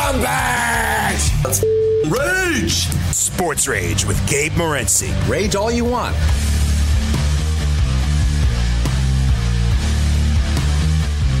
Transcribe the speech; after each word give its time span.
Scumbags! 0.00 1.62
Rage! 2.10 2.88
Sports 3.14 3.68
Rage 3.68 4.06
with 4.06 4.26
Gabe 4.26 4.52
Morency. 4.52 5.12
Rage 5.28 5.54
all 5.54 5.70
you 5.70 5.84
want. 5.84 6.16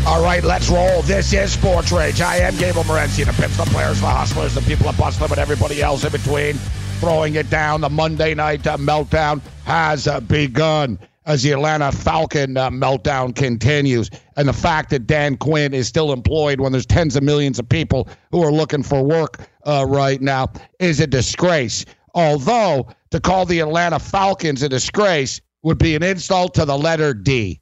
All 0.06 0.22
right, 0.22 0.44
let's 0.44 0.68
roll. 0.68 1.00
This 1.02 1.32
is 1.32 1.52
Sports 1.52 1.90
Rage. 1.90 2.20
I 2.20 2.36
am 2.36 2.54
Gabe 2.58 2.74
Morency, 2.74 3.24
the 3.24 3.32
pimps, 3.32 3.56
the 3.56 3.64
players, 3.64 3.98
the 4.02 4.06
hustlers, 4.06 4.54
the 4.54 4.60
people 4.60 4.84
that 4.84 4.98
bust 4.98 5.20
them, 5.20 5.30
and 5.30 5.38
everybody 5.38 5.80
else 5.82 6.04
in 6.04 6.12
between. 6.12 6.56
Throwing 7.00 7.36
it 7.36 7.48
down. 7.48 7.80
The 7.80 7.88
Monday 7.88 8.34
night 8.34 8.66
uh, 8.66 8.76
meltdown 8.76 9.40
has 9.64 10.06
uh, 10.06 10.20
begun 10.20 10.98
as 11.26 11.42
the 11.42 11.52
Atlanta 11.52 11.92
Falcon 11.92 12.56
uh, 12.56 12.70
meltdown 12.70 13.34
continues. 13.34 14.10
And 14.36 14.48
the 14.48 14.52
fact 14.52 14.90
that 14.90 15.06
Dan 15.06 15.36
Quinn 15.36 15.74
is 15.74 15.86
still 15.86 16.12
employed 16.12 16.60
when 16.60 16.72
there's 16.72 16.86
tens 16.86 17.16
of 17.16 17.22
millions 17.22 17.58
of 17.58 17.68
people 17.68 18.08
who 18.30 18.42
are 18.42 18.52
looking 18.52 18.82
for 18.82 19.02
work 19.02 19.48
uh, 19.64 19.84
right 19.88 20.20
now 20.20 20.50
is 20.78 21.00
a 21.00 21.06
disgrace. 21.06 21.84
Although 22.14 22.88
to 23.10 23.20
call 23.20 23.44
the 23.44 23.60
Atlanta 23.60 23.98
Falcons 23.98 24.62
a 24.62 24.68
disgrace 24.68 25.40
would 25.62 25.78
be 25.78 25.94
an 25.94 26.02
insult 26.02 26.54
to 26.54 26.64
the 26.64 26.76
letter 26.76 27.12
D. 27.12 27.60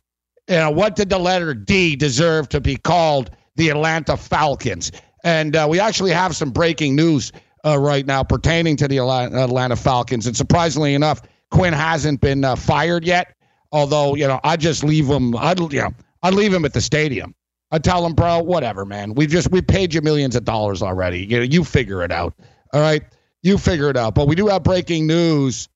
You 0.49 0.57
know, 0.57 0.71
what 0.71 0.97
did 0.97 1.11
the 1.11 1.19
letter 1.19 1.53
D 1.53 1.97
deserve 1.97 2.49
to 2.51 2.61
be 2.61 2.77
called 2.77 3.31
the 3.57 3.69
Atlanta 3.71 4.17
Falcons? 4.17 4.93
And 5.25 5.57
uh, 5.57 5.67
we 5.69 5.81
actually 5.81 6.13
have 6.13 6.37
some 6.37 6.51
breaking 6.51 6.97
news 6.97 7.33
uh, 7.67 7.79
right 7.79 8.07
now 8.07 8.23
pertaining 8.23 8.77
to 8.77 8.89
the 8.89 8.99
Atlanta 8.99 9.77
Falcons. 9.77 10.27
And 10.27 10.37
surprisingly 10.37 10.95
enough, 10.95 11.23
Quinn 11.51 11.73
hasn't 11.73 12.21
been 12.21 12.45
uh, 12.45 12.57
fired 12.57 13.05
yet. 13.05 13.35
Although, 13.73 14.15
you 14.15 14.27
know, 14.27 14.41
I 14.45 14.57
just 14.57 14.83
leave 14.83 15.07
them. 15.09 15.37
I'd, 15.37 15.61
you 15.61 15.81
know, 15.81 15.95
I'd 16.23 16.35
leave 16.35 16.53
him 16.53 16.65
at 16.65 16.73
the 16.73 16.81
stadium. 16.81 17.35
I 17.71 17.79
tell 17.79 18.05
him, 18.05 18.15
bro, 18.15 18.41
whatever, 18.41 18.85
man. 18.85 19.15
We 19.15 19.27
just 19.27 19.51
we 19.51 19.61
paid 19.61 19.93
you 19.93 20.01
millions 20.01 20.37
of 20.37 20.45
dollars 20.45 20.83
already. 20.83 21.25
You 21.25 21.39
know, 21.39 21.43
you 21.45 21.65
figure 21.65 22.03
it 22.03 22.11
out. 22.11 22.35
All 22.73 22.81
right, 22.81 23.03
you 23.43 23.59
figure 23.59 23.91
it 23.91 23.97
out. 23.97 24.15
But 24.15 24.27
we 24.27 24.35
do 24.35 24.47
have 24.49 24.63
breaking 24.63 25.07
news. 25.07 25.69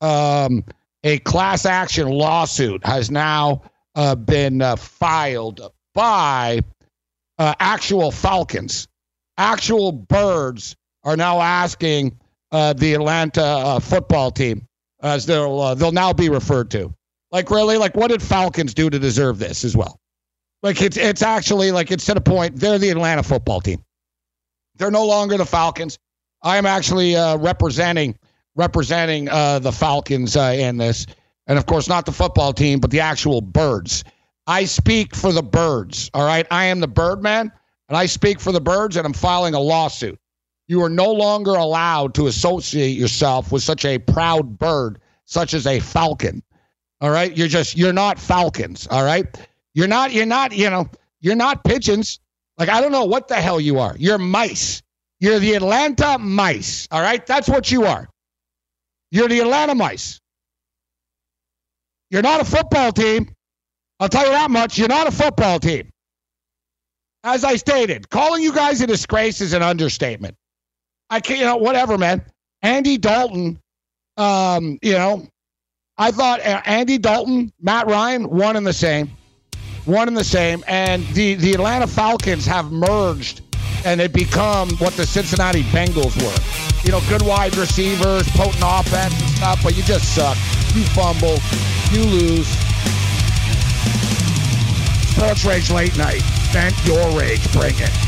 Um, 0.00 0.64
a 1.04 1.18
class 1.20 1.64
action 1.64 2.08
lawsuit 2.08 2.84
has 2.84 3.10
now 3.10 3.62
uh, 3.94 4.14
been 4.14 4.60
uh, 4.60 4.76
filed 4.76 5.72
by 5.94 6.60
uh, 7.38 7.54
actual 7.58 8.10
Falcons. 8.10 8.86
Actual 9.38 9.92
birds 9.92 10.76
are 11.04 11.16
now 11.16 11.40
asking 11.40 12.18
uh, 12.52 12.72
the 12.74 12.94
Atlanta 12.94 13.42
uh, 13.42 13.80
football 13.80 14.30
team, 14.30 14.66
as 15.02 15.24
they'll 15.24 15.60
uh, 15.60 15.74
they'll 15.74 15.92
now 15.92 16.12
be 16.12 16.28
referred 16.28 16.70
to. 16.72 16.92
Like 17.30 17.50
really, 17.50 17.76
like 17.76 17.94
what 17.94 18.08
did 18.08 18.22
Falcons 18.22 18.74
do 18.74 18.88
to 18.88 18.98
deserve 18.98 19.38
this 19.38 19.64
as 19.64 19.76
well? 19.76 20.00
Like 20.62 20.82
it's 20.82 20.96
it's 20.96 21.22
actually 21.22 21.70
like 21.70 21.90
it's 21.90 22.06
to 22.06 22.14
the 22.14 22.20
point 22.20 22.56
they're 22.56 22.78
the 22.78 22.90
Atlanta 22.90 23.22
football 23.22 23.60
team. 23.60 23.84
They're 24.76 24.90
no 24.90 25.06
longer 25.06 25.36
the 25.36 25.46
Falcons. 25.46 25.98
I 26.42 26.56
am 26.56 26.66
actually 26.66 27.16
uh, 27.16 27.36
representing 27.36 28.18
representing 28.54 29.28
uh, 29.28 29.58
the 29.60 29.72
Falcons 29.72 30.36
uh, 30.36 30.54
in 30.56 30.78
this 30.78 31.06
and 31.48 31.58
of 31.58 31.66
course 31.66 31.88
not 31.88 32.06
the 32.06 32.12
football 32.12 32.52
team, 32.52 32.78
but 32.78 32.90
the 32.90 33.00
actual 33.00 33.40
birds. 33.40 34.04
I 34.46 34.64
speak 34.64 35.14
for 35.14 35.32
the 35.32 35.42
birds. 35.42 36.10
All 36.14 36.24
right, 36.24 36.46
I 36.50 36.66
am 36.66 36.80
the 36.80 36.88
Birdman, 36.88 37.52
and 37.88 37.96
I 37.96 38.06
speak 38.06 38.40
for 38.40 38.52
the 38.52 38.60
birds, 38.60 38.96
and 38.96 39.04
I'm 39.04 39.12
filing 39.12 39.54
a 39.54 39.60
lawsuit. 39.60 40.18
You 40.68 40.82
are 40.82 40.90
no 40.90 41.10
longer 41.12 41.52
allowed 41.52 42.14
to 42.14 42.26
associate 42.26 42.96
yourself 42.96 43.50
with 43.50 43.62
such 43.62 43.84
a 43.84 43.98
proud 43.98 44.58
bird, 44.58 45.00
such 45.24 45.54
as 45.54 45.66
a 45.66 45.80
falcon. 45.80 46.42
All 47.00 47.10
right, 47.10 47.36
you're 47.36 47.48
just 47.48 47.76
you're 47.76 47.92
not 47.92 48.18
falcons. 48.18 48.88
All 48.90 49.04
right, 49.04 49.26
you're 49.74 49.88
not 49.88 50.12
you're 50.12 50.26
not 50.26 50.52
you 50.52 50.68
know 50.70 50.88
you're 51.20 51.36
not 51.36 51.64
pigeons. 51.64 52.20
Like 52.56 52.68
I 52.68 52.80
don't 52.80 52.92
know 52.92 53.04
what 53.04 53.28
the 53.28 53.36
hell 53.36 53.60
you 53.60 53.78
are. 53.78 53.94
You're 53.98 54.18
mice. 54.18 54.82
You're 55.20 55.38
the 55.38 55.54
Atlanta 55.54 56.18
mice. 56.18 56.88
All 56.90 57.00
right, 57.00 57.24
that's 57.24 57.48
what 57.48 57.70
you 57.70 57.84
are. 57.84 58.08
You're 59.10 59.28
the 59.28 59.40
Atlanta 59.40 59.74
mice. 59.74 60.20
You're 62.10 62.22
not 62.22 62.40
a 62.40 62.44
football 62.44 62.92
team. 62.92 63.30
I'll 64.00 64.08
tell 64.08 64.24
you 64.24 64.32
that 64.32 64.50
much. 64.50 64.78
You're 64.78 64.88
not 64.88 65.06
a 65.06 65.10
football 65.10 65.58
team. 65.58 65.90
As 67.24 67.44
I 67.44 67.56
stated, 67.56 68.08
calling 68.08 68.42
you 68.42 68.52
guys 68.52 68.80
a 68.80 68.86
disgrace 68.86 69.40
is 69.40 69.52
an 69.52 69.62
understatement. 69.62 70.36
I 71.10 71.20
can't, 71.20 71.40
you 71.40 71.44
know, 71.44 71.56
whatever, 71.56 71.98
man. 71.98 72.24
Andy 72.62 72.96
Dalton, 72.96 73.60
um, 74.16 74.78
you 74.82 74.92
know, 74.92 75.26
I 75.98 76.10
thought 76.12 76.40
uh, 76.40 76.62
Andy 76.64 76.96
Dalton, 76.98 77.52
Matt 77.60 77.86
Ryan, 77.86 78.30
one 78.30 78.56
and 78.56 78.66
the 78.66 78.72
same, 78.72 79.10
one 79.84 80.06
and 80.06 80.16
the 80.16 80.24
same, 80.24 80.62
and 80.68 81.04
the 81.08 81.34
the 81.34 81.52
Atlanta 81.52 81.86
Falcons 81.86 82.46
have 82.46 82.70
merged 82.70 83.42
and 83.84 84.00
they 84.00 84.08
become 84.08 84.70
what 84.78 84.94
the 84.94 85.06
Cincinnati 85.06 85.62
Bengals 85.64 86.16
were. 86.22 86.84
You 86.84 86.92
know, 86.92 87.00
good 87.08 87.22
wide 87.22 87.56
receivers, 87.56 88.28
potent 88.30 88.62
offense 88.64 89.18
and 89.20 89.30
stuff, 89.30 89.62
but 89.62 89.76
you 89.76 89.82
just 89.82 90.14
suck. 90.14 90.36
You 90.74 90.84
fumble, 90.94 91.38
you 91.92 92.04
lose. 92.04 92.48
Sports 95.14 95.44
Rage 95.44 95.70
Late 95.70 95.96
Night. 95.96 96.22
Vent 96.52 96.74
your 96.86 97.18
rage. 97.18 97.52
Bring 97.52 97.74
it. 97.78 98.07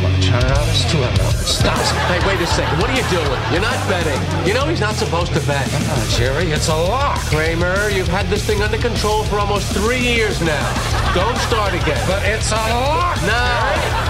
Gonna 0.00 0.20
turn 0.20 0.42
on 0.42 0.68
his 0.68 0.82
two 0.90 1.02
Stop. 1.44 1.78
Hey, 2.08 2.18
wait 2.26 2.40
a 2.40 2.46
second. 2.46 2.78
What 2.80 2.90
are 2.90 2.96
you 2.96 3.08
doing? 3.10 3.40
You're 3.52 3.60
not 3.62 3.78
betting. 3.88 4.20
You 4.46 4.54
know 4.54 4.66
he's 4.66 4.80
not 4.80 4.94
supposed 4.96 5.32
to 5.34 5.40
bet. 5.46 5.68
Uh, 5.72 6.08
Jerry, 6.10 6.50
it's 6.50 6.68
a 6.68 6.74
lock. 6.74 7.18
Kramer, 7.30 7.90
you've 7.90 8.08
had 8.08 8.26
this 8.26 8.44
thing 8.44 8.62
under 8.62 8.78
control 8.78 9.24
for 9.24 9.38
almost 9.38 9.72
three 9.72 10.00
years 10.00 10.40
now. 10.40 11.12
Don't 11.14 11.36
start 11.38 11.74
again. 11.74 12.02
But 12.08 12.22
it's 12.24 12.50
a 12.50 12.56
lock. 12.56 13.20
No. 13.22 14.04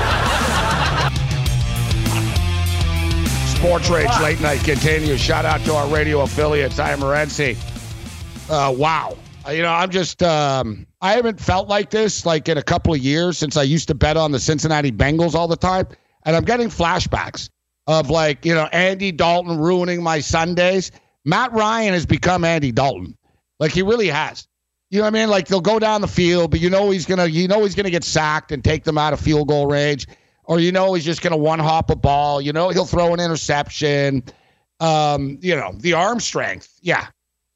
Sports 3.59 3.91
Rage 3.91 4.21
Late 4.23 4.41
Night 4.41 4.61
continues. 4.65 5.21
Shout 5.21 5.45
out 5.45 5.61
to 5.65 5.75
our 5.75 5.87
radio 5.89 6.21
affiliates. 6.21 6.79
I 6.79 6.93
am 6.93 7.01
Morency. 7.01 7.57
Uh, 8.49 8.73
wow. 8.73 9.17
Uh, 9.47 9.51
You 9.51 9.63
know, 9.63 9.73
I'm 9.73 9.91
just, 9.91 10.23
um, 10.23 10.87
I 11.01 11.13
haven't 11.13 11.41
felt 11.41 11.69
like 11.69 11.91
this 11.91 12.25
like 12.25 12.49
in 12.49 12.59
a 12.59 12.63
couple 12.63 12.95
of 12.95 13.01
years 13.01 13.39
since 13.39 13.57
I 13.57 13.63
used 13.63 13.89
to 13.89 13.95
bet 13.95 14.17
on 14.17 14.33
the 14.33 14.41
Cincinnati 14.41 14.93
Bengals 14.93 15.35
all 15.35 15.49
the 15.49 15.57
time. 15.57 15.87
And 16.25 16.35
I'm 16.35 16.45
getting 16.45 16.69
flashbacks 16.69 17.51
of 17.87 18.11
like, 18.11 18.45
you 18.47 18.55
know, 18.55 18.65
Andy 18.73 19.13
Dalton 19.13 19.59
ruining 19.59 20.03
my 20.03 20.21
Sundays. 20.21 20.91
Matt 21.25 21.53
Ryan 21.53 21.93
has 21.93 22.07
become 22.07 22.45
Andy 22.45 22.73
Dalton. 22.73 23.17
Like 23.61 23.73
he 23.73 23.83
really 23.83 24.09
has. 24.09 24.47
You 24.91 24.99
know 24.99 25.05
what 25.05 25.15
I 25.15 25.19
mean? 25.19 25.29
Like 25.31 25.49
they'll 25.49 25.61
go 25.61 25.79
down 25.79 26.01
the 26.01 26.09
field, 26.09 26.51
but 26.51 26.61
you 26.61 26.71
know 26.71 26.91
he's 26.91 27.05
gonna 27.05 27.27
you 27.27 27.49
know 27.49 27.63
he's 27.65 27.75
gonna 27.75 27.91
get 27.91 28.05
sacked 28.05 28.53
and 28.53 28.63
take 28.63 28.85
them 28.85 28.97
out 28.97 29.13
of 29.13 29.21
field 29.21 29.49
goal 29.49 29.67
range. 29.67 30.07
Or 30.45 30.61
you 30.61 30.71
know 30.71 30.95
he's 30.95 31.05
just 31.05 31.21
gonna 31.21 31.37
one 31.37 31.59
hop 31.59 31.91
a 31.91 31.97
ball. 31.97 32.41
You 32.41 32.53
know, 32.53 32.69
he'll 32.69 32.85
throw 32.85 33.13
an 33.13 33.21
interception. 33.21 34.23
Um, 34.81 35.39
you 35.41 35.57
know, 35.57 35.73
the 35.79 35.95
arm 35.95 36.21
strength. 36.21 36.79
Yeah. 36.81 37.07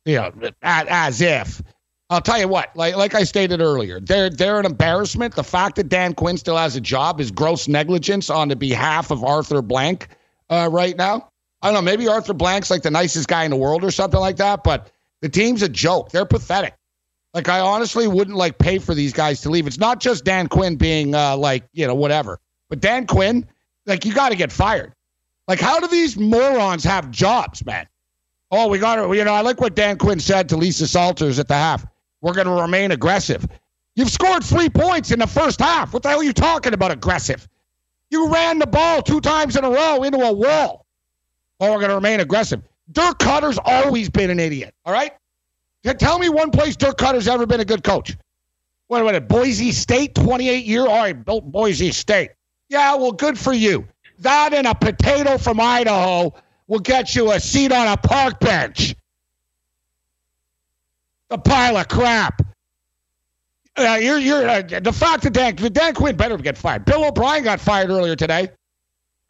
You 0.04 0.16
know, 0.16 0.32
as, 0.62 0.86
as 0.88 1.20
if. 1.20 1.62
I'll 2.10 2.22
tell 2.22 2.38
you 2.38 2.48
what, 2.48 2.74
like 2.74 2.96
like 2.96 3.14
I 3.14 3.24
stated 3.24 3.60
earlier, 3.60 4.00
they're 4.00 4.30
they're 4.30 4.58
an 4.58 4.64
embarrassment. 4.64 5.34
The 5.34 5.44
fact 5.44 5.76
that 5.76 5.90
Dan 5.90 6.14
Quinn 6.14 6.38
still 6.38 6.56
has 6.56 6.74
a 6.74 6.80
job 6.80 7.20
is 7.20 7.30
gross 7.30 7.68
negligence 7.68 8.30
on 8.30 8.48
the 8.48 8.56
behalf 8.56 9.10
of 9.10 9.22
Arthur 9.24 9.60
Blank 9.60 10.08
uh, 10.48 10.70
right 10.72 10.96
now. 10.96 11.30
I 11.60 11.66
don't 11.66 11.74
know, 11.74 11.82
maybe 11.82 12.08
Arthur 12.08 12.34
Blank's 12.34 12.70
like 12.70 12.82
the 12.82 12.90
nicest 12.90 13.28
guy 13.28 13.44
in 13.44 13.50
the 13.50 13.56
world 13.56 13.84
or 13.84 13.90
something 13.90 14.20
like 14.20 14.36
that, 14.36 14.62
but 14.64 14.90
the 15.20 15.28
team's 15.28 15.62
a 15.62 15.68
joke. 15.68 16.10
They're 16.10 16.24
pathetic. 16.24 16.74
Like 17.34 17.48
I 17.48 17.60
honestly 17.60 18.08
wouldn't 18.08 18.36
like 18.36 18.58
pay 18.58 18.78
for 18.78 18.94
these 18.94 19.12
guys 19.12 19.42
to 19.42 19.50
leave. 19.50 19.66
It's 19.66 19.78
not 19.78 20.00
just 20.00 20.24
Dan 20.24 20.46
Quinn 20.46 20.76
being 20.76 21.14
uh, 21.14 21.36
like, 21.36 21.64
you 21.72 21.86
know, 21.86 21.94
whatever. 21.94 22.40
But 22.70 22.80
Dan 22.80 23.06
Quinn, 23.06 23.46
like 23.86 24.04
you 24.04 24.14
got 24.14 24.30
to 24.30 24.36
get 24.36 24.50
fired. 24.50 24.94
Like 25.46 25.60
how 25.60 25.78
do 25.80 25.88
these 25.88 26.16
morons 26.16 26.84
have 26.84 27.10
jobs, 27.10 27.64
man? 27.66 27.86
Oh, 28.50 28.68
we 28.68 28.78
got 28.78 28.96
to, 28.96 29.14
you 29.14 29.24
know, 29.24 29.34
I 29.34 29.42
like 29.42 29.60
what 29.60 29.74
Dan 29.74 29.98
Quinn 29.98 30.20
said 30.20 30.48
to 30.50 30.56
Lisa 30.56 30.86
Salters 30.86 31.38
at 31.38 31.48
the 31.48 31.54
half. 31.54 31.84
We're 32.20 32.34
going 32.34 32.46
to 32.46 32.60
remain 32.60 32.90
aggressive. 32.90 33.46
You've 33.94 34.10
scored 34.10 34.44
three 34.44 34.68
points 34.68 35.10
in 35.10 35.18
the 35.18 35.26
first 35.26 35.60
half. 35.60 35.92
What 35.92 36.02
the 36.02 36.10
hell 36.10 36.20
are 36.20 36.24
you 36.24 36.32
talking 36.32 36.72
about 36.72 36.90
aggressive? 36.90 37.48
You 38.10 38.32
ran 38.32 38.58
the 38.58 38.66
ball 38.66 39.02
two 39.02 39.20
times 39.20 39.56
in 39.56 39.64
a 39.64 39.70
row 39.70 40.02
into 40.02 40.18
a 40.18 40.32
wall. 40.32 40.86
Oh, 41.60 41.72
we're 41.72 41.78
going 41.78 41.88
to 41.88 41.96
remain 41.96 42.20
aggressive. 42.20 42.62
Dirk 42.92 43.18
Koetter's 43.18 43.58
always 43.64 44.08
been 44.08 44.30
an 44.30 44.40
idiot, 44.40 44.74
all 44.84 44.92
right? 44.92 45.12
Tell 45.98 46.18
me 46.18 46.28
one 46.28 46.50
place 46.50 46.76
Dirk 46.76 46.98
Koetter's 46.98 47.28
ever 47.28 47.46
been 47.46 47.60
a 47.60 47.64
good 47.64 47.82
coach. 47.82 48.16
Wait 48.88 49.00
a 49.00 49.04
minute, 49.04 49.28
Boise 49.28 49.72
State, 49.72 50.14
28 50.14 50.64
year? 50.64 50.82
All 50.82 50.98
right, 50.98 51.24
built 51.24 51.50
Boise 51.50 51.92
State. 51.92 52.30
Yeah, 52.68 52.94
well, 52.94 53.12
good 53.12 53.38
for 53.38 53.52
you. 53.52 53.86
That 54.20 54.54
and 54.54 54.66
a 54.66 54.74
potato 54.74 55.38
from 55.38 55.60
Idaho 55.60 56.32
will 56.66 56.80
get 56.80 57.14
you 57.14 57.32
a 57.32 57.40
seat 57.40 57.72
on 57.72 57.86
a 57.88 57.96
park 57.96 58.40
bench. 58.40 58.94
A 61.30 61.38
pile 61.38 61.76
of 61.76 61.88
crap. 61.88 62.42
Uh, 63.76 63.98
you're, 64.00 64.18
you're, 64.18 64.48
uh, 64.48 64.62
the 64.62 64.92
fact 64.92 65.22
that 65.22 65.32
Dan, 65.32 65.54
Dan 65.54 65.94
Quinn 65.94 66.16
better 66.16 66.36
get 66.36 66.58
fired. 66.58 66.84
Bill 66.84 67.04
O'Brien 67.04 67.44
got 67.44 67.60
fired 67.60 67.90
earlier 67.90 68.16
today. 68.16 68.50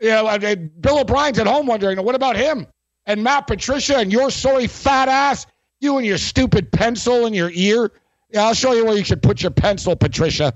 You 0.00 0.10
know, 0.10 0.26
uh, 0.26 0.56
Bill 0.80 1.00
O'Brien's 1.00 1.38
at 1.38 1.46
home 1.46 1.66
wondering, 1.66 2.02
what 2.02 2.14
about 2.14 2.36
him? 2.36 2.66
And 3.06 3.22
Matt 3.22 3.46
Patricia 3.46 3.96
and 3.98 4.12
your 4.12 4.30
sorry 4.30 4.66
fat 4.66 5.08
ass, 5.08 5.46
you 5.80 5.96
and 5.96 6.06
your 6.06 6.18
stupid 6.18 6.70
pencil 6.72 7.26
in 7.26 7.34
your 7.34 7.50
ear. 7.52 7.90
Yeah, 8.30 8.44
I'll 8.44 8.54
show 8.54 8.72
you 8.72 8.84
where 8.84 8.96
you 8.96 9.04
should 9.04 9.22
put 9.22 9.42
your 9.42 9.50
pencil, 9.50 9.96
Patricia. 9.96 10.54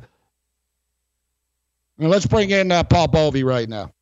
Now, 1.98 2.08
let's 2.08 2.26
bring 2.26 2.50
in 2.50 2.72
uh, 2.72 2.84
Paul 2.84 3.08
Bovi 3.08 3.44
right 3.44 3.68
now. 3.68 3.92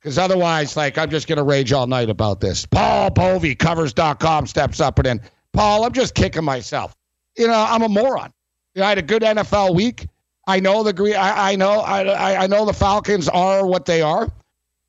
Because 0.00 0.18
otherwise, 0.18 0.76
like, 0.76 0.98
I'm 0.98 1.10
just 1.10 1.26
going 1.26 1.38
to 1.38 1.44
rage 1.44 1.72
all 1.72 1.86
night 1.86 2.10
about 2.10 2.40
this. 2.40 2.66
Paul 2.66 3.10
Bovi, 3.10 3.58
covers.com, 3.58 4.46
steps 4.46 4.80
up 4.80 4.98
and 4.98 5.06
in. 5.06 5.20
Paul, 5.54 5.84
I'm 5.84 5.92
just 5.92 6.14
kicking 6.14 6.44
myself. 6.44 6.94
You 7.38 7.46
know, 7.46 7.66
I'm 7.68 7.82
a 7.82 7.88
moron. 7.88 8.32
You 8.74 8.80
know, 8.80 8.86
I 8.86 8.88
had 8.90 8.98
a 8.98 9.02
good 9.02 9.22
NFL 9.22 9.74
week. 9.74 10.08
I 10.46 10.60
know 10.60 10.82
the 10.82 10.92
green. 10.92 11.14
I, 11.16 11.56
know. 11.56 11.80
I, 11.80 12.44
I 12.44 12.46
know 12.46 12.66
the 12.66 12.74
Falcons 12.74 13.28
are 13.28 13.66
what 13.66 13.86
they 13.86 14.02
are, 14.02 14.28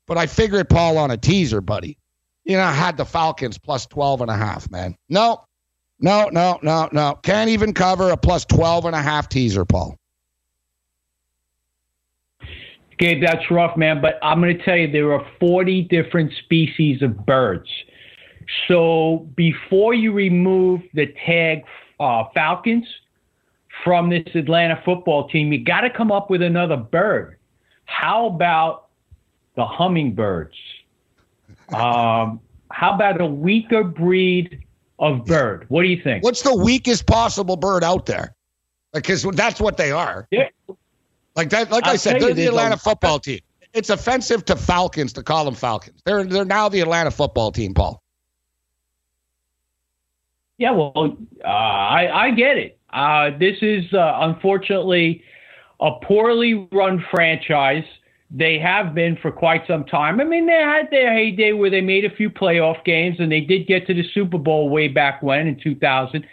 but 0.06 0.18
I 0.18 0.26
figured 0.26 0.68
Paul 0.68 0.98
on 0.98 1.10
a 1.10 1.16
teaser, 1.16 1.62
buddy. 1.62 1.96
You 2.44 2.56
know, 2.56 2.64
I 2.64 2.72
had 2.72 2.96
the 2.96 3.06
Falcons 3.06 3.56
plus 3.56 3.86
12 3.86 4.20
and 4.20 4.30
a 4.30 4.36
half, 4.36 4.70
man. 4.70 4.96
No, 5.08 5.44
no, 5.98 6.28
no, 6.28 6.58
no, 6.62 6.88
no. 6.92 7.18
Can't 7.22 7.48
even 7.48 7.72
cover 7.72 8.10
a 8.10 8.16
plus 8.16 8.44
12 8.44 8.84
and 8.84 8.94
a 8.94 9.02
half 9.02 9.28
teaser, 9.28 9.64
Paul. 9.64 9.96
Gabe, 12.98 13.22
that's 13.22 13.50
rough, 13.50 13.76
man. 13.76 14.00
But 14.00 14.18
I'm 14.22 14.40
going 14.40 14.56
to 14.56 14.64
tell 14.64 14.76
you, 14.76 14.90
there 14.90 15.12
are 15.12 15.26
40 15.40 15.82
different 15.82 16.32
species 16.44 17.02
of 17.02 17.24
birds. 17.26 17.68
So 18.68 19.28
before 19.34 19.94
you 19.94 20.12
remove 20.12 20.82
the 20.94 21.06
tag 21.24 21.64
uh, 21.98 22.24
Falcons 22.34 22.86
from 23.84 24.10
this 24.10 24.26
Atlanta 24.34 24.80
football 24.84 25.28
team, 25.28 25.52
you 25.52 25.62
got 25.64 25.80
to 25.82 25.90
come 25.90 26.12
up 26.12 26.30
with 26.30 26.42
another 26.42 26.76
bird. 26.76 27.38
How 27.84 28.26
about 28.26 28.88
the 29.54 29.64
hummingbirds? 29.64 30.56
Um, 31.74 32.40
how 32.70 32.94
about 32.94 33.20
a 33.20 33.26
weaker 33.26 33.82
breed 33.82 34.64
of 35.00 35.24
bird? 35.24 35.66
What 35.68 35.82
do 35.82 35.88
you 35.88 36.00
think? 36.00 36.22
What's 36.22 36.42
the 36.42 36.54
weakest 36.54 37.06
possible 37.06 37.56
bird 37.56 37.82
out 37.82 38.06
there? 38.06 38.36
Because 38.92 39.24
that's 39.24 39.60
what 39.60 39.76
they 39.76 39.90
are. 39.90 40.28
Yeah. 40.30 40.48
Like 41.34 41.50
that. 41.50 41.72
Like 41.72 41.84
I'll 41.84 41.94
I 41.94 41.96
said, 41.96 42.20
they're 42.20 42.34
the 42.34 42.46
Atlanta 42.46 42.76
football 42.76 43.18
team. 43.18 43.40
It's 43.72 43.90
offensive 43.90 44.44
to 44.44 44.54
Falcons 44.54 45.12
to 45.14 45.22
call 45.22 45.44
them 45.44 45.54
Falcons. 45.54 46.00
They're 46.04 46.24
they're 46.24 46.44
now 46.44 46.68
the 46.68 46.80
Atlanta 46.80 47.10
football 47.10 47.50
team, 47.50 47.74
Paul. 47.74 48.00
Yeah, 50.58 50.70
well, 50.70 51.16
uh, 51.44 51.48
I, 51.48 52.26
I 52.26 52.30
get 52.30 52.56
it. 52.56 52.78
Uh, 52.92 53.30
this 53.38 53.56
is 53.60 53.84
uh, 53.92 54.18
unfortunately 54.22 55.22
a 55.80 55.90
poorly 56.02 56.66
run 56.72 57.04
franchise. 57.10 57.84
They 58.30 58.58
have 58.58 58.94
been 58.94 59.16
for 59.20 59.30
quite 59.30 59.62
some 59.68 59.84
time. 59.84 60.20
I 60.20 60.24
mean, 60.24 60.46
they 60.46 60.52
had 60.52 60.88
their 60.90 61.12
heyday 61.14 61.52
where 61.52 61.70
they 61.70 61.82
made 61.82 62.04
a 62.04 62.10
few 62.10 62.30
playoff 62.30 62.84
games 62.84 63.16
and 63.20 63.30
they 63.30 63.40
did 63.40 63.66
get 63.66 63.86
to 63.86 63.94
the 63.94 64.02
Super 64.14 64.38
Bowl 64.38 64.68
way 64.70 64.88
back 64.88 65.22
when 65.22 65.46
in 65.46 65.60
2000. 65.60 66.26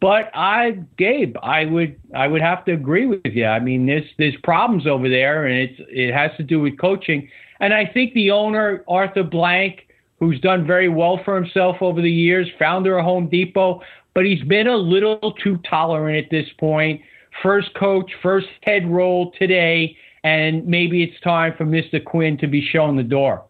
But 0.00 0.30
I, 0.34 0.78
Gabe, 0.96 1.36
I 1.42 1.64
would 1.66 1.98
I 2.14 2.28
would 2.28 2.40
have 2.40 2.64
to 2.66 2.72
agree 2.72 3.06
with 3.06 3.20
you. 3.26 3.46
I 3.46 3.58
mean, 3.58 3.86
there's 3.86 4.04
there's 4.16 4.36
problems 4.44 4.86
over 4.86 5.08
there, 5.08 5.46
and 5.46 5.58
it's 5.58 5.80
it 5.90 6.14
has 6.14 6.30
to 6.36 6.44
do 6.44 6.60
with 6.60 6.78
coaching. 6.78 7.28
And 7.58 7.74
I 7.74 7.84
think 7.84 8.14
the 8.14 8.30
owner 8.30 8.84
Arthur 8.86 9.24
Blank, 9.24 9.87
who's 10.18 10.40
done 10.40 10.66
very 10.66 10.88
well 10.88 11.20
for 11.24 11.40
himself 11.40 11.76
over 11.80 12.00
the 12.00 12.10
years, 12.10 12.48
founder 12.58 12.98
of 12.98 13.04
Home 13.04 13.28
Depot, 13.28 13.80
but 14.14 14.24
he's 14.24 14.42
been 14.42 14.66
a 14.66 14.76
little 14.76 15.32
too 15.42 15.58
tolerant 15.68 16.24
at 16.24 16.30
this 16.30 16.48
point. 16.58 17.00
First 17.42 17.72
coach, 17.74 18.10
first 18.20 18.48
head 18.62 18.90
role 18.90 19.32
today, 19.38 19.96
and 20.24 20.66
maybe 20.66 21.02
it's 21.04 21.20
time 21.20 21.54
for 21.56 21.64
Mr. 21.64 22.04
Quinn 22.04 22.36
to 22.38 22.48
be 22.48 22.60
shown 22.60 22.96
the 22.96 23.04
door. 23.04 23.44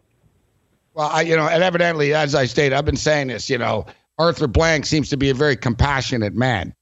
Well, 0.93 1.09
I, 1.11 1.21
you 1.21 1.35
know, 1.35 1.47
and 1.47 1.63
evidently, 1.63 2.13
as 2.13 2.35
I 2.35 2.45
stated, 2.45 2.75
I've 2.75 2.85
been 2.85 2.95
saying 2.95 3.27
this. 3.27 3.49
You 3.49 3.57
know, 3.57 3.85
Arthur 4.17 4.47
Blank 4.47 4.85
seems 4.85 5.09
to 5.09 5.17
be 5.17 5.29
a 5.29 5.33
very 5.33 5.55
compassionate 5.55 6.35
man. 6.35 6.73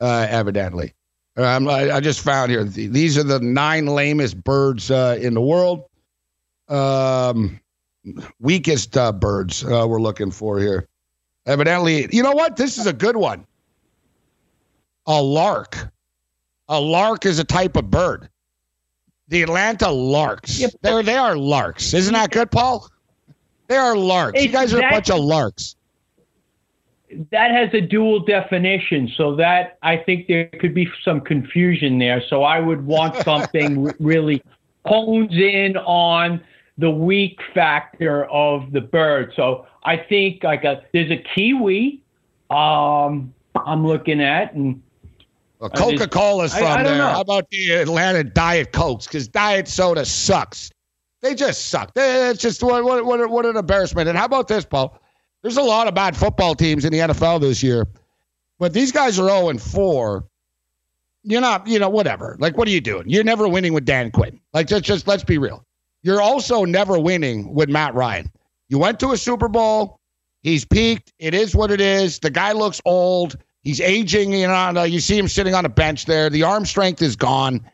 Uh, 0.00 0.26
evidently, 0.28 0.94
um, 1.36 1.68
I, 1.68 1.90
I 1.92 2.00
just 2.00 2.20
found 2.20 2.50
here 2.50 2.64
these 2.64 3.16
are 3.16 3.22
the 3.22 3.40
nine 3.40 3.86
lamest 3.86 4.42
birds 4.42 4.90
uh, 4.90 5.18
in 5.20 5.34
the 5.34 5.40
world. 5.40 5.84
Um, 6.68 7.60
weakest 8.40 8.96
uh, 8.96 9.12
birds 9.12 9.64
uh, 9.64 9.86
we're 9.88 10.00
looking 10.00 10.30
for 10.30 10.58
here. 10.58 10.88
Evidently, 11.46 12.08
you 12.10 12.22
know 12.22 12.32
what? 12.32 12.56
This 12.56 12.78
is 12.78 12.86
a 12.86 12.92
good 12.92 13.16
one. 13.16 13.46
A 15.06 15.22
lark. 15.22 15.90
A 16.68 16.80
lark 16.80 17.26
is 17.26 17.38
a 17.38 17.44
type 17.44 17.76
of 17.76 17.90
bird. 17.90 18.28
The 19.28 19.42
Atlanta 19.42 19.90
Larks. 19.90 20.62
They're, 20.82 21.02
they 21.02 21.16
are 21.16 21.36
larks. 21.36 21.92
Isn't 21.94 22.14
that 22.14 22.30
good, 22.30 22.50
Paul? 22.50 22.88
They 23.68 23.76
are 23.76 23.96
larks. 23.96 24.42
you 24.42 24.50
guys 24.50 24.72
are 24.74 24.78
a 24.78 24.90
bunch 24.90 25.10
of 25.10 25.20
larks. 25.20 25.76
that 27.30 27.50
has 27.50 27.72
a 27.72 27.80
dual 27.80 28.20
definition, 28.20 29.10
so 29.16 29.34
that 29.36 29.78
I 29.82 29.96
think 29.96 30.26
there 30.26 30.48
could 30.60 30.74
be 30.74 30.88
some 31.02 31.20
confusion 31.20 31.98
there. 31.98 32.22
So 32.28 32.44
I 32.44 32.60
would 32.60 32.84
want 32.84 33.16
something 33.24 33.92
really 33.98 34.42
hones 34.84 35.32
in 35.32 35.76
on 35.78 36.42
the 36.78 36.90
weak 36.90 37.38
factor 37.54 38.24
of 38.26 38.72
the 38.72 38.80
bird. 38.80 39.32
So 39.36 39.66
I 39.84 39.96
think 39.96 40.42
like 40.42 40.64
a 40.64 40.82
there's 40.92 41.10
a 41.10 41.22
kiwi. 41.34 42.02
Um, 42.50 43.32
I'm 43.66 43.86
looking 43.86 44.20
at 44.20 44.54
and 44.54 44.82
Well, 45.60 45.70
Coca 45.70 46.08
Cola's 46.08 46.52
I- 46.54 46.58
from 46.58 46.66
I 46.68 46.76
don't 46.78 46.84
there. 46.86 46.96
know. 46.98 47.08
How 47.08 47.20
about 47.20 47.48
the 47.50 47.70
Atlanta 47.72 48.24
Diet 48.24 48.72
Cokes? 48.72 49.06
Because 49.06 49.28
diet 49.28 49.68
soda 49.68 50.04
sucks. 50.04 50.70
They 51.22 51.34
just 51.34 51.68
suck. 51.70 51.90
It's 51.96 52.40
just 52.40 52.62
what 52.62 52.84
what 52.84 53.04
what, 53.06 53.30
what 53.30 53.46
an 53.46 53.56
embarrassment. 53.56 54.08
And 54.08 54.18
how 54.18 54.26
about 54.26 54.48
this, 54.48 54.64
Paul? 54.64 54.98
There's 55.42 55.56
a 55.56 55.62
lot 55.62 55.88
of 55.88 55.94
bad 55.94 56.16
football 56.16 56.54
teams 56.54 56.84
in 56.84 56.92
the 56.92 56.98
NFL 57.00 57.40
this 57.40 57.62
year, 57.62 57.86
but 58.58 58.72
these 58.72 58.90
guys 58.92 59.18
are 59.18 59.28
0 59.28 59.50
and 59.50 59.60
4. 59.60 60.24
You're 61.22 61.40
not, 61.42 61.66
you 61.66 61.78
know, 61.78 61.88
whatever. 61.90 62.36
Like, 62.38 62.56
what 62.56 62.66
are 62.66 62.70
you 62.70 62.80
doing? 62.80 63.04
You're 63.08 63.24
never 63.24 63.46
winning 63.46 63.72
with 63.74 63.84
Dan 63.84 64.10
Quinn. 64.10 64.40
Like, 64.54 64.66
just, 64.68 64.84
just 64.84 65.06
let's 65.06 65.22
be 65.24 65.36
real. 65.36 65.62
You're 66.04 66.20
also 66.20 66.66
never 66.66 66.98
winning 66.98 67.52
with 67.54 67.70
Matt 67.70 67.94
Ryan. 67.94 68.30
You 68.68 68.78
went 68.78 69.00
to 69.00 69.12
a 69.12 69.16
Super 69.16 69.48
Bowl. 69.48 69.98
He's 70.42 70.64
peaked. 70.66 71.14
It 71.18 71.32
is 71.32 71.56
what 71.56 71.70
it 71.70 71.80
is. 71.80 72.18
The 72.18 72.28
guy 72.28 72.52
looks 72.52 72.80
old. 72.84 73.36
He's 73.62 73.80
aging. 73.80 74.34
You 74.34 74.46
know, 74.46 74.54
uh, 74.54 74.84
you 74.84 75.00
see 75.00 75.18
him 75.18 75.28
sitting 75.28 75.54
on 75.54 75.64
a 75.64 75.70
bench 75.70 76.04
there. 76.04 76.28
The 76.28 76.42
arm 76.42 76.66
strength 76.66 77.00
is 77.00 77.16
gone. 77.16 77.64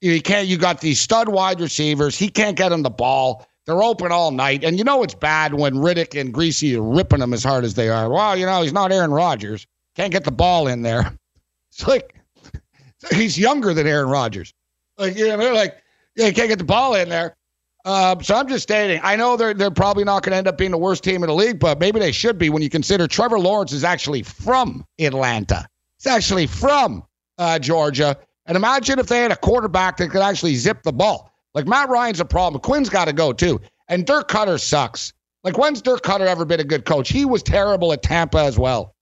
You 0.00 0.22
can't. 0.22 0.46
You 0.46 0.56
got 0.56 0.80
these 0.80 1.00
stud 1.00 1.28
wide 1.28 1.60
receivers. 1.60 2.16
He 2.16 2.28
can't 2.28 2.56
get 2.56 2.70
him 2.70 2.82
the 2.82 2.90
ball. 2.90 3.44
They're 3.66 3.82
open 3.82 4.12
all 4.12 4.30
night, 4.30 4.62
and 4.62 4.78
you 4.78 4.84
know 4.84 5.02
it's 5.02 5.14
bad 5.14 5.54
when 5.54 5.74
Riddick 5.74 6.18
and 6.18 6.32
Griese 6.32 6.76
are 6.76 6.82
ripping 6.82 7.18
them 7.18 7.34
as 7.34 7.42
hard 7.42 7.64
as 7.64 7.74
they 7.74 7.88
are. 7.88 8.08
Well, 8.08 8.36
you 8.36 8.46
know 8.46 8.62
he's 8.62 8.72
not 8.72 8.92
Aaron 8.92 9.10
Rodgers. 9.10 9.66
Can't 9.96 10.12
get 10.12 10.24
the 10.24 10.32
ball 10.32 10.68
in 10.68 10.82
there. 10.82 11.12
It's 11.72 11.86
like 11.86 12.16
he's 13.12 13.38
younger 13.38 13.72
than 13.72 13.86
Aaron 13.86 14.08
Rodgers. 14.08 14.52
Like 14.98 15.16
you 15.16 15.28
know, 15.28 15.36
they're 15.36 15.54
like, 15.54 15.80
yeah, 16.16 16.30
can't 16.32 16.48
get 16.48 16.58
the 16.58 16.64
ball 16.64 16.96
in 16.96 17.08
there. 17.08 17.36
Um, 17.84 18.22
so 18.22 18.34
I'm 18.34 18.46
just 18.46 18.62
stating. 18.62 19.00
I 19.02 19.16
know 19.16 19.36
they're 19.36 19.54
they're 19.54 19.70
probably 19.70 20.04
not 20.04 20.22
going 20.22 20.32
to 20.32 20.36
end 20.36 20.48
up 20.48 20.58
being 20.58 20.70
the 20.70 20.78
worst 20.78 21.02
team 21.02 21.22
in 21.22 21.28
the 21.28 21.34
league, 21.34 21.58
but 21.58 21.78
maybe 21.78 21.98
they 21.98 22.12
should 22.12 22.38
be 22.38 22.50
when 22.50 22.62
you 22.62 22.68
consider 22.68 23.06
Trevor 23.06 23.38
Lawrence 23.38 23.72
is 23.72 23.84
actually 23.84 24.22
from 24.22 24.84
Atlanta. 24.98 25.66
He's 25.98 26.06
actually 26.06 26.46
from 26.46 27.02
uh, 27.38 27.58
Georgia. 27.58 28.16
And 28.46 28.56
imagine 28.56 28.98
if 28.98 29.06
they 29.06 29.20
had 29.20 29.32
a 29.32 29.36
quarterback 29.36 29.96
that 29.98 30.10
could 30.10 30.22
actually 30.22 30.56
zip 30.56 30.82
the 30.82 30.92
ball. 30.92 31.32
Like 31.54 31.66
Matt 31.66 31.88
Ryan's 31.88 32.20
a 32.20 32.24
problem. 32.24 32.60
Quinn's 32.60 32.88
got 32.88 33.06
to 33.06 33.12
go 33.12 33.32
too. 33.32 33.60
And 33.88 34.06
Dirk 34.06 34.28
Koetter 34.28 34.60
sucks. 34.60 35.12
Like 35.42 35.56
when's 35.56 35.80
Dirk 35.80 36.02
Koetter 36.02 36.26
ever 36.26 36.44
been 36.44 36.60
a 36.60 36.64
good 36.64 36.84
coach? 36.84 37.08
He 37.08 37.24
was 37.24 37.42
terrible 37.42 37.92
at 37.92 38.02
Tampa 38.02 38.38
as 38.38 38.58
well. 38.58 38.94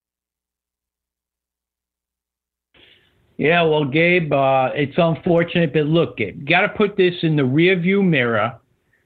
Yeah, 3.38 3.62
well, 3.62 3.84
Gabe, 3.84 4.32
uh, 4.32 4.70
it's 4.74 4.98
unfortunate, 4.98 5.72
but 5.72 5.86
look, 5.86 6.16
Gabe, 6.16 6.44
got 6.48 6.62
to 6.62 6.68
put 6.68 6.96
this 6.96 7.14
in 7.22 7.36
the 7.36 7.44
rearview 7.44 8.04
mirror, 8.04 8.58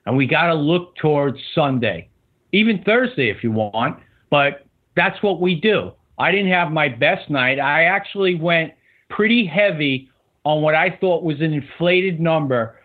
and 0.07 0.17
we 0.17 0.27
got 0.27 0.47
to 0.47 0.55
look 0.55 0.97
towards 0.97 1.39
Sunday, 1.55 2.09
even 2.53 2.83
Thursday 2.85 3.31
if 3.31 3.43
you 3.43 3.53
want. 3.53 3.99
But 4.31 4.67
that's 4.97 5.23
what 5.23 5.41
we 5.41 5.55
do. 5.55 5.93
I 6.19 6.31
didn't 6.31 6.51
have 6.51 6.71
my 6.71 6.89
best 6.89 7.31
night. 7.31 7.59
I 7.59 7.85
actually 7.85 8.35
went 8.35 8.73
pretty 9.09 9.47
heavy 9.47 10.11
on 10.45 10.63
what 10.63 10.75
I 10.75 10.97
thought 11.01 11.23
was 11.23 11.41
an 11.41 11.53
inflated 11.53 12.21
number, 12.21 12.77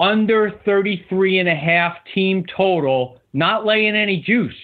under 0.00 0.60
33 0.64 1.38
and 1.38 1.48
a 1.48 1.54
half 1.54 1.96
team 2.14 2.44
total, 2.54 3.20
not 3.32 3.64
laying 3.64 3.94
any 3.94 4.20
juice 4.20 4.54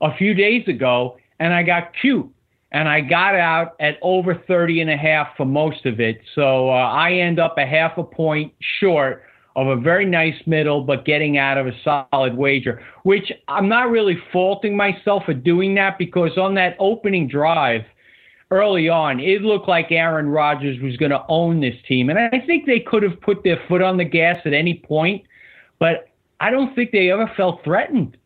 a 0.00 0.14
few 0.16 0.34
days 0.34 0.66
ago, 0.68 1.16
and 1.40 1.52
I 1.52 1.62
got 1.62 1.92
cute 2.00 2.30
and 2.72 2.88
I 2.88 3.00
got 3.00 3.34
out 3.34 3.76
at 3.80 3.98
over 4.02 4.34
30 4.46 4.82
and 4.82 4.90
a 4.90 4.96
half 4.96 5.28
for 5.36 5.46
most 5.46 5.86
of 5.86 6.00
it. 6.00 6.20
So 6.34 6.68
uh, 6.68 6.72
I 6.72 7.12
end 7.12 7.38
up 7.38 7.56
a 7.58 7.66
half 7.66 7.96
a 7.96 8.04
point 8.04 8.52
short 8.80 9.22
of 9.56 9.68
a 9.68 9.76
very 9.76 10.04
nice 10.04 10.36
middle, 10.44 10.82
but 10.82 11.06
getting 11.06 11.38
out 11.38 11.56
of 11.56 11.66
a 11.66 11.72
solid 11.82 12.36
wager, 12.36 12.82
which 13.04 13.32
I'm 13.48 13.68
not 13.68 13.90
really 13.90 14.18
faulting 14.30 14.76
myself 14.76 15.24
for 15.24 15.32
doing 15.32 15.74
that 15.76 15.98
because 15.98 16.36
on 16.36 16.54
that 16.54 16.76
opening 16.78 17.26
drive 17.26 17.82
early 18.50 18.90
on, 18.90 19.18
it 19.18 19.40
looked 19.40 19.66
like 19.66 19.90
Aaron 19.90 20.28
Rodgers 20.28 20.78
was 20.82 20.98
going 20.98 21.10
to 21.10 21.24
own 21.28 21.60
this 21.60 21.74
team. 21.88 22.10
And 22.10 22.18
I 22.18 22.38
think 22.46 22.66
they 22.66 22.80
could 22.80 23.02
have 23.02 23.18
put 23.22 23.42
their 23.42 23.58
foot 23.66 23.80
on 23.80 23.96
the 23.96 24.04
gas 24.04 24.38
at 24.44 24.52
any 24.52 24.74
point, 24.74 25.24
but 25.78 26.10
I 26.38 26.50
don't 26.50 26.74
think 26.74 26.92
they 26.92 27.10
ever 27.10 27.26
felt 27.34 27.64
threatened. 27.64 28.18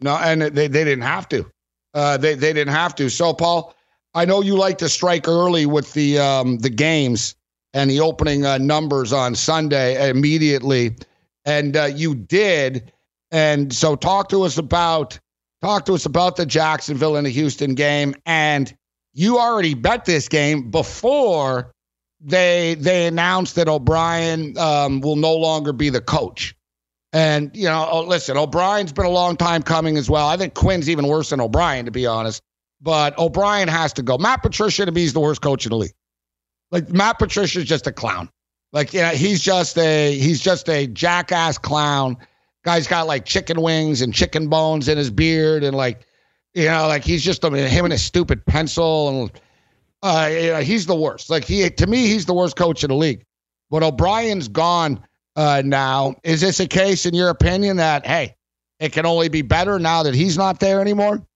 No, 0.00 0.16
and 0.16 0.42
they, 0.42 0.68
they 0.68 0.84
didn't 0.84 1.00
have 1.00 1.28
to. 1.30 1.50
Uh, 1.94 2.18
they 2.18 2.34
they 2.34 2.52
didn't 2.52 2.74
have 2.74 2.94
to. 2.96 3.08
So, 3.08 3.32
Paul, 3.32 3.74
I 4.14 4.26
know 4.26 4.42
you 4.42 4.54
like 4.54 4.78
to 4.78 4.88
strike 4.88 5.26
early 5.26 5.64
with 5.64 5.94
the 5.94 6.18
um, 6.18 6.58
the 6.58 6.70
games 6.70 7.34
and 7.74 7.90
the 7.90 8.00
opening 8.00 8.44
uh, 8.44 8.58
numbers 8.58 9.12
on 9.12 9.34
Sunday 9.34 10.08
immediately, 10.10 10.96
and 11.44 11.76
uh, 11.76 11.84
you 11.84 12.14
did. 12.14 12.92
And 13.30 13.72
so, 13.72 13.94
talk 13.94 14.28
to 14.30 14.42
us 14.42 14.56
about 14.58 15.18
talk 15.60 15.84
to 15.86 15.94
us 15.94 16.06
about 16.06 16.36
the 16.36 16.46
Jacksonville 16.46 17.16
and 17.16 17.26
the 17.26 17.30
Houston 17.30 17.74
game. 17.74 18.14
And 18.26 18.74
you 19.12 19.38
already 19.38 19.74
bet 19.74 20.04
this 20.04 20.28
game 20.28 20.70
before 20.70 21.72
they 22.20 22.76
they 22.78 23.06
announced 23.06 23.54
that 23.56 23.68
O'Brien 23.68 24.56
um, 24.58 25.00
will 25.00 25.16
no 25.16 25.34
longer 25.34 25.72
be 25.72 25.90
the 25.90 26.00
coach. 26.00 26.54
And, 27.12 27.50
you 27.56 27.64
know, 27.64 27.88
oh, 27.90 28.02
listen, 28.02 28.36
O'Brien's 28.36 28.92
been 28.92 29.06
a 29.06 29.10
long 29.10 29.36
time 29.36 29.62
coming 29.62 29.96
as 29.96 30.10
well. 30.10 30.26
I 30.26 30.36
think 30.36 30.52
Quinn's 30.54 30.90
even 30.90 31.06
worse 31.06 31.30
than 31.30 31.40
O'Brien, 31.40 31.86
to 31.86 31.90
be 31.90 32.06
honest. 32.06 32.42
But 32.82 33.18
O'Brien 33.18 33.66
has 33.66 33.94
to 33.94 34.02
go. 34.02 34.18
Matt 34.18 34.42
Patricia, 34.42 34.84
to 34.84 34.92
me, 34.92 35.04
is 35.04 35.14
the 35.14 35.20
worst 35.20 35.40
coach 35.40 35.64
in 35.64 35.70
the 35.70 35.76
league. 35.76 35.94
Like, 36.70 36.90
Matt 36.90 37.18
Patricia's 37.18 37.64
just 37.64 37.86
a 37.86 37.92
clown. 37.92 38.28
Like, 38.72 38.92
yeah, 38.92 39.12
he's 39.12 39.40
just 39.40 39.78
a 39.78 40.12
he's 40.12 40.40
just 40.40 40.68
a 40.68 40.86
jackass 40.86 41.56
clown. 41.56 42.18
Guy's 42.64 42.86
got 42.86 43.06
like 43.06 43.24
chicken 43.24 43.62
wings 43.62 44.02
and 44.02 44.12
chicken 44.12 44.48
bones 44.48 44.88
in 44.88 44.98
his 44.98 45.10
beard, 45.10 45.64
and 45.64 45.74
like, 45.74 46.06
you 46.54 46.66
know, 46.66 46.86
like 46.86 47.04
he's 47.04 47.24
just 47.24 47.44
I 47.44 47.48
mean, 47.48 47.66
him 47.66 47.86
and 47.86 47.92
his 47.92 48.02
stupid 48.02 48.44
pencil, 48.44 49.22
and 49.22 49.32
uh, 50.02 50.28
you 50.30 50.48
know, 50.48 50.60
he's 50.60 50.84
the 50.86 50.94
worst. 50.94 51.30
Like 51.30 51.44
he, 51.44 51.68
to 51.70 51.86
me, 51.86 52.08
he's 52.08 52.26
the 52.26 52.34
worst 52.34 52.56
coach 52.56 52.84
in 52.84 52.90
the 52.90 52.96
league. 52.96 53.24
But 53.70 53.82
O'Brien's 53.82 54.48
gone 54.48 55.02
uh, 55.36 55.62
now. 55.64 56.16
Is 56.22 56.40
this 56.40 56.60
a 56.60 56.66
case, 56.66 57.06
in 57.06 57.14
your 57.14 57.30
opinion, 57.30 57.78
that 57.78 58.06
hey, 58.06 58.36
it 58.80 58.92
can 58.92 59.06
only 59.06 59.28
be 59.28 59.42
better 59.42 59.78
now 59.78 60.02
that 60.02 60.14
he's 60.14 60.36
not 60.36 60.60
there 60.60 60.80
anymore? 60.80 61.26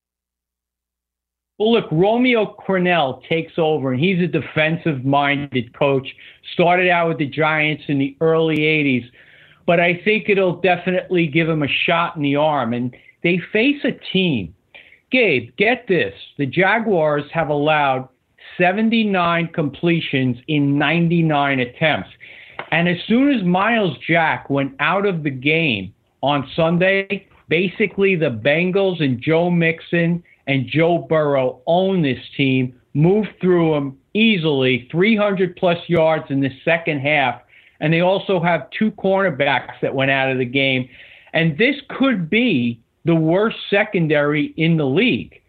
Well, 1.58 1.72
look, 1.72 1.86
Romeo 1.92 2.56
Crennel 2.66 3.22
takes 3.28 3.52
over, 3.58 3.92
and 3.92 4.00
he's 4.00 4.20
a 4.20 4.26
defensive 4.26 5.04
minded 5.04 5.76
coach. 5.78 6.08
Started 6.54 6.88
out 6.88 7.08
with 7.08 7.18
the 7.18 7.26
Giants 7.26 7.84
in 7.88 7.98
the 7.98 8.16
early 8.20 8.58
80s, 8.58 9.04
but 9.66 9.78
I 9.78 10.00
think 10.04 10.28
it'll 10.28 10.60
definitely 10.60 11.26
give 11.26 11.48
him 11.48 11.62
a 11.62 11.68
shot 11.68 12.16
in 12.16 12.22
the 12.22 12.36
arm. 12.36 12.72
And 12.72 12.94
they 13.22 13.40
face 13.52 13.84
a 13.84 13.92
team. 14.12 14.54
Gabe, 15.10 15.54
get 15.58 15.86
this 15.88 16.14
the 16.38 16.46
Jaguars 16.46 17.24
have 17.32 17.50
allowed 17.50 18.08
79 18.58 19.48
completions 19.48 20.38
in 20.48 20.78
99 20.78 21.60
attempts. 21.60 22.08
And 22.70 22.88
as 22.88 22.96
soon 23.06 23.30
as 23.32 23.44
Myles 23.44 23.96
Jack 24.08 24.48
went 24.48 24.74
out 24.80 25.06
of 25.06 25.22
the 25.22 25.30
game 25.30 25.92
on 26.22 26.48
Sunday, 26.56 27.26
basically 27.48 28.16
the 28.16 28.30
Bengals 28.30 29.02
and 29.02 29.20
Joe 29.20 29.50
Mixon 29.50 30.22
and 30.46 30.66
Joe 30.66 30.98
Burrow 31.08 31.60
own 31.66 32.02
this 32.02 32.18
team, 32.36 32.74
moved 32.94 33.30
through 33.40 33.72
them 33.72 33.98
easily, 34.14 34.88
300 34.90 35.56
plus 35.56 35.78
yards 35.88 36.26
in 36.30 36.40
the 36.40 36.50
second 36.64 37.00
half. 37.00 37.40
And 37.80 37.92
they 37.92 38.00
also 38.00 38.40
have 38.40 38.68
two 38.70 38.92
cornerbacks 38.92 39.80
that 39.80 39.94
went 39.94 40.10
out 40.10 40.30
of 40.30 40.38
the 40.38 40.44
game. 40.44 40.88
And 41.32 41.56
this 41.58 41.76
could 41.88 42.28
be 42.28 42.80
the 43.04 43.14
worst 43.14 43.56
secondary 43.70 44.54
in 44.56 44.76
the 44.76 44.86
league. 44.86 45.40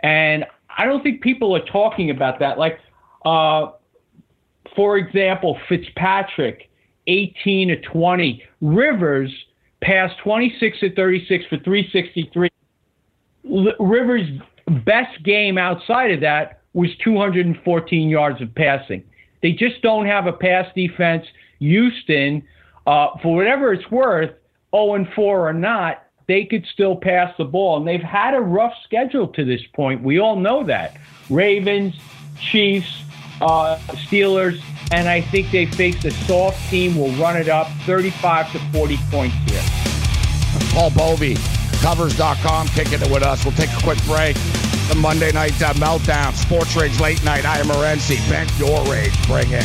And 0.00 0.44
I 0.76 0.86
don't 0.86 1.02
think 1.02 1.20
people 1.20 1.54
are 1.56 1.64
talking 1.64 2.10
about 2.10 2.38
that. 2.38 2.58
Like, 2.58 2.78
uh, 3.24 3.72
for 4.76 4.96
example, 4.98 5.58
Fitzpatrick, 5.68 6.70
18 7.06 7.68
to 7.68 7.80
20. 7.80 8.42
Rivers 8.60 9.32
passed 9.82 10.14
26 10.22 10.80
to 10.80 10.94
36 10.94 11.44
for 11.46 11.58
363. 11.58 12.50
Rivers' 13.44 14.28
best 14.84 15.22
game 15.22 15.58
outside 15.58 16.12
of 16.12 16.20
that 16.20 16.60
was 16.72 16.90
214 17.02 18.08
yards 18.08 18.40
of 18.40 18.54
passing. 18.54 19.02
They 19.42 19.52
just 19.52 19.82
don't 19.82 20.06
have 20.06 20.26
a 20.26 20.32
pass 20.32 20.66
defense. 20.74 21.26
Houston, 21.58 22.42
uh, 22.86 23.08
for 23.22 23.34
whatever 23.34 23.72
it's 23.72 23.90
worth, 23.90 24.30
0 24.74 24.94
and 24.94 25.08
4 25.14 25.48
or 25.48 25.52
not, 25.52 26.04
they 26.28 26.44
could 26.44 26.64
still 26.72 26.96
pass 26.96 27.34
the 27.38 27.44
ball. 27.44 27.78
And 27.78 27.88
they've 27.88 28.00
had 28.00 28.34
a 28.34 28.40
rough 28.40 28.74
schedule 28.84 29.28
to 29.28 29.44
this 29.44 29.62
point. 29.74 30.02
We 30.02 30.20
all 30.20 30.36
know 30.36 30.64
that. 30.64 30.96
Ravens, 31.28 31.94
Chiefs, 32.38 33.02
uh, 33.40 33.78
Steelers, 34.06 34.62
and 34.92 35.08
I 35.08 35.20
think 35.20 35.50
they 35.50 35.66
face 35.66 36.04
a 36.04 36.10
soft 36.10 36.70
team. 36.70 36.96
Will 36.96 37.12
run 37.12 37.36
it 37.36 37.48
up 37.48 37.68
35 37.86 38.52
to 38.52 38.58
40 38.72 38.96
points 39.10 39.36
here. 39.46 39.62
Paul 40.72 40.90
Bovi 40.90 41.59
Teamcovers.com, 41.80 42.68
kicking 42.68 43.00
it 43.00 43.10
with 43.10 43.22
us. 43.22 43.44
We'll 43.44 43.54
take 43.54 43.70
a 43.70 43.82
quick 43.82 44.02
break. 44.04 44.36
The 44.88 44.96
Monday 44.96 45.32
Night 45.32 45.60
uh, 45.62 45.72
Meltdown, 45.74 46.34
Sports 46.34 46.76
Rage 46.76 47.00
Late 47.00 47.24
Night. 47.24 47.46
I 47.46 47.58
am 47.58 47.66
Morency. 47.66 48.18
Vent 48.28 48.50
your 48.58 48.84
rage. 48.84 49.16
Bring 49.26 49.48
it. 49.50 49.64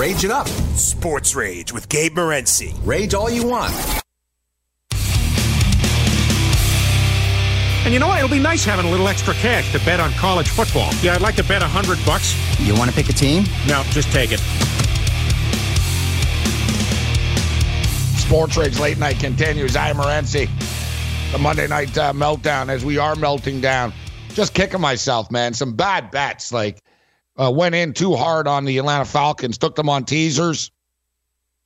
Rage 0.00 0.24
it 0.24 0.30
up. 0.30 0.48
Sports 0.48 1.34
Rage 1.34 1.74
with 1.74 1.86
Gabe 1.90 2.16
Morency. 2.16 2.74
Rage 2.86 3.12
all 3.12 3.28
you 3.28 3.46
want. 3.46 3.74
And 7.84 7.92
you 7.92 8.00
know 8.00 8.08
what? 8.08 8.16
It'll 8.16 8.30
be 8.30 8.38
nice 8.38 8.64
having 8.64 8.86
a 8.86 8.90
little 8.90 9.08
extra 9.08 9.34
cash 9.34 9.70
to 9.72 9.78
bet 9.80 10.00
on 10.00 10.10
college 10.12 10.48
football. 10.48 10.90
Yeah, 11.02 11.16
I'd 11.16 11.20
like 11.20 11.36
to 11.36 11.44
bet 11.44 11.60
a 11.60 11.66
hundred 11.66 11.98
bucks. 12.06 12.34
You 12.58 12.74
want 12.76 12.88
to 12.88 12.96
pick 12.96 13.10
a 13.10 13.12
team? 13.12 13.44
No, 13.68 13.82
just 13.90 14.10
take 14.10 14.30
it. 14.32 14.40
Sports 18.18 18.56
Rage 18.56 18.78
Late 18.78 18.96
Night 18.96 19.18
continues. 19.18 19.76
I 19.76 19.90
am 19.90 19.96
Morency. 19.96 20.48
The 21.30 21.36
Monday 21.38 21.66
Night 21.66 21.98
uh, 21.98 22.14
Meltdown 22.14 22.70
as 22.70 22.86
we 22.86 22.96
are 22.96 23.16
melting 23.16 23.60
down. 23.60 23.92
Just 24.30 24.54
kicking 24.54 24.80
myself, 24.80 25.30
man. 25.30 25.52
Some 25.52 25.74
bad 25.74 26.10
bets. 26.10 26.54
Like, 26.54 26.82
uh, 27.40 27.50
went 27.50 27.74
in 27.74 27.92
too 27.92 28.14
hard 28.14 28.46
on 28.46 28.64
the 28.64 28.76
Atlanta 28.78 29.04
Falcons, 29.04 29.56
took 29.56 29.74
them 29.74 29.88
on 29.88 30.04
teasers. 30.04 30.70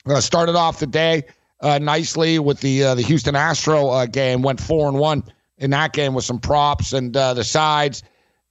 Uh, 0.06 0.20
started 0.20 0.54
off 0.54 0.78
the 0.80 0.86
day 0.86 1.22
uh, 1.60 1.78
nicely 1.78 2.38
with 2.38 2.60
the 2.60 2.84
uh, 2.84 2.94
the 2.94 3.02
Houston 3.02 3.34
Astro 3.34 3.88
uh, 3.88 4.06
game, 4.06 4.42
went 4.42 4.60
four 4.60 4.86
and 4.86 4.98
one 4.98 5.24
in 5.56 5.70
that 5.70 5.94
game 5.94 6.12
with 6.12 6.24
some 6.24 6.38
props 6.38 6.92
and 6.92 7.16
uh, 7.16 7.32
the 7.32 7.42
sides, 7.42 8.02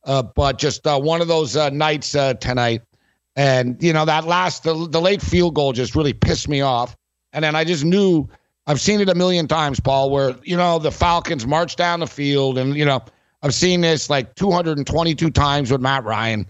but 0.04 0.58
just 0.58 0.82
one 0.86 1.22
of 1.22 1.28
those 1.28 1.56
nights 1.72 2.12
tonight. 2.40 2.82
And 3.36 3.82
you 3.82 3.94
know 3.94 4.06
that 4.06 4.26
last 4.26 4.64
the, 4.64 4.88
the 4.90 5.00
late 5.00 5.22
field 5.22 5.54
goal 5.54 5.74
just 5.74 5.96
really 5.96 6.14
pissed 6.14 6.50
me 6.50 6.62
off. 6.62 6.96
And 7.34 7.44
then 7.44 7.56
I 7.56 7.64
just 7.64 7.84
knew 7.84 8.28
I've 8.66 8.82
seen 8.82 9.00
it 9.00 9.10
a 9.10 9.16
million 9.16 9.48
times, 9.48 9.80
Paul, 9.80 10.10
where 10.10 10.36
you 10.44 10.58
know 10.58 10.80
the 10.80 10.92
Falcons 10.92 11.46
march 11.46 11.76
down 11.76 12.00
the 12.00 12.08
field, 12.08 12.58
and 12.58 12.76
you 12.76 12.86
know 12.86 13.04
I've 13.44 13.54
seen 13.54 13.82
this 13.82 14.10
like 14.10 14.34
222 14.36 15.30
times 15.30 15.72
with 15.72 15.82
Matt 15.82 16.04
Ryan 16.04 16.48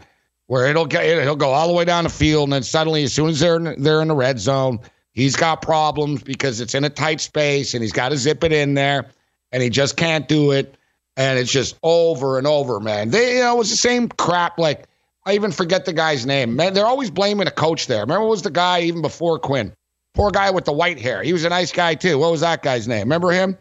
where 0.53 0.67
it'll 0.67 0.85
get 0.85 1.23
he'll 1.23 1.35
go 1.35 1.49
all 1.49 1.67
the 1.67 1.73
way 1.73 1.83
down 1.83 2.03
the 2.03 2.11
field, 2.11 2.43
and 2.43 2.53
then 2.53 2.61
suddenly, 2.61 3.03
as 3.03 3.11
soon 3.11 3.29
as 3.29 3.39
they're 3.39 3.55
in, 3.55 3.81
they're 3.81 4.03
in 4.03 4.07
the 4.07 4.15
red 4.15 4.39
zone, 4.39 4.79
he's 5.13 5.35
got 5.35 5.63
problems 5.63 6.21
because 6.21 6.61
it's 6.61 6.75
in 6.75 6.83
a 6.83 6.91
tight 6.91 7.21
space, 7.21 7.73
and 7.73 7.81
he's 7.81 7.91
got 7.91 8.09
to 8.09 8.17
zip 8.17 8.43
it 8.43 8.51
in 8.51 8.75
there, 8.75 9.07
and 9.51 9.63
he 9.63 9.69
just 9.71 9.97
can't 9.97 10.27
do 10.27 10.51
it, 10.51 10.77
and 11.17 11.39
it's 11.39 11.51
just 11.51 11.75
over 11.81 12.37
and 12.37 12.45
over, 12.45 12.79
man. 12.79 13.09
They, 13.09 13.37
you 13.37 13.39
know, 13.39 13.55
it 13.55 13.57
was 13.57 13.71
the 13.71 13.77
same 13.77 14.09
crap. 14.09 14.59
Like 14.59 14.85
I 15.25 15.33
even 15.33 15.51
forget 15.51 15.85
the 15.85 15.93
guy's 15.93 16.23
name. 16.23 16.55
Man, 16.55 16.75
they're 16.75 16.85
always 16.85 17.09
blaming 17.09 17.47
a 17.47 17.51
coach 17.51 17.87
there. 17.87 18.01
Remember, 18.01 18.27
was 18.27 18.43
the 18.43 18.51
guy 18.51 18.81
even 18.81 19.01
before 19.01 19.39
Quinn? 19.39 19.73
Poor 20.13 20.29
guy 20.29 20.51
with 20.51 20.65
the 20.65 20.73
white 20.73 20.99
hair. 20.99 21.23
He 21.23 21.33
was 21.33 21.45
a 21.45 21.49
nice 21.49 21.71
guy 21.71 21.95
too. 21.95 22.19
What 22.19 22.29
was 22.29 22.41
that 22.41 22.61
guy's 22.61 22.87
name? 22.87 23.05
Remember 23.05 23.31
him? 23.31 23.57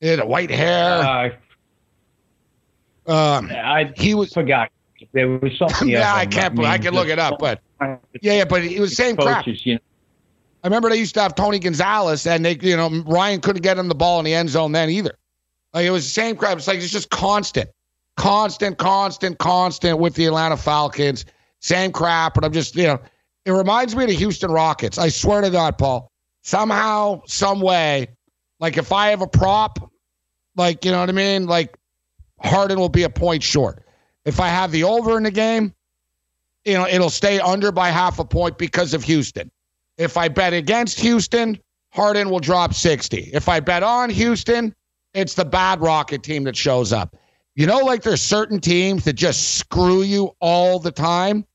He 0.00 0.08
had 0.08 0.18
a 0.18 0.26
white 0.26 0.50
hair. 0.50 1.36
Uh, 3.06 3.12
um, 3.12 3.52
I 3.52 3.92
he 3.96 4.14
was 4.14 4.32
forgot. 4.32 4.72
There 5.12 5.28
was 5.28 5.56
something. 5.58 5.88
yeah, 5.88 6.14
I 6.14 6.26
can't. 6.26 6.58
I, 6.60 6.72
I 6.72 6.78
can 6.78 6.94
look 6.94 7.08
it 7.08 7.18
up, 7.18 7.38
but 7.38 7.60
yeah, 7.80 8.34
yeah, 8.34 8.44
but 8.44 8.62
it 8.62 8.80
was 8.80 8.90
the 8.90 8.96
same 8.96 9.16
coaches, 9.16 9.44
crap. 9.44 9.66
You 9.66 9.74
know. 9.74 9.80
I 10.64 10.66
remember 10.66 10.90
they 10.90 10.96
used 10.96 11.14
to 11.14 11.22
have 11.22 11.34
Tony 11.34 11.58
Gonzalez, 11.58 12.26
and 12.26 12.44
they, 12.44 12.58
you 12.60 12.76
know, 12.76 12.90
Ryan 13.06 13.40
couldn't 13.40 13.62
get 13.62 13.78
him 13.78 13.88
the 13.88 13.94
ball 13.94 14.18
in 14.18 14.24
the 14.24 14.34
end 14.34 14.50
zone 14.50 14.72
then 14.72 14.90
either. 14.90 15.16
Like 15.72 15.86
it 15.86 15.90
was 15.90 16.04
the 16.04 16.10
same 16.10 16.36
crap. 16.36 16.58
It's 16.58 16.66
like 16.66 16.78
it's 16.78 16.90
just 16.90 17.10
constant, 17.10 17.70
constant, 18.16 18.78
constant, 18.78 19.38
constant 19.38 19.98
with 19.98 20.14
the 20.14 20.26
Atlanta 20.26 20.56
Falcons. 20.56 21.24
Same 21.60 21.92
crap, 21.92 22.34
but 22.34 22.44
I'm 22.44 22.52
just, 22.52 22.74
you 22.76 22.84
know, 22.84 23.00
it 23.44 23.52
reminds 23.52 23.94
me 23.94 24.04
of 24.04 24.10
the 24.10 24.16
Houston 24.16 24.50
Rockets. 24.50 24.98
I 24.98 25.08
swear 25.08 25.40
to 25.40 25.50
God, 25.50 25.78
Paul. 25.78 26.10
Somehow, 26.42 27.22
some 27.26 27.60
way, 27.60 28.08
like 28.60 28.76
if 28.76 28.92
I 28.92 29.08
have 29.08 29.22
a 29.22 29.26
prop, 29.26 29.90
like 30.56 30.84
you 30.84 30.90
know 30.90 31.00
what 31.00 31.08
I 31.08 31.12
mean, 31.12 31.46
like 31.46 31.78
Harden 32.40 32.78
will 32.78 32.88
be 32.88 33.04
a 33.04 33.10
point 33.10 33.42
short. 33.42 33.84
If 34.28 34.40
I 34.40 34.48
have 34.48 34.72
the 34.72 34.84
over 34.84 35.16
in 35.16 35.22
the 35.22 35.30
game, 35.30 35.72
you 36.66 36.74
know, 36.74 36.86
it'll 36.86 37.08
stay 37.08 37.40
under 37.40 37.72
by 37.72 37.88
half 37.88 38.18
a 38.18 38.24
point 38.26 38.58
because 38.58 38.92
of 38.92 39.02
Houston. 39.04 39.50
If 39.96 40.18
I 40.18 40.28
bet 40.28 40.52
against 40.52 41.00
Houston, 41.00 41.58
Harden 41.92 42.28
will 42.28 42.38
drop 42.38 42.74
60. 42.74 43.30
If 43.32 43.48
I 43.48 43.60
bet 43.60 43.82
on 43.82 44.10
Houston, 44.10 44.74
it's 45.14 45.32
the 45.32 45.46
bad 45.46 45.80
Rocket 45.80 46.22
team 46.22 46.44
that 46.44 46.56
shows 46.56 46.92
up. 46.92 47.16
You 47.54 47.66
know, 47.66 47.78
like 47.78 48.02
there's 48.02 48.20
certain 48.20 48.60
teams 48.60 49.04
that 49.04 49.14
just 49.14 49.56
screw 49.56 50.02
you 50.02 50.36
all 50.40 50.78
the 50.78 50.92
time. 50.92 51.46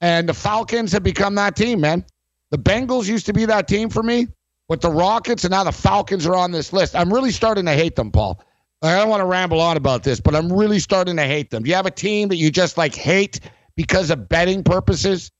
And 0.00 0.28
the 0.28 0.34
Falcons 0.34 0.92
have 0.92 1.02
become 1.02 1.34
that 1.34 1.56
team, 1.56 1.80
man. 1.80 2.04
The 2.50 2.58
Bengals 2.58 3.08
used 3.08 3.26
to 3.26 3.32
be 3.32 3.46
that 3.46 3.66
team 3.66 3.90
for 3.90 4.04
me, 4.04 4.28
but 4.68 4.80
the 4.80 4.90
Rockets 4.90 5.42
and 5.42 5.50
now 5.50 5.64
the 5.64 5.72
Falcons 5.72 6.24
are 6.24 6.36
on 6.36 6.52
this 6.52 6.72
list. 6.72 6.94
I'm 6.94 7.12
really 7.12 7.32
starting 7.32 7.64
to 7.64 7.72
hate 7.72 7.96
them, 7.96 8.12
Paul. 8.12 8.44
I 8.82 8.96
don't 8.96 9.08
want 9.08 9.20
to 9.20 9.26
ramble 9.26 9.60
on 9.60 9.76
about 9.76 10.02
this, 10.02 10.20
but 10.20 10.34
I'm 10.34 10.52
really 10.52 10.80
starting 10.80 11.16
to 11.16 11.22
hate 11.22 11.50
them. 11.50 11.62
Do 11.62 11.68
you 11.68 11.76
have 11.76 11.86
a 11.86 11.90
team 11.90 12.28
that 12.28 12.36
you 12.36 12.50
just 12.50 12.76
like 12.76 12.94
hate 12.94 13.38
because 13.76 14.10
of 14.10 14.28
betting 14.28 14.64
purposes? 14.64 15.30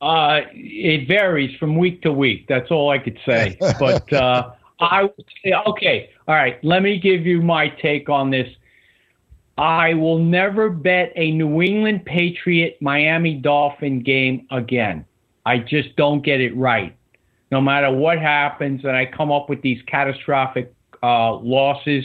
Uh, 0.00 0.42
it 0.52 1.08
varies 1.08 1.56
from 1.56 1.76
week 1.76 2.02
to 2.02 2.12
week. 2.12 2.46
That's 2.46 2.70
all 2.70 2.90
I 2.90 2.98
could 2.98 3.18
say. 3.24 3.56
but 3.80 4.12
uh, 4.12 4.50
I 4.80 5.04
would 5.04 5.24
say, 5.42 5.54
okay, 5.66 6.10
all 6.28 6.34
right. 6.34 6.62
Let 6.62 6.82
me 6.82 6.98
give 6.98 7.26
you 7.26 7.40
my 7.40 7.68
take 7.68 8.08
on 8.08 8.30
this. 8.30 8.48
I 9.56 9.94
will 9.94 10.18
never 10.18 10.70
bet 10.70 11.12
a 11.16 11.32
New 11.32 11.62
England 11.62 12.04
Patriot 12.04 12.76
Miami 12.80 13.34
Dolphin 13.34 14.00
game 14.02 14.46
again. 14.50 15.04
I 15.46 15.58
just 15.58 15.96
don't 15.96 16.22
get 16.22 16.40
it 16.40 16.54
right. 16.54 16.94
No 17.50 17.60
matter 17.60 17.90
what 17.90 18.18
happens, 18.18 18.84
and 18.84 18.94
I 18.94 19.06
come 19.06 19.32
up 19.32 19.48
with 19.48 19.62
these 19.62 19.82
catastrophic 19.86 20.72
uh, 21.02 21.34
losses 21.34 22.04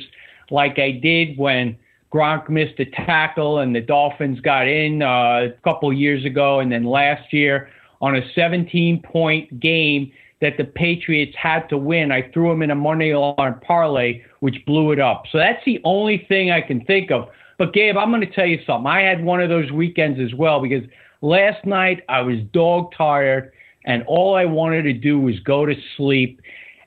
like 0.52 0.80
I 0.80 0.92
did 0.92 1.38
when 1.38 1.78
Gronk 2.14 2.50
missed 2.50 2.80
a 2.80 2.86
tackle 2.86 3.60
and 3.60 3.76
the 3.76 3.82
Dolphins 3.82 4.40
got 4.40 4.68
in 4.68 5.02
uh, 5.02 5.48
a 5.48 5.52
couple 5.64 5.92
years 5.92 6.26
ago, 6.26 6.60
and 6.60 6.72
then 6.72 6.84
last 6.84 7.34
year 7.34 7.70
on 8.02 8.16
a 8.16 8.22
17 8.36 9.02
point 9.02 9.60
game 9.60 10.12
that 10.42 10.58
the 10.58 10.66
Patriots 10.66 11.34
had 11.42 11.68
to 11.70 11.78
win. 11.78 12.12
I 12.12 12.30
threw 12.34 12.50
them 12.50 12.62
in 12.62 12.70
a 12.70 12.76
money 12.76 13.14
line 13.14 13.56
parlay, 13.66 14.22
which 14.42 14.64
blew 14.66 14.92
it 14.92 15.00
up. 15.00 15.24
So 15.32 15.38
that's 15.38 15.64
the 15.66 15.80
only 15.86 16.26
thing 16.28 16.52
I 16.52 16.62
can 16.62 16.84
think 16.84 17.12
of. 17.12 17.30
But 17.58 17.74
Gabe, 17.74 17.96
I'm 17.96 18.10
going 18.10 18.22
to 18.22 18.32
tell 18.32 18.46
you 18.46 18.60
something. 18.66 18.88
I 18.88 19.02
had 19.02 19.24
one 19.24 19.42
of 19.42 19.50
those 19.50 19.72
weekends 19.72 20.20
as 20.20 20.34
well 20.38 20.62
because 20.62 20.84
last 21.22 21.66
night 21.66 22.02
I 22.10 22.22
was 22.22 22.40
dog 22.52 22.92
tired 22.98 23.54
and 23.86 24.04
all 24.06 24.36
I 24.36 24.46
wanted 24.46 24.84
to 24.84 24.94
do 24.94 25.20
was 25.20 25.40
go 25.40 25.66
to 25.66 25.76
sleep 25.98 26.42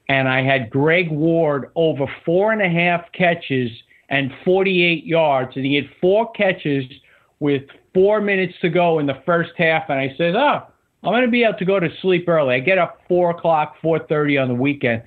and 0.09 0.29
I 0.29 0.43
had 0.43 0.71
Greg 0.71 1.11
Ward 1.11 1.71
over 1.75 2.07
four 2.25 2.53
and 2.53 2.63
a 2.63 2.69
half 2.69 3.11
catches 3.13 3.71
and 4.09 4.33
48 4.45 5.05
yards, 5.05 5.57
and 5.57 5.65
he 5.65 5.75
had 5.75 5.91
four 6.01 6.31
catches 6.33 6.85
with 7.41 7.63
four 7.93 8.21
minutes 8.21 8.55
to 8.63 8.69
go 8.69 8.99
in 8.99 9.07
the 9.07 9.21
first 9.27 9.53
half, 9.57 9.89
and 9.89 9.99
I 9.99 10.15
said, 10.17 10.37
"Oh, 10.37 10.63
I'm 11.03 11.13
going 11.13 11.23
to 11.23 11.31
be 11.31 11.45
able 11.45 11.59
to 11.59 11.65
go 11.65 11.81
to 11.81 11.89
sleep 12.01 12.29
early. 12.29 12.55
I 12.55 12.61
get 12.61 12.79
up 12.79 13.01
four 13.09 13.31
o'clock, 13.31 13.77
4:30 13.83 14.43
on 14.43 14.49
the 14.49 14.55
weekend, 14.55 15.03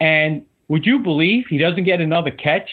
and 0.00 0.44
would 0.68 0.84
you 0.84 0.98
believe 0.98 1.46
he 1.48 1.58
doesn't 1.58 1.84
get 1.84 2.00
another 2.00 2.30
catch? 2.30 2.68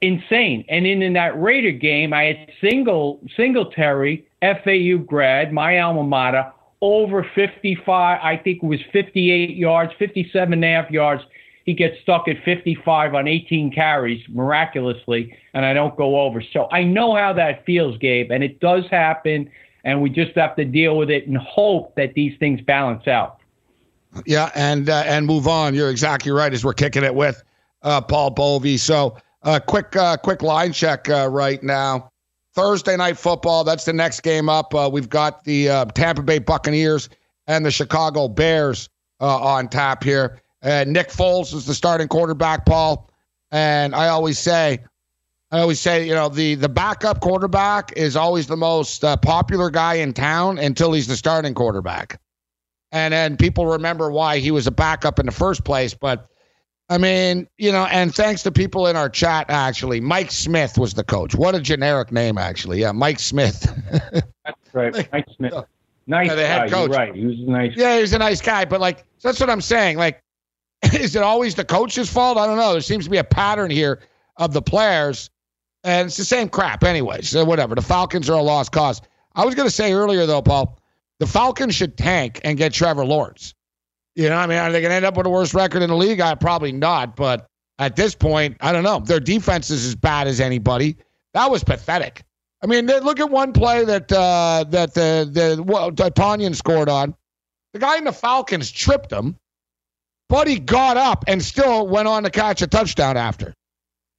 Insane. 0.00 0.64
And 0.68 0.86
in, 0.86 1.02
in 1.02 1.12
that 1.14 1.40
Raider 1.40 1.70
game, 1.70 2.12
I 2.12 2.24
had 2.24 2.52
single 2.60 3.20
Singletary, 3.36 4.26
FAU 4.42 4.98
grad, 5.04 5.52
my 5.52 5.78
alma 5.78 6.02
mater, 6.02 6.52
over 6.80 7.26
55. 7.34 8.20
I 8.22 8.36
think 8.36 8.62
it 8.62 8.66
was 8.66 8.80
58 8.92 9.56
yards, 9.56 9.92
57 9.98 10.52
and 10.52 10.64
a 10.64 10.68
half 10.68 10.90
yards. 10.90 11.22
He 11.64 11.74
gets 11.74 12.00
stuck 12.00 12.28
at 12.28 12.36
55 12.44 13.14
on 13.14 13.26
18 13.26 13.72
carries 13.72 14.22
miraculously, 14.28 15.36
and 15.52 15.64
I 15.64 15.74
don't 15.74 15.96
go 15.96 16.20
over. 16.20 16.40
So 16.52 16.68
I 16.70 16.84
know 16.84 17.16
how 17.16 17.32
that 17.32 17.64
feels, 17.64 17.98
Gabe, 17.98 18.30
and 18.30 18.44
it 18.44 18.60
does 18.60 18.84
happen, 18.88 19.50
and 19.84 20.00
we 20.00 20.08
just 20.08 20.36
have 20.36 20.54
to 20.56 20.64
deal 20.64 20.96
with 20.96 21.10
it 21.10 21.26
and 21.26 21.36
hope 21.36 21.96
that 21.96 22.14
these 22.14 22.38
things 22.38 22.60
balance 22.60 23.08
out. 23.08 23.40
Yeah, 24.24 24.50
and 24.54 24.88
uh, 24.88 25.02
and 25.06 25.26
move 25.26 25.48
on. 25.48 25.74
You're 25.74 25.90
exactly 25.90 26.32
right. 26.32 26.52
As 26.52 26.64
we're 26.64 26.72
kicking 26.72 27.02
it 27.02 27.14
with 27.14 27.42
uh, 27.82 28.00
Paul 28.00 28.30
Bovi. 28.30 28.78
So, 28.78 29.16
uh, 29.42 29.60
quick 29.60 29.94
uh, 29.96 30.16
quick 30.16 30.42
line 30.42 30.72
check 30.72 31.08
uh, 31.08 31.28
right 31.28 31.62
now. 31.62 32.10
Thursday 32.56 32.96
night 32.96 33.18
football. 33.18 33.64
That's 33.64 33.84
the 33.84 33.92
next 33.92 34.20
game 34.20 34.48
up. 34.48 34.74
Uh, 34.74 34.88
we've 34.90 35.10
got 35.10 35.44
the 35.44 35.68
uh, 35.68 35.84
Tampa 35.84 36.22
Bay 36.22 36.38
Buccaneers 36.38 37.10
and 37.46 37.64
the 37.64 37.70
Chicago 37.70 38.28
Bears 38.28 38.88
uh, 39.20 39.38
on 39.38 39.68
tap 39.68 40.02
here. 40.02 40.40
And 40.62 40.92
Nick 40.92 41.10
Foles 41.10 41.54
is 41.54 41.66
the 41.66 41.74
starting 41.74 42.08
quarterback, 42.08 42.64
Paul. 42.64 43.10
And 43.52 43.94
I 43.94 44.08
always 44.08 44.38
say, 44.38 44.80
I 45.52 45.60
always 45.60 45.78
say, 45.78 46.08
you 46.08 46.14
know, 46.14 46.30
the 46.30 46.54
the 46.56 46.68
backup 46.68 47.20
quarterback 47.20 47.92
is 47.92 48.16
always 48.16 48.46
the 48.46 48.56
most 48.56 49.04
uh, 49.04 49.18
popular 49.18 49.70
guy 49.70 49.94
in 49.94 50.14
town 50.14 50.58
until 50.58 50.92
he's 50.92 51.06
the 51.06 51.16
starting 51.16 51.54
quarterback. 51.54 52.20
And 52.90 53.12
then 53.12 53.36
people 53.36 53.66
remember 53.66 54.10
why 54.10 54.38
he 54.38 54.50
was 54.50 54.66
a 54.66 54.70
backup 54.72 55.18
in 55.20 55.26
the 55.26 55.32
first 55.32 55.64
place. 55.64 55.92
But 55.92 56.26
I 56.88 56.98
mean, 56.98 57.48
you 57.58 57.72
know, 57.72 57.86
and 57.86 58.14
thanks 58.14 58.42
to 58.44 58.52
people 58.52 58.86
in 58.86 58.94
our 58.94 59.08
chat, 59.08 59.46
actually, 59.48 60.00
Mike 60.00 60.30
Smith 60.30 60.78
was 60.78 60.94
the 60.94 61.02
coach. 61.02 61.34
What 61.34 61.54
a 61.54 61.60
generic 61.60 62.12
name, 62.12 62.38
actually. 62.38 62.80
Yeah, 62.80 62.92
Mike 62.92 63.18
Smith. 63.18 63.66
That's 64.44 64.56
right, 64.72 65.12
Mike 65.12 65.26
Smith. 65.36 65.54
Nice 66.06 66.28
Yeah, 66.28 66.34
the 66.36 66.46
head 66.46 66.62
guy. 66.62 66.68
coach. 66.68 66.90
You're 66.90 66.98
right. 66.98 67.14
He 67.14 67.26
was 67.26 67.38
a 67.40 67.50
nice. 67.50 67.72
Yeah, 67.76 67.98
he's 67.98 68.12
a 68.12 68.18
nice 68.18 68.40
guy, 68.40 68.64
but 68.64 68.80
like 68.80 69.04
that's 69.22 69.40
what 69.40 69.50
I'm 69.50 69.60
saying. 69.60 69.96
Like, 69.96 70.22
is 70.94 71.16
it 71.16 71.22
always 71.22 71.56
the 71.56 71.64
coach's 71.64 72.08
fault? 72.08 72.38
I 72.38 72.46
don't 72.46 72.56
know. 72.56 72.70
There 72.72 72.80
seems 72.80 73.04
to 73.04 73.10
be 73.10 73.16
a 73.16 73.24
pattern 73.24 73.70
here 73.70 74.00
of 74.36 74.52
the 74.52 74.62
players, 74.62 75.30
and 75.82 76.06
it's 76.06 76.16
the 76.16 76.24
same 76.24 76.48
crap 76.48 76.84
anyway. 76.84 77.22
So 77.22 77.44
whatever. 77.44 77.74
The 77.74 77.82
Falcons 77.82 78.30
are 78.30 78.38
a 78.38 78.42
lost 78.42 78.70
cause. 78.70 79.02
I 79.34 79.44
was 79.44 79.56
going 79.56 79.66
to 79.66 79.74
say 79.74 79.92
earlier 79.92 80.26
though, 80.26 80.42
Paul, 80.42 80.78
the 81.18 81.26
Falcons 81.26 81.74
should 81.74 81.98
tank 81.98 82.40
and 82.44 82.56
get 82.56 82.72
Trevor 82.72 83.04
Lawrence. 83.04 83.54
You 84.16 84.30
know, 84.30 84.36
I 84.36 84.46
mean, 84.46 84.58
are 84.58 84.72
they 84.72 84.80
going 84.80 84.90
to 84.90 84.96
end 84.96 85.04
up 85.04 85.16
with 85.16 85.24
the 85.24 85.30
worst 85.30 85.54
record 85.54 85.82
in 85.82 85.90
the 85.90 85.96
league? 85.96 86.20
I 86.20 86.34
probably 86.34 86.72
not, 86.72 87.16
but 87.16 87.46
at 87.78 87.96
this 87.96 88.14
point, 88.14 88.56
I 88.60 88.72
don't 88.72 88.82
know. 88.82 89.00
Their 89.00 89.20
defense 89.20 89.70
is 89.70 89.84
as 89.84 89.94
bad 89.94 90.26
as 90.26 90.40
anybody. 90.40 90.96
That 91.34 91.50
was 91.50 91.62
pathetic. 91.62 92.22
I 92.62 92.66
mean, 92.66 92.86
look 92.86 93.20
at 93.20 93.30
one 93.30 93.52
play 93.52 93.84
that 93.84 94.10
uh, 94.10 94.64
that 94.70 94.94
the 94.94 95.28
the 95.30 95.62
well, 95.62 95.92
Tonyan 95.92 96.56
scored 96.56 96.88
on. 96.88 97.14
The 97.74 97.78
guy 97.78 97.98
in 97.98 98.04
the 98.04 98.12
Falcons 98.12 98.70
tripped 98.70 99.12
him, 99.12 99.36
but 100.30 100.48
he 100.48 100.58
got 100.58 100.96
up 100.96 101.24
and 101.28 101.42
still 101.42 101.86
went 101.86 102.08
on 102.08 102.22
to 102.22 102.30
catch 102.30 102.62
a 102.62 102.66
touchdown 102.66 103.18
after. 103.18 103.52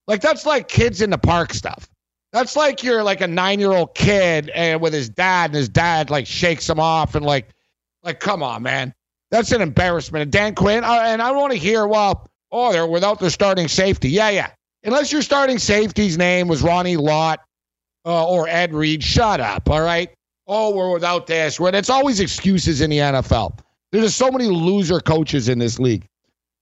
Like 0.06 0.22
that's 0.22 0.46
like 0.46 0.68
kids 0.68 1.02
in 1.02 1.10
the 1.10 1.18
park 1.18 1.54
stuff. 1.54 1.90
That's 2.32 2.56
like 2.56 2.84
you're 2.84 3.02
like 3.02 3.22
a 3.22 3.28
nine 3.28 3.60
year 3.60 3.72
old 3.72 3.96
kid 3.96 4.52
and 4.54 4.80
with 4.80 4.94
his 4.94 5.10
dad, 5.10 5.50
and 5.50 5.56
his 5.56 5.70
dad 5.70 6.12
like 6.12 6.28
shakes 6.28 6.70
him 6.70 6.80
off 6.80 7.16
and 7.16 7.26
like, 7.26 7.50
like 8.04 8.20
come 8.20 8.44
on, 8.44 8.62
man, 8.62 8.94
that's 9.32 9.52
an 9.52 9.62
embarrassment. 9.62 10.24
And 10.24 10.32
Dan 10.32 10.56
Quinn, 10.56 10.84
uh, 10.84 11.02
and 11.06 11.22
I 11.22 11.32
want 11.32 11.52
to 11.54 11.60
hear, 11.60 11.88
well, 11.88 12.28
oh, 12.52 12.72
they're 12.72 12.88
without 12.88 13.20
their 13.20 13.30
starting 13.30 13.68
safety. 13.68 14.10
Yeah, 14.10 14.30
yeah. 14.30 14.52
Unless 14.84 15.12
your 15.12 15.22
starting 15.22 15.58
safety's 15.58 16.18
name 16.18 16.48
was 16.48 16.62
Ronnie 16.62 16.98
Lott 16.98 17.40
uh, 18.06 18.28
or 18.28 18.48
Ed 18.48 18.74
Reed, 18.74 19.04
shut 19.04 19.40
up. 19.40 19.70
All 19.70 19.82
right. 19.82 20.10
Oh, 20.48 20.74
we're 20.74 20.94
without 20.94 21.28
this. 21.28 21.60
Well, 21.60 21.76
It's 21.76 21.90
always 21.90 22.20
excuses 22.20 22.80
in 22.80 22.90
the 22.90 23.00
NFL. 23.00 23.60
There's 23.92 24.16
so 24.16 24.32
many 24.32 24.46
loser 24.46 25.00
coaches 25.00 25.50
in 25.50 25.60
this 25.60 25.78
league. 25.80 26.08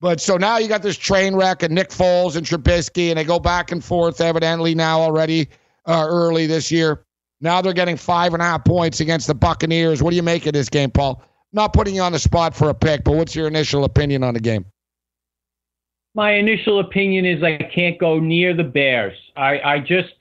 But 0.01 0.19
so 0.19 0.37
now 0.37 0.57
you 0.57 0.67
got 0.67 0.81
this 0.81 0.97
train 0.97 1.35
wreck 1.35 1.63
and 1.63 1.73
Nick 1.73 1.89
Foles 1.89 2.35
and 2.35 2.45
Trubisky, 2.45 3.09
and 3.09 3.17
they 3.17 3.23
go 3.23 3.39
back 3.39 3.71
and 3.71 3.83
forth 3.83 4.21
evidently 4.21 4.75
now 4.75 4.99
already 4.99 5.47
uh, 5.85 6.05
early 6.07 6.47
this 6.47 6.71
year. 6.71 7.05
Now 7.41 7.61
they're 7.61 7.73
getting 7.73 7.97
five 7.97 8.33
and 8.33 8.41
a 8.41 8.45
half 8.45 8.65
points 8.65 8.99
against 8.99 9.27
the 9.27 9.35
Buccaneers. 9.35 10.01
What 10.01 10.09
do 10.11 10.15
you 10.15 10.23
make 10.23 10.45
of 10.45 10.53
this 10.53 10.69
game, 10.69 10.91
Paul? 10.91 11.23
Not 11.55 11.71
putting 11.71 11.95
you 11.95 12.01
on 12.01 12.11
the 12.11 12.19
spot 12.19 12.53
for 12.53 12.69
a 12.69 12.73
pick, 12.73 13.05
but 13.05 13.13
what's 13.13 13.33
your 13.33 13.47
initial 13.47 13.85
opinion 13.85 14.23
on 14.23 14.33
the 14.33 14.41
game? 14.41 14.65
My 16.13 16.33
initial 16.33 16.81
opinion 16.81 17.25
is 17.25 17.41
I 17.43 17.55
can't 17.73 17.97
go 17.97 18.19
near 18.19 18.53
the 18.53 18.65
Bears. 18.65 19.17
I, 19.37 19.61
I 19.61 19.79
just 19.79 20.13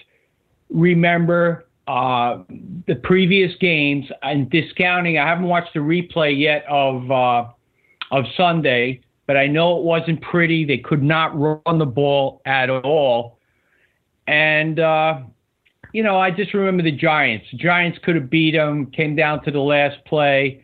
remember 0.71 1.67
uh, 1.89 2.39
the 2.87 2.95
previous 2.95 3.51
games 3.57 4.07
and 4.23 4.49
discounting. 4.49 5.19
I 5.19 5.27
haven't 5.27 5.47
watched 5.47 5.75
the 5.75 5.81
replay 5.81 6.39
yet 6.39 6.65
of 6.69 7.11
uh, 7.11 7.47
of 8.13 8.25
Sunday, 8.37 9.01
but 9.27 9.37
I 9.37 9.49
know 9.49 9.77
it 9.77 9.83
wasn't 9.83 10.23
pretty. 10.23 10.65
They 10.65 10.79
could 10.79 11.03
not 11.03 11.37
run 11.37 11.79
the 11.79 11.85
ball 11.85 12.43
at 12.47 12.71
all, 12.71 13.41
and 14.29 14.79
uh, 14.79 15.19
you 15.93 16.05
know 16.05 16.17
I 16.17 16.31
just 16.31 16.55
remember 16.55 16.85
the 16.85 16.93
Giants. 16.93 17.47
The 17.51 17.59
Giants 17.59 17.99
could 18.05 18.15
have 18.15 18.31
beat 18.31 18.53
them. 18.53 18.87
Came 18.93 19.17
down 19.17 19.43
to 19.45 19.51
the 19.51 19.59
last 19.59 19.97
play 20.05 20.64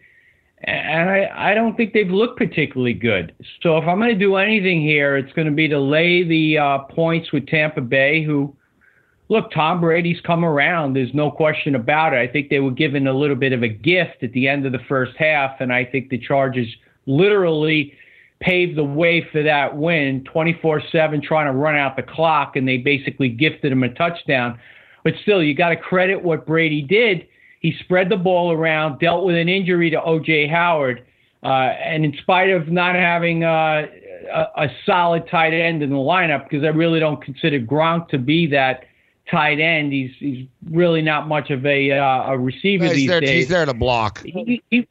and 0.64 1.08
I, 1.08 1.50
I 1.50 1.54
don't 1.54 1.76
think 1.76 1.92
they've 1.92 2.10
looked 2.10 2.36
particularly 2.36 2.92
good. 2.92 3.34
So 3.62 3.78
if 3.78 3.84
I'm 3.88 3.98
going 3.98 4.10
to 4.10 4.18
do 4.18 4.36
anything 4.36 4.82
here, 4.82 5.16
it's 5.16 5.32
going 5.32 5.46
to 5.46 5.54
be 5.54 5.68
to 5.68 5.80
lay 5.80 6.22
the 6.22 6.58
uh, 6.58 6.78
points 6.80 7.32
with 7.32 7.46
Tampa 7.46 7.80
Bay, 7.80 8.22
who, 8.22 8.54
look, 9.30 9.50
Tom 9.52 9.80
Brady's 9.80 10.20
come 10.20 10.44
around. 10.44 10.94
There's 10.94 11.14
no 11.14 11.30
question 11.30 11.74
about 11.74 12.12
it. 12.12 12.18
I 12.18 12.30
think 12.30 12.50
they 12.50 12.60
were 12.60 12.72
given 12.72 13.06
a 13.06 13.12
little 13.12 13.36
bit 13.36 13.54
of 13.54 13.62
a 13.62 13.68
gift 13.68 14.22
at 14.22 14.32
the 14.32 14.48
end 14.48 14.66
of 14.66 14.72
the 14.72 14.80
first 14.86 15.12
half, 15.16 15.60
and 15.60 15.72
I 15.72 15.84
think 15.84 16.10
the 16.10 16.18
Chargers 16.18 16.68
literally 17.06 17.94
paved 18.40 18.76
the 18.76 18.84
way 18.84 19.26
for 19.32 19.42
that 19.42 19.76
win 19.76 20.24
24 20.24 20.82
7 20.92 21.22
trying 21.22 21.46
to 21.46 21.58
run 21.58 21.76
out 21.76 21.96
the 21.96 22.02
clock, 22.02 22.56
and 22.56 22.68
they 22.68 22.76
basically 22.76 23.30
gifted 23.30 23.72
him 23.72 23.82
a 23.82 23.88
touchdown. 23.94 24.58
But 25.04 25.14
still, 25.22 25.42
you 25.42 25.54
got 25.54 25.70
to 25.70 25.76
credit 25.76 26.22
what 26.22 26.46
Brady 26.46 26.82
did 26.82 27.26
he 27.60 27.76
spread 27.80 28.08
the 28.08 28.16
ball 28.16 28.52
around, 28.52 28.98
dealt 28.98 29.24
with 29.24 29.36
an 29.36 29.48
injury 29.48 29.90
to 29.90 30.02
O.J. 30.02 30.48
Howard, 30.48 31.04
uh, 31.42 31.46
and 31.46 32.04
in 32.04 32.16
spite 32.16 32.50
of 32.50 32.68
not 32.68 32.94
having 32.94 33.44
uh, 33.44 33.86
a, 34.32 34.46
a 34.56 34.68
solid 34.84 35.28
tight 35.30 35.52
end 35.52 35.82
in 35.82 35.90
the 35.90 35.96
lineup, 35.96 36.48
because 36.48 36.64
I 36.64 36.68
really 36.68 37.00
don't 37.00 37.22
consider 37.22 37.60
Gronk 37.60 38.08
to 38.08 38.18
be 38.18 38.46
that 38.48 38.84
tight 39.30 39.60
end. 39.60 39.92
He's 39.92 40.10
he's 40.18 40.46
really 40.70 41.02
not 41.02 41.28
much 41.28 41.50
of 41.50 41.64
a 41.66 41.92
uh, 41.92 42.32
a 42.32 42.38
receiver 42.38 42.84
he's, 42.84 42.94
these 42.94 43.08
there, 43.08 43.20
days. 43.20 43.30
he's 43.30 43.48
there 43.48 43.66
to 43.66 43.74
block. 43.74 44.22
He, 44.24 44.62
he, 44.70 44.88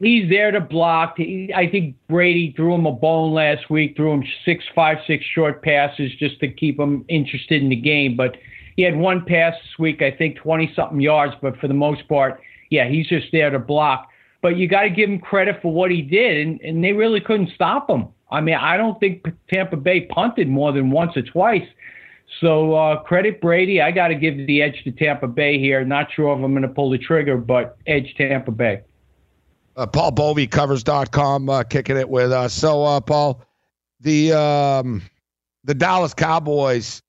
he's 0.00 0.28
there 0.28 0.50
to 0.50 0.60
block. 0.60 1.14
He, 1.16 1.52
I 1.54 1.70
think 1.70 1.94
Brady 2.08 2.52
threw 2.56 2.74
him 2.74 2.86
a 2.86 2.92
bone 2.92 3.32
last 3.32 3.70
week, 3.70 3.94
threw 3.96 4.12
him 4.12 4.24
six, 4.44 4.64
five, 4.74 4.98
six 5.06 5.24
short 5.24 5.62
passes 5.62 6.12
just 6.16 6.40
to 6.40 6.48
keep 6.48 6.78
him 6.78 7.04
interested 7.08 7.62
in 7.62 7.68
the 7.68 7.76
game, 7.76 8.16
but. 8.16 8.36
He 8.76 8.82
had 8.82 8.96
one 8.96 9.24
pass 9.24 9.54
this 9.62 9.78
week, 9.78 10.02
I 10.02 10.10
think 10.10 10.36
20 10.36 10.72
something 10.74 11.00
yards, 11.00 11.34
but 11.40 11.56
for 11.58 11.68
the 11.68 11.74
most 11.74 12.08
part, 12.08 12.40
yeah, 12.70 12.88
he's 12.88 13.06
just 13.06 13.26
there 13.32 13.50
to 13.50 13.58
block. 13.58 14.08
But 14.42 14.56
you 14.56 14.68
got 14.68 14.82
to 14.82 14.90
give 14.90 15.08
him 15.08 15.20
credit 15.20 15.60
for 15.62 15.72
what 15.72 15.90
he 15.90 16.02
did, 16.02 16.46
and, 16.46 16.60
and 16.60 16.84
they 16.84 16.92
really 16.92 17.20
couldn't 17.20 17.50
stop 17.54 17.88
him. 17.88 18.08
I 18.30 18.40
mean, 18.40 18.56
I 18.56 18.76
don't 18.76 18.98
think 18.98 19.24
Tampa 19.48 19.76
Bay 19.76 20.02
punted 20.02 20.48
more 20.48 20.72
than 20.72 20.90
once 20.90 21.16
or 21.16 21.22
twice. 21.22 21.66
So 22.40 22.74
uh, 22.74 23.02
credit 23.02 23.40
Brady. 23.40 23.80
I 23.80 23.90
got 23.90 24.08
to 24.08 24.14
give 24.14 24.36
the 24.46 24.60
edge 24.60 24.82
to 24.84 24.90
Tampa 24.90 25.28
Bay 25.28 25.58
here. 25.58 25.84
Not 25.84 26.08
sure 26.12 26.36
if 26.36 26.42
I'm 26.42 26.52
going 26.52 26.62
to 26.62 26.68
pull 26.68 26.90
the 26.90 26.98
trigger, 26.98 27.36
but 27.36 27.76
edge 27.86 28.14
Tampa 28.16 28.50
Bay. 28.50 28.82
Uh, 29.76 29.86
Paul 29.86 30.12
Bovi 30.12 30.50
covers.com 30.50 31.48
uh, 31.48 31.62
kicking 31.64 31.96
it 31.96 32.08
with 32.08 32.32
us. 32.32 32.52
So, 32.52 32.84
uh, 32.84 33.00
Paul, 33.00 33.42
the 34.00 34.32
um, 34.32 35.02
the 35.64 35.74
Dallas 35.74 36.14
Cowboys 36.14 37.02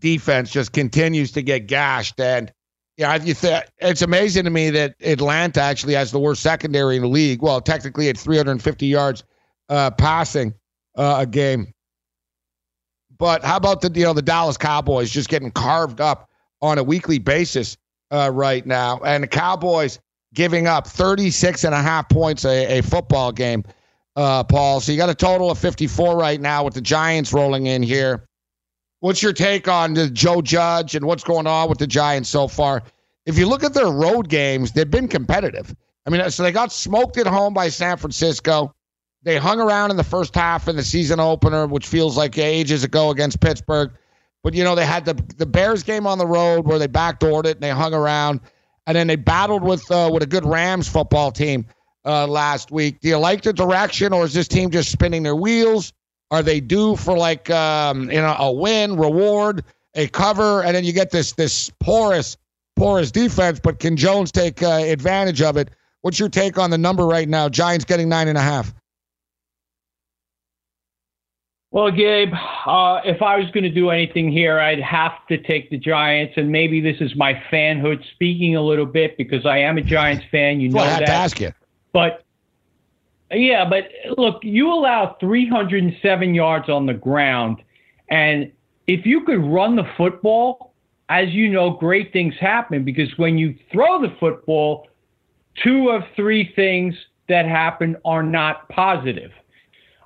defense 0.00 0.50
just 0.50 0.72
continues 0.72 1.32
to 1.32 1.42
get 1.42 1.66
gashed. 1.66 2.18
And 2.20 2.52
yeah, 2.96 3.16
you 3.16 3.34
th- 3.34 3.64
it's 3.78 4.02
amazing 4.02 4.44
to 4.44 4.50
me 4.50 4.70
that 4.70 4.94
Atlanta 5.00 5.60
actually 5.60 5.94
has 5.94 6.10
the 6.12 6.18
worst 6.18 6.42
secondary 6.42 6.96
in 6.96 7.02
the 7.02 7.08
league. 7.08 7.42
Well, 7.42 7.60
technically, 7.60 8.08
at 8.08 8.18
350 8.18 8.86
yards 8.86 9.24
uh, 9.68 9.90
passing 9.92 10.54
uh, 10.96 11.18
a 11.20 11.26
game. 11.26 11.72
But 13.18 13.44
how 13.44 13.56
about 13.56 13.82
the 13.82 13.90
you 13.94 14.04
know 14.04 14.12
the 14.14 14.22
Dallas 14.22 14.56
Cowboys 14.56 15.10
just 15.10 15.28
getting 15.28 15.50
carved 15.50 16.00
up 16.00 16.28
on 16.62 16.78
a 16.78 16.82
weekly 16.82 17.18
basis 17.18 17.76
uh, 18.10 18.30
right 18.32 18.64
now, 18.66 18.98
and 19.04 19.22
the 19.22 19.28
Cowboys 19.28 19.98
giving 20.34 20.66
up 20.66 20.86
36 20.86 21.64
and 21.64 21.74
a 21.74 21.82
half 21.82 22.08
points 22.08 22.44
a, 22.44 22.78
a 22.78 22.82
football 22.82 23.32
game. 23.32 23.64
uh, 24.16 24.44
Paul. 24.44 24.80
So 24.80 24.92
you 24.92 24.98
got 24.98 25.08
a 25.10 25.14
total 25.14 25.50
of 25.50 25.58
54 25.58 26.16
right 26.16 26.40
now 26.40 26.64
with 26.64 26.74
the 26.74 26.80
Giants 26.80 27.32
rolling 27.32 27.66
in 27.66 27.82
here. 27.82 28.26
What's 29.00 29.22
your 29.22 29.32
take 29.32 29.66
on 29.66 29.94
the 29.94 30.08
Joe 30.10 30.42
Judge 30.42 30.94
and 30.94 31.06
what's 31.06 31.24
going 31.24 31.46
on 31.46 31.68
with 31.68 31.78
the 31.78 31.86
Giants 31.86 32.28
so 32.28 32.46
far? 32.48 32.82
If 33.26 33.38
you 33.38 33.46
look 33.46 33.64
at 33.64 33.74
their 33.74 33.90
road 33.90 34.28
games, 34.28 34.72
they've 34.72 34.90
been 34.90 35.08
competitive. 35.08 35.74
I 36.06 36.10
mean, 36.10 36.30
so 36.30 36.42
they 36.42 36.52
got 36.52 36.72
smoked 36.72 37.16
at 37.16 37.26
home 37.26 37.54
by 37.54 37.68
San 37.68 37.96
Francisco. 37.96 38.74
They 39.22 39.36
hung 39.36 39.60
around 39.60 39.90
in 39.90 39.96
the 39.96 40.04
first 40.04 40.34
half 40.34 40.68
in 40.68 40.76
the 40.76 40.82
season 40.82 41.20
opener, 41.20 41.66
which 41.66 41.86
feels 41.86 42.16
like 42.16 42.36
ages 42.38 42.84
ago 42.84 43.10
against 43.10 43.40
Pittsburgh. 43.40 43.90
But 44.42 44.54
you 44.54 44.64
know, 44.64 44.74
they 44.74 44.86
had 44.86 45.04
the 45.04 45.14
the 45.36 45.46
Bears 45.46 45.82
game 45.82 46.06
on 46.06 46.18
the 46.18 46.26
road 46.26 46.66
where 46.66 46.78
they 46.78 46.88
backdoored 46.88 47.44
it 47.44 47.56
and 47.56 47.62
they 47.62 47.70
hung 47.70 47.92
around, 47.92 48.40
and 48.86 48.96
then 48.96 49.06
they 49.06 49.16
battled 49.16 49.62
with 49.62 49.90
uh, 49.90 50.10
with 50.12 50.22
a 50.22 50.26
good 50.26 50.46
Rams 50.46 50.88
football 50.88 51.30
team 51.30 51.66
uh, 52.06 52.26
last 52.26 52.70
week. 52.70 53.00
Do 53.00 53.08
you 53.08 53.18
like 53.18 53.42
the 53.42 53.52
direction, 53.52 54.14
or 54.14 54.24
is 54.24 54.32
this 54.32 54.48
team 54.48 54.70
just 54.70 54.90
spinning 54.90 55.22
their 55.22 55.36
wheels? 55.36 55.92
Are 56.30 56.42
they 56.42 56.60
due 56.60 56.96
for 56.96 57.16
like 57.16 57.50
um, 57.50 58.10
you 58.10 58.20
know 58.20 58.36
a 58.38 58.52
win, 58.52 58.96
reward, 58.96 59.64
a 59.94 60.06
cover, 60.08 60.62
and 60.62 60.74
then 60.74 60.84
you 60.84 60.92
get 60.92 61.10
this 61.10 61.32
this 61.32 61.70
porous 61.80 62.36
porous 62.76 63.10
defense? 63.10 63.60
But 63.60 63.80
can 63.80 63.96
Jones 63.96 64.30
take 64.30 64.62
uh, 64.62 64.82
advantage 64.84 65.42
of 65.42 65.56
it? 65.56 65.70
What's 66.02 66.18
your 66.18 66.28
take 66.28 66.58
on 66.58 66.70
the 66.70 66.78
number 66.78 67.06
right 67.06 67.28
now? 67.28 67.48
Giants 67.48 67.84
getting 67.84 68.08
nine 68.08 68.28
and 68.28 68.38
a 68.38 68.42
half. 68.42 68.72
Well, 71.72 71.92
Gabe, 71.92 72.32
uh, 72.66 73.00
if 73.04 73.22
I 73.22 73.36
was 73.36 73.48
going 73.52 73.62
to 73.62 73.70
do 73.70 73.90
anything 73.90 74.32
here, 74.32 74.58
I'd 74.58 74.80
have 74.80 75.12
to 75.28 75.38
take 75.38 75.70
the 75.70 75.78
Giants, 75.78 76.34
and 76.36 76.50
maybe 76.50 76.80
this 76.80 76.96
is 77.00 77.14
my 77.14 77.34
fanhood 77.50 78.02
speaking 78.12 78.56
a 78.56 78.62
little 78.62 78.86
bit 78.86 79.16
because 79.16 79.46
I 79.46 79.58
am 79.58 79.78
a 79.78 79.82
Giants 79.82 80.24
fan. 80.32 80.60
You 80.60 80.70
know 80.70 80.78
well, 80.78 80.86
I 80.86 80.90
had 80.90 81.02
that. 81.02 81.06
to 81.06 81.12
ask 81.12 81.40
you. 81.40 81.52
But 81.92 82.24
yeah, 83.32 83.68
but 83.68 83.88
look, 84.18 84.40
you 84.42 84.72
allow 84.72 85.16
307 85.20 86.34
yards 86.34 86.68
on 86.68 86.86
the 86.86 86.94
ground, 86.94 87.62
and 88.08 88.50
if 88.86 89.06
you 89.06 89.22
could 89.22 89.38
run 89.44 89.76
the 89.76 89.88
football, 89.96 90.74
as 91.08 91.28
you 91.30 91.48
know, 91.48 91.70
great 91.70 92.12
things 92.12 92.34
happen 92.40 92.84
because 92.84 93.08
when 93.16 93.36
you 93.38 93.54
throw 93.72 94.00
the 94.00 94.14
football, 94.18 94.88
two 95.62 95.90
of 95.90 96.02
three 96.16 96.52
things 96.54 96.94
that 97.28 97.46
happen 97.46 97.96
are 98.04 98.22
not 98.22 98.68
positive. 98.68 99.30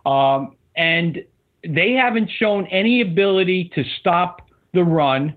Um, 0.06 0.56
and 0.76 1.24
they 1.66 1.92
haven't 1.92 2.30
shown 2.38 2.66
any 2.66 3.00
ability 3.00 3.70
to 3.74 3.84
stop 4.00 4.48
the 4.72 4.84
run. 4.84 5.36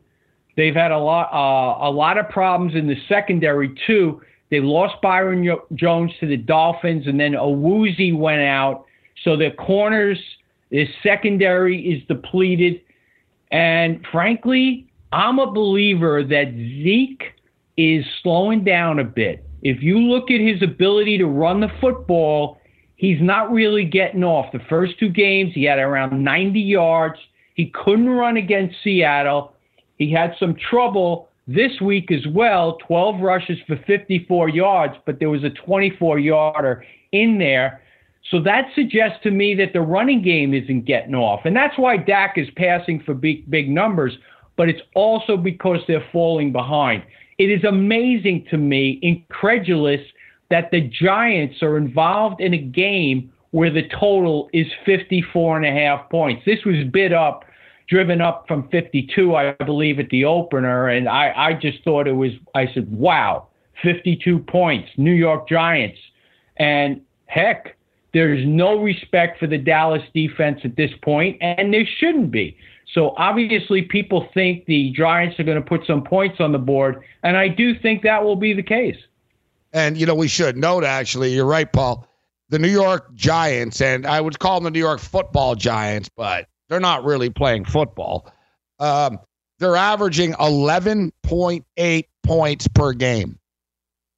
They've 0.55 0.75
had 0.75 0.91
a 0.91 0.97
lot, 0.97 1.29
uh, 1.31 1.87
a 1.87 1.91
lot 1.91 2.17
of 2.17 2.29
problems 2.29 2.75
in 2.75 2.87
the 2.87 2.97
secondary 3.07 3.73
too. 3.85 4.21
They 4.49 4.59
lost 4.61 5.01
Byron 5.01 5.47
Jones 5.73 6.11
to 6.19 6.27
the 6.27 6.37
Dolphins, 6.37 7.07
and 7.07 7.19
then 7.19 7.33
Awuzie 7.33 8.17
went 8.17 8.41
out. 8.41 8.85
So 9.23 9.35
their 9.35 9.51
corners, 9.51 10.19
their 10.71 10.87
secondary 11.03 11.81
is 11.81 12.03
depleted. 12.07 12.81
And 13.51 14.05
frankly, 14.11 14.87
I'm 15.11 15.39
a 15.39 15.51
believer 15.51 16.23
that 16.23 16.51
Zeke 16.53 17.23
is 17.77 18.05
slowing 18.21 18.63
down 18.63 18.99
a 18.99 19.03
bit. 19.03 19.43
If 19.61 19.81
you 19.81 19.99
look 19.99 20.31
at 20.31 20.39
his 20.39 20.61
ability 20.61 21.17
to 21.17 21.25
run 21.25 21.59
the 21.59 21.71
football, 21.81 22.59
he's 22.95 23.21
not 23.21 23.51
really 23.51 23.85
getting 23.85 24.23
off. 24.23 24.51
The 24.51 24.59
first 24.69 24.99
two 24.99 25.09
games, 25.09 25.53
he 25.53 25.63
had 25.63 25.79
around 25.79 26.23
90 26.23 26.59
yards. 26.59 27.19
He 27.55 27.71
couldn't 27.73 28.09
run 28.09 28.37
against 28.37 28.75
Seattle. 28.83 29.53
He 29.97 30.11
had 30.11 30.35
some 30.39 30.55
trouble 30.55 31.29
this 31.47 31.79
week 31.81 32.11
as 32.11 32.25
well 32.27 32.77
12 32.87 33.21
rushes 33.21 33.57
for 33.65 33.77
54 33.87 34.49
yards, 34.49 34.95
but 35.05 35.19
there 35.19 35.29
was 35.29 35.43
a 35.43 35.49
24 35.49 36.19
yarder 36.19 36.83
in 37.11 37.37
there. 37.37 37.81
So 38.29 38.41
that 38.41 38.65
suggests 38.75 39.19
to 39.23 39.31
me 39.31 39.55
that 39.55 39.71
the 39.71 39.81
running 39.81 40.21
game 40.21 40.53
isn't 40.53 40.85
getting 40.85 41.15
off. 41.15 41.41
And 41.45 41.55
that's 41.55 41.77
why 41.77 41.95
Dak 41.95 42.37
is 42.37 42.47
passing 42.57 43.01
for 43.05 43.13
big, 43.13 43.49
big 43.49 43.69
numbers, 43.69 44.17
but 44.57 44.67
it's 44.67 44.81
also 44.95 45.37
because 45.37 45.79
they're 45.87 46.05
falling 46.11 46.51
behind. 46.51 47.03
It 47.37 47.45
is 47.45 47.63
amazing 47.63 48.47
to 48.49 48.57
me, 48.57 48.99
incredulous, 49.01 50.01
that 50.49 50.71
the 50.71 50.81
Giants 50.81 51.61
are 51.61 51.77
involved 51.77 52.41
in 52.41 52.53
a 52.53 52.57
game 52.57 53.31
where 53.51 53.71
the 53.71 53.87
total 53.99 54.49
is 54.53 54.67
54 54.85 55.57
and 55.57 55.65
a 55.65 55.71
half 55.71 56.09
points. 56.09 56.43
This 56.45 56.59
was 56.65 56.75
bid 56.91 57.13
up, 57.13 57.45
driven 57.87 58.21
up 58.21 58.45
from 58.47 58.67
52, 58.69 59.35
I 59.35 59.51
believe, 59.53 59.99
at 59.99 60.09
the 60.09 60.25
opener. 60.25 60.89
And 60.89 61.07
I, 61.07 61.33
I 61.35 61.53
just 61.53 61.83
thought 61.83 62.07
it 62.07 62.13
was, 62.13 62.31
I 62.53 62.71
said, 62.73 62.91
wow, 62.91 63.47
52 63.81 64.39
points, 64.39 64.89
New 64.97 65.13
York 65.13 65.47
Giants. 65.47 65.99
And 66.57 67.01
heck, 67.25 67.77
there's 68.13 68.45
no 68.45 68.81
respect 68.81 69.39
for 69.39 69.47
the 69.47 69.57
Dallas 69.57 70.03
defense 70.13 70.61
at 70.63 70.75
this 70.75 70.91
point, 71.01 71.37
and 71.41 71.73
there 71.73 71.85
shouldn't 71.85 72.31
be. 72.31 72.57
So 72.93 73.13
obviously, 73.17 73.83
people 73.83 74.27
think 74.33 74.65
the 74.65 74.91
Giants 74.91 75.39
are 75.39 75.43
going 75.43 75.61
to 75.61 75.67
put 75.67 75.85
some 75.85 76.03
points 76.03 76.39
on 76.39 76.51
the 76.51 76.57
board, 76.57 77.03
and 77.23 77.37
I 77.37 77.47
do 77.47 77.77
think 77.77 78.01
that 78.03 78.23
will 78.23 78.35
be 78.35 78.53
the 78.53 78.63
case. 78.63 78.97
And, 79.73 79.97
you 79.97 80.05
know, 80.05 80.15
we 80.15 80.27
should 80.27 80.57
note, 80.57 80.83
actually, 80.83 81.33
you're 81.33 81.45
right, 81.45 81.71
Paul. 81.71 82.07
The 82.49 82.57
New 82.57 82.69
York 82.69 83.13
Giants, 83.13 83.81
and 83.81 84.07
I 84.07 84.21
would 84.21 84.39
call 84.39 84.55
them 84.55 84.63
the 84.63 84.71
New 84.71 84.79
York 84.79 84.99
football 84.99 85.53
Giants, 85.53 86.09
but 86.15 86.47
they're 86.69 86.79
not 86.79 87.03
really 87.03 87.29
playing 87.29 87.65
football. 87.65 88.31
Um, 88.79 89.19
they're 89.59 89.75
averaging 89.75 90.33
11.8 90.33 92.03
points 92.23 92.67
per 92.67 92.93
game. 92.93 93.39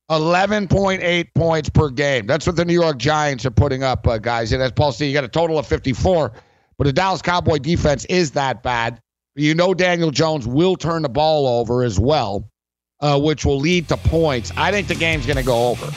11.8 0.09 1.27
points 1.35 1.69
per 1.69 1.89
game. 1.89 2.25
That's 2.25 2.47
what 2.47 2.55
the 2.55 2.65
New 2.65 2.73
York 2.73 2.97
Giants 2.97 3.45
are 3.45 3.51
putting 3.51 3.83
up, 3.83 4.07
uh, 4.07 4.17
guys. 4.17 4.51
And 4.51 4.61
as 4.61 4.71
Paul 4.71 4.91
said, 4.91 5.05
you 5.05 5.13
got 5.13 5.23
a 5.23 5.29
total 5.29 5.59
of 5.59 5.67
54, 5.67 6.33
but 6.77 6.83
the 6.83 6.93
Dallas 6.93 7.21
Cowboy 7.21 7.59
defense 7.59 8.05
is 8.05 8.31
that 8.31 8.63
bad. 8.63 8.99
You 9.35 9.53
know 9.53 9.73
Daniel 9.73 10.11
Jones 10.11 10.47
will 10.47 10.75
turn 10.75 11.03
the 11.03 11.09
ball 11.09 11.59
over 11.59 11.83
as 11.83 11.99
well 11.99 12.49
uh, 13.01 13.19
which 13.19 13.45
will 13.45 13.59
lead 13.59 13.87
to 13.89 13.97
points. 13.97 14.51
I 14.57 14.71
think 14.71 14.87
the 14.87 14.95
game's 14.95 15.25
going 15.25 15.37
to 15.37 15.43
go 15.43 15.69
over. 15.69 15.91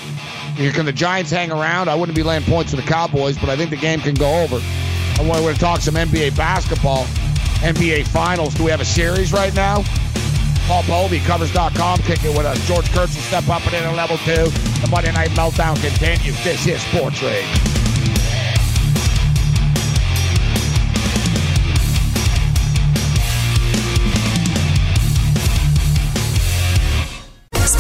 Can 0.57 0.85
the 0.85 0.93
Giants 0.93 1.31
hang 1.31 1.51
around? 1.51 1.89
I 1.89 1.95
wouldn't 1.95 2.17
be 2.17 2.23
laying 2.23 2.45
points 2.45 2.71
for 2.71 2.77
the 2.77 2.87
Cowboys, 2.87 3.39
but 3.39 3.49
I 3.49 3.57
think 3.57 3.71
the 3.71 3.77
game 3.77 4.01
can 4.01 4.15
go 4.15 4.43
over. 4.43 4.61
I 5.19 5.23
want 5.29 5.55
to 5.55 5.61
talk 5.61 5.81
some 5.81 5.95
NBA 5.95 6.37
basketball, 6.37 7.05
NBA 7.61 8.07
Finals. 8.09 8.55
Do 8.55 8.65
we 8.65 8.71
have 8.71 8.81
a 8.81 8.85
series 8.85 9.33
right 9.33 9.55
now? 9.55 9.85
Paul 10.67 10.83
Bovi, 10.85 11.25
covers.com, 11.25 11.99
kicking 12.01 12.37
with 12.37 12.47
us. 12.47 12.59
George 12.67 12.91
Kurtz 12.93 13.15
will 13.15 13.23
step 13.23 13.49
up 13.49 13.65
and 13.67 13.75
in 13.75 13.83
at 13.83 13.95
level 13.95 14.17
two. 14.19 14.51
The 14.81 14.89
Monday 14.91 15.13
Night 15.13 15.31
Meltdown 15.31 15.81
continues. 15.81 16.43
This 16.45 16.67
is 16.67 16.81
Sports 16.83 17.23
Rage. 17.23 17.92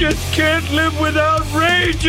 Just 0.00 0.32
can't 0.32 0.66
live 0.70 0.98
without 0.98 1.40
Rage 1.52 2.08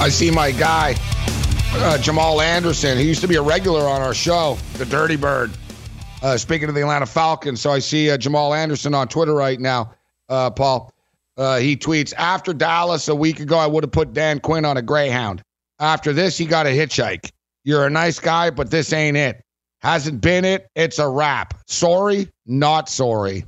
I 0.00 0.08
see 0.08 0.30
my 0.30 0.50
guy, 0.50 0.96
uh, 1.74 1.98
Jamal 1.98 2.40
Anderson. 2.40 2.96
He 2.96 3.04
used 3.04 3.20
to 3.20 3.28
be 3.28 3.34
a 3.34 3.42
regular 3.42 3.82
on 3.82 4.00
our 4.00 4.14
show, 4.14 4.56
the 4.78 4.86
Dirty 4.86 5.16
Bird. 5.16 5.50
Uh, 6.22 6.38
speaking 6.38 6.70
of 6.70 6.74
the 6.74 6.80
Atlanta 6.80 7.04
Falcons, 7.04 7.60
so 7.60 7.70
I 7.70 7.80
see 7.80 8.10
uh, 8.10 8.16
Jamal 8.16 8.54
Anderson 8.54 8.94
on 8.94 9.08
Twitter 9.08 9.34
right 9.34 9.60
now. 9.60 9.92
Uh, 10.30 10.48
Paul, 10.48 10.90
uh, 11.36 11.58
he 11.58 11.76
tweets 11.76 12.14
after 12.16 12.54
Dallas 12.54 13.08
a 13.08 13.14
week 13.14 13.40
ago, 13.40 13.58
I 13.58 13.66
would 13.66 13.84
have 13.84 13.92
put 13.92 14.14
Dan 14.14 14.40
Quinn 14.40 14.64
on 14.64 14.78
a 14.78 14.82
Greyhound. 14.82 15.42
After 15.80 16.14
this, 16.14 16.38
he 16.38 16.46
got 16.46 16.64
a 16.64 16.70
hitchhike. 16.70 17.30
You're 17.64 17.84
a 17.84 17.90
nice 17.90 18.18
guy, 18.18 18.48
but 18.48 18.70
this 18.70 18.94
ain't 18.94 19.18
it. 19.18 19.43
Hasn't 19.84 20.22
been 20.22 20.46
it. 20.46 20.66
It's 20.74 20.98
a 20.98 21.06
wrap. 21.06 21.52
Sorry, 21.66 22.30
not 22.46 22.88
sorry. 22.88 23.44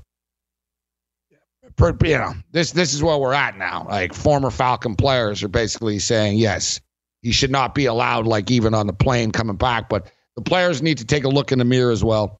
You 1.80 2.18
know, 2.18 2.34
this 2.52 2.72
this 2.72 2.92
is 2.92 3.02
where 3.02 3.16
we're 3.16 3.32
at 3.32 3.56
now. 3.56 3.86
Like 3.88 4.12
former 4.12 4.50
Falcon 4.50 4.96
players 4.96 5.42
are 5.42 5.48
basically 5.48 5.98
saying, 5.98 6.36
yes, 6.36 6.80
he 7.22 7.32
should 7.32 7.50
not 7.50 7.74
be 7.74 7.86
allowed, 7.86 8.26
like 8.26 8.50
even 8.50 8.74
on 8.74 8.86
the 8.86 8.92
plane 8.92 9.32
coming 9.32 9.56
back. 9.56 9.88
But 9.88 10.12
the 10.36 10.42
players 10.42 10.82
need 10.82 10.98
to 10.98 11.06
take 11.06 11.24
a 11.24 11.28
look 11.28 11.52
in 11.52 11.58
the 11.58 11.64
mirror 11.64 11.90
as 11.90 12.04
well. 12.04 12.38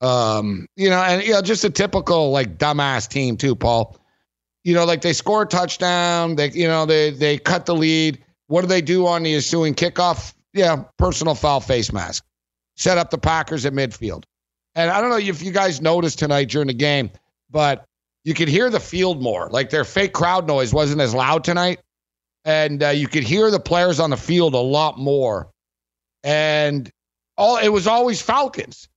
Um, 0.00 0.66
you 0.76 0.88
know, 0.88 1.02
and 1.02 1.22
you 1.24 1.32
know, 1.32 1.42
just 1.42 1.64
a 1.64 1.70
typical 1.70 2.30
like 2.30 2.58
dumbass 2.58 3.08
team 3.08 3.36
too, 3.36 3.56
Paul. 3.56 3.98
You 4.62 4.74
know, 4.74 4.84
like 4.84 5.00
they 5.00 5.12
score 5.14 5.42
a 5.42 5.46
touchdown, 5.46 6.36
they 6.36 6.52
you 6.52 6.68
know, 6.68 6.86
they 6.86 7.10
they 7.10 7.38
cut 7.38 7.66
the 7.66 7.74
lead 7.74 8.22
What 8.46 8.60
do 8.60 8.68
they 8.68 8.82
do 8.82 9.08
on 9.08 9.24
the 9.24 9.34
ensuing 9.34 9.74
kickoff? 9.74 10.32
Yeah, 10.54 10.84
personal 10.96 11.34
foul 11.34 11.60
face 11.60 11.92
mask. 11.92 12.24
Set 12.82 12.98
up 12.98 13.10
the 13.10 13.18
Packers 13.18 13.64
at 13.64 13.72
midfield. 13.72 14.24
And 14.74 14.90
I 14.90 15.00
don't 15.00 15.10
know 15.10 15.18
if 15.18 15.40
you 15.40 15.52
guys 15.52 15.80
noticed 15.80 16.18
tonight 16.18 16.48
during 16.48 16.66
the 16.66 16.74
game, 16.74 17.12
but 17.48 17.84
you 18.24 18.34
could 18.34 18.48
hear 18.48 18.70
the 18.70 18.80
field 18.80 19.22
more. 19.22 19.48
Like 19.50 19.70
their 19.70 19.84
fake 19.84 20.12
crowd 20.12 20.48
noise 20.48 20.74
wasn't 20.74 21.00
as 21.00 21.14
loud 21.14 21.44
tonight. 21.44 21.78
And 22.44 22.82
uh, 22.82 22.88
you 22.88 23.06
could 23.06 23.22
hear 23.22 23.52
the 23.52 23.60
players 23.60 24.00
on 24.00 24.10
the 24.10 24.16
field 24.16 24.54
a 24.54 24.58
lot 24.58 24.98
more. 24.98 25.48
And 26.24 26.90
all 27.36 27.56
it 27.58 27.68
was 27.68 27.86
always 27.86 28.20
Falcons. 28.20 28.88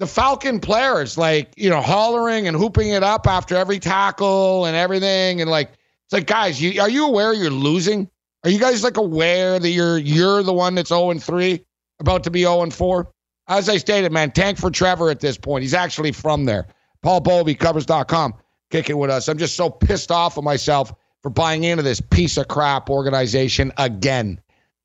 The 0.00 0.08
Falcon 0.08 0.58
players, 0.58 1.16
like, 1.16 1.52
you 1.56 1.70
know, 1.70 1.80
hollering 1.80 2.48
and 2.48 2.56
hooping 2.56 2.88
it 2.88 3.04
up 3.04 3.28
after 3.28 3.54
every 3.54 3.78
tackle 3.78 4.64
and 4.64 4.76
everything. 4.76 5.40
And 5.40 5.48
like, 5.48 5.70
it's 5.70 6.12
like, 6.12 6.26
guys, 6.26 6.60
you, 6.60 6.80
are 6.80 6.90
you 6.90 7.06
aware 7.06 7.32
you're 7.32 7.50
losing? 7.50 8.10
Are 8.42 8.50
you 8.50 8.58
guys 8.58 8.82
like 8.82 8.96
aware 8.96 9.60
that 9.60 9.70
you're 9.70 9.98
you're 9.98 10.42
the 10.42 10.52
one 10.52 10.74
that's 10.74 10.88
0 10.88 11.10
and 11.10 11.22
3, 11.22 11.64
about 12.00 12.24
to 12.24 12.32
be 12.32 12.40
0 12.40 12.62
and 12.62 12.74
4? 12.74 13.08
As 13.48 13.68
I 13.68 13.78
stated, 13.78 14.12
man, 14.12 14.30
tank 14.30 14.58
for 14.58 14.70
Trevor 14.70 15.10
at 15.10 15.20
this 15.20 15.38
point. 15.38 15.62
He's 15.62 15.74
actually 15.74 16.12
from 16.12 16.44
there. 16.44 16.68
Paul 17.02 17.20
Bovi, 17.22 17.58
covers.com, 17.58 18.34
kicking 18.70 18.98
with 18.98 19.10
us. 19.10 19.28
I'm 19.28 19.38
just 19.38 19.56
so 19.56 19.70
pissed 19.70 20.10
off 20.10 20.36
of 20.36 20.44
myself 20.44 20.92
for 21.22 21.30
buying 21.30 21.64
into 21.64 21.82
this 21.82 22.00
piece 22.00 22.36
of 22.36 22.48
crap 22.48 22.90
organization 22.90 23.72
again. 23.78 24.40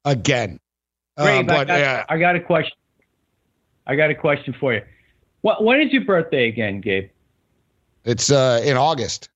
Again. 0.05 0.59
Ray, 1.17 1.39
uh, 1.39 1.43
but, 1.43 1.55
I, 1.55 1.65
got, 1.65 1.79
yeah. 1.79 2.05
I 2.09 2.17
got 2.17 2.35
a 2.35 2.39
question. 2.39 2.77
I 3.85 3.95
got 3.95 4.09
a 4.09 4.15
question 4.15 4.55
for 4.59 4.73
you. 4.73 4.81
What, 5.41 5.63
when 5.63 5.81
is 5.81 5.91
your 5.91 6.05
birthday 6.05 6.47
again, 6.47 6.79
Gabe? 6.79 7.09
It's 8.05 8.31
uh, 8.31 8.61
in 8.63 8.77
August. 8.77 9.29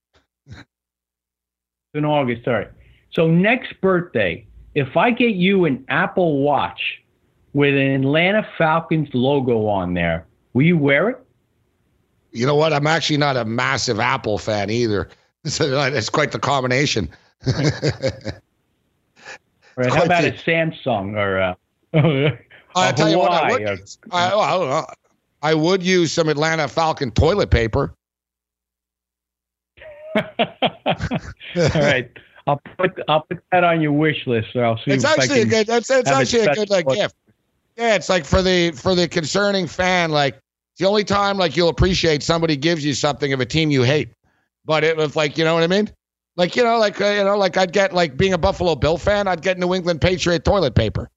in 1.93 2.05
August, 2.05 2.45
sorry. 2.45 2.67
So 3.11 3.27
next 3.27 3.79
birthday, 3.81 4.45
if 4.75 4.95
I 4.95 5.11
get 5.11 5.35
you 5.35 5.65
an 5.65 5.83
Apple 5.89 6.39
Watch 6.41 6.79
with 7.57 7.73
an 7.73 8.03
Atlanta 8.03 8.47
Falcons 8.55 9.09
logo 9.15 9.65
on 9.65 9.95
there, 9.95 10.27
will 10.53 10.61
you 10.61 10.77
wear 10.77 11.09
it? 11.09 11.17
You 12.31 12.45
know 12.45 12.53
what? 12.53 12.71
I'm 12.71 12.85
actually 12.85 13.17
not 13.17 13.35
a 13.35 13.45
massive 13.45 13.99
Apple 13.99 14.37
fan 14.37 14.69
either. 14.69 15.09
So 15.45 15.79
uh, 15.79 15.89
it's 15.93 16.09
quite 16.09 16.33
the 16.33 16.39
combination. 16.39 17.09
right. 17.45 17.63
How 19.77 20.03
about 20.03 20.23
the, 20.23 20.33
a 20.33 20.37
Samsung 20.37 21.15
or 21.15 21.37
a, 21.93 22.37
I'll 22.75 22.93
tell 22.93 23.09
you 23.09 23.17
what, 23.17 23.31
I 23.31 23.51
would, 23.53 23.61
or, 23.61 23.77
I, 24.11 24.33
I, 24.33 24.57
don't 24.57 24.69
know. 24.69 24.85
I 25.41 25.53
would 25.53 25.81
use 25.81 26.11
some 26.11 26.27
Atlanta 26.27 26.67
Falcon 26.67 27.11
toilet 27.11 27.49
paper. 27.49 27.93
All 30.17 30.25
right. 31.55 32.11
I'll 32.45 32.59
put 32.77 32.99
I'll 33.07 33.21
put 33.21 33.41
that 33.53 33.63
on 33.63 33.79
your 33.79 33.93
wish 33.93 34.27
list, 34.27 34.53
or 34.53 34.65
I'll 34.65 34.77
see. 34.79 34.91
It's 34.91 35.05
actually 35.05 35.43
a 35.43 35.45
good. 35.45 35.67
That's, 35.67 35.87
that's 35.87 36.09
actually 36.09 36.41
a 36.41 36.55
good 36.55 36.69
like 36.69 36.87
gift. 36.89 37.15
Yeah, 37.77 37.95
it's 37.95 38.09
like 38.09 38.25
for 38.25 38.41
the 38.41 38.71
for 38.71 38.95
the 38.95 39.07
concerning 39.07 39.67
fan, 39.67 40.09
like 40.09 40.35
it's 40.35 40.79
the 40.79 40.87
only 40.87 41.03
time 41.03 41.37
like 41.37 41.55
you'll 41.55 41.69
appreciate 41.69 42.23
somebody 42.23 42.57
gives 42.57 42.83
you 42.83 42.93
something 42.93 43.33
of 43.33 43.39
a 43.39 43.45
team 43.45 43.69
you 43.69 43.83
hate. 43.83 44.09
But 44.65 44.83
it 44.83 44.97
was 44.97 45.15
like 45.15 45.37
you 45.37 45.45
know 45.45 45.53
what 45.53 45.63
I 45.63 45.67
mean. 45.67 45.89
Like 46.37 46.55
you 46.55 46.63
know, 46.63 46.79
like 46.79 46.99
uh, 46.99 47.05
you 47.05 47.23
know, 47.23 47.37
like 47.37 47.55
I'd 47.55 47.73
get 47.73 47.93
like 47.93 48.17
being 48.17 48.33
a 48.33 48.37
Buffalo 48.37 48.75
Bill 48.75 48.97
fan, 48.97 49.27
I'd 49.27 49.43
get 49.43 49.59
New 49.59 49.75
England 49.75 50.01
Patriot 50.01 50.43
toilet 50.43 50.73
paper, 50.73 51.09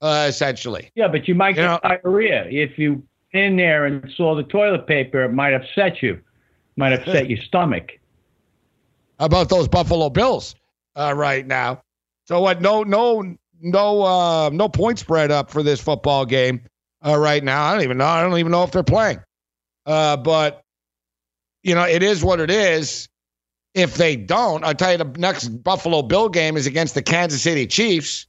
uh, 0.00 0.26
essentially. 0.28 0.90
Yeah, 0.94 1.08
but 1.08 1.28
you 1.28 1.34
might 1.34 1.56
get 1.56 1.66
know? 1.66 1.80
diarrhea 1.82 2.46
if 2.48 2.78
you 2.78 3.02
in 3.32 3.56
there 3.56 3.84
and 3.84 4.10
saw 4.16 4.34
the 4.34 4.44
toilet 4.44 4.86
paper. 4.86 5.24
It 5.24 5.32
might 5.32 5.52
upset 5.52 6.02
you, 6.02 6.20
might 6.76 6.92
upset 6.94 7.28
your 7.28 7.38
stomach 7.42 7.92
about 9.18 9.50
those 9.50 9.68
Buffalo 9.68 10.08
Bills 10.08 10.54
uh, 10.96 11.12
right 11.14 11.46
now. 11.46 11.82
So 12.24 12.40
what? 12.40 12.62
No, 12.62 12.82
no, 12.82 13.36
no, 13.62 14.02
uh, 14.02 14.50
no 14.50 14.68
point 14.68 14.98
spread 14.98 15.30
up 15.30 15.50
for 15.50 15.62
this 15.62 15.80
football 15.80 16.26
game 16.26 16.62
uh, 17.06 17.16
right 17.16 17.42
now. 17.42 17.64
I 17.64 17.72
don't 17.72 17.82
even 17.82 17.98
know. 17.98 18.06
I 18.06 18.22
don't 18.22 18.38
even 18.38 18.52
know 18.52 18.64
if 18.64 18.72
they're 18.72 18.82
playing. 18.82 19.20
Uh, 19.86 20.16
but 20.16 20.62
you 21.62 21.74
know, 21.74 21.84
it 21.84 22.02
is 22.02 22.24
what 22.24 22.40
it 22.40 22.50
is. 22.50 23.08
If 23.74 23.94
they 23.94 24.16
don't, 24.16 24.64
I 24.64 24.74
tell 24.74 24.92
you, 24.92 24.98
the 24.98 25.18
next 25.18 25.48
Buffalo 25.48 26.02
Bill 26.02 26.28
game 26.28 26.56
is 26.56 26.66
against 26.66 26.94
the 26.94 27.02
Kansas 27.02 27.40
City 27.40 27.66
Chiefs. 27.66 28.26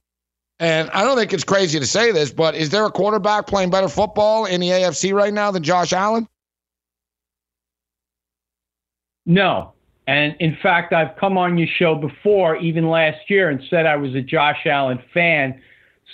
And 0.60 0.88
I 0.90 1.02
don't 1.02 1.18
think 1.18 1.32
it's 1.32 1.44
crazy 1.44 1.78
to 1.80 1.86
say 1.86 2.12
this, 2.12 2.30
but 2.32 2.54
is 2.54 2.70
there 2.70 2.86
a 2.86 2.90
quarterback 2.90 3.46
playing 3.46 3.70
better 3.70 3.88
football 3.88 4.46
in 4.46 4.60
the 4.60 4.68
AFC 4.68 5.12
right 5.12 5.34
now 5.34 5.50
than 5.50 5.62
Josh 5.62 5.92
Allen? 5.92 6.28
No, 9.26 9.72
and 10.06 10.36
in 10.38 10.56
fact, 10.62 10.92
I've 10.92 11.16
come 11.18 11.38
on 11.38 11.56
your 11.56 11.68
show 11.78 11.94
before, 11.94 12.56
even 12.56 12.88
last 12.88 13.18
year, 13.28 13.48
and 13.48 13.60
said 13.70 13.86
I 13.86 13.96
was 13.96 14.14
a 14.14 14.20
Josh 14.20 14.66
Allen 14.66 15.02
fan. 15.14 15.60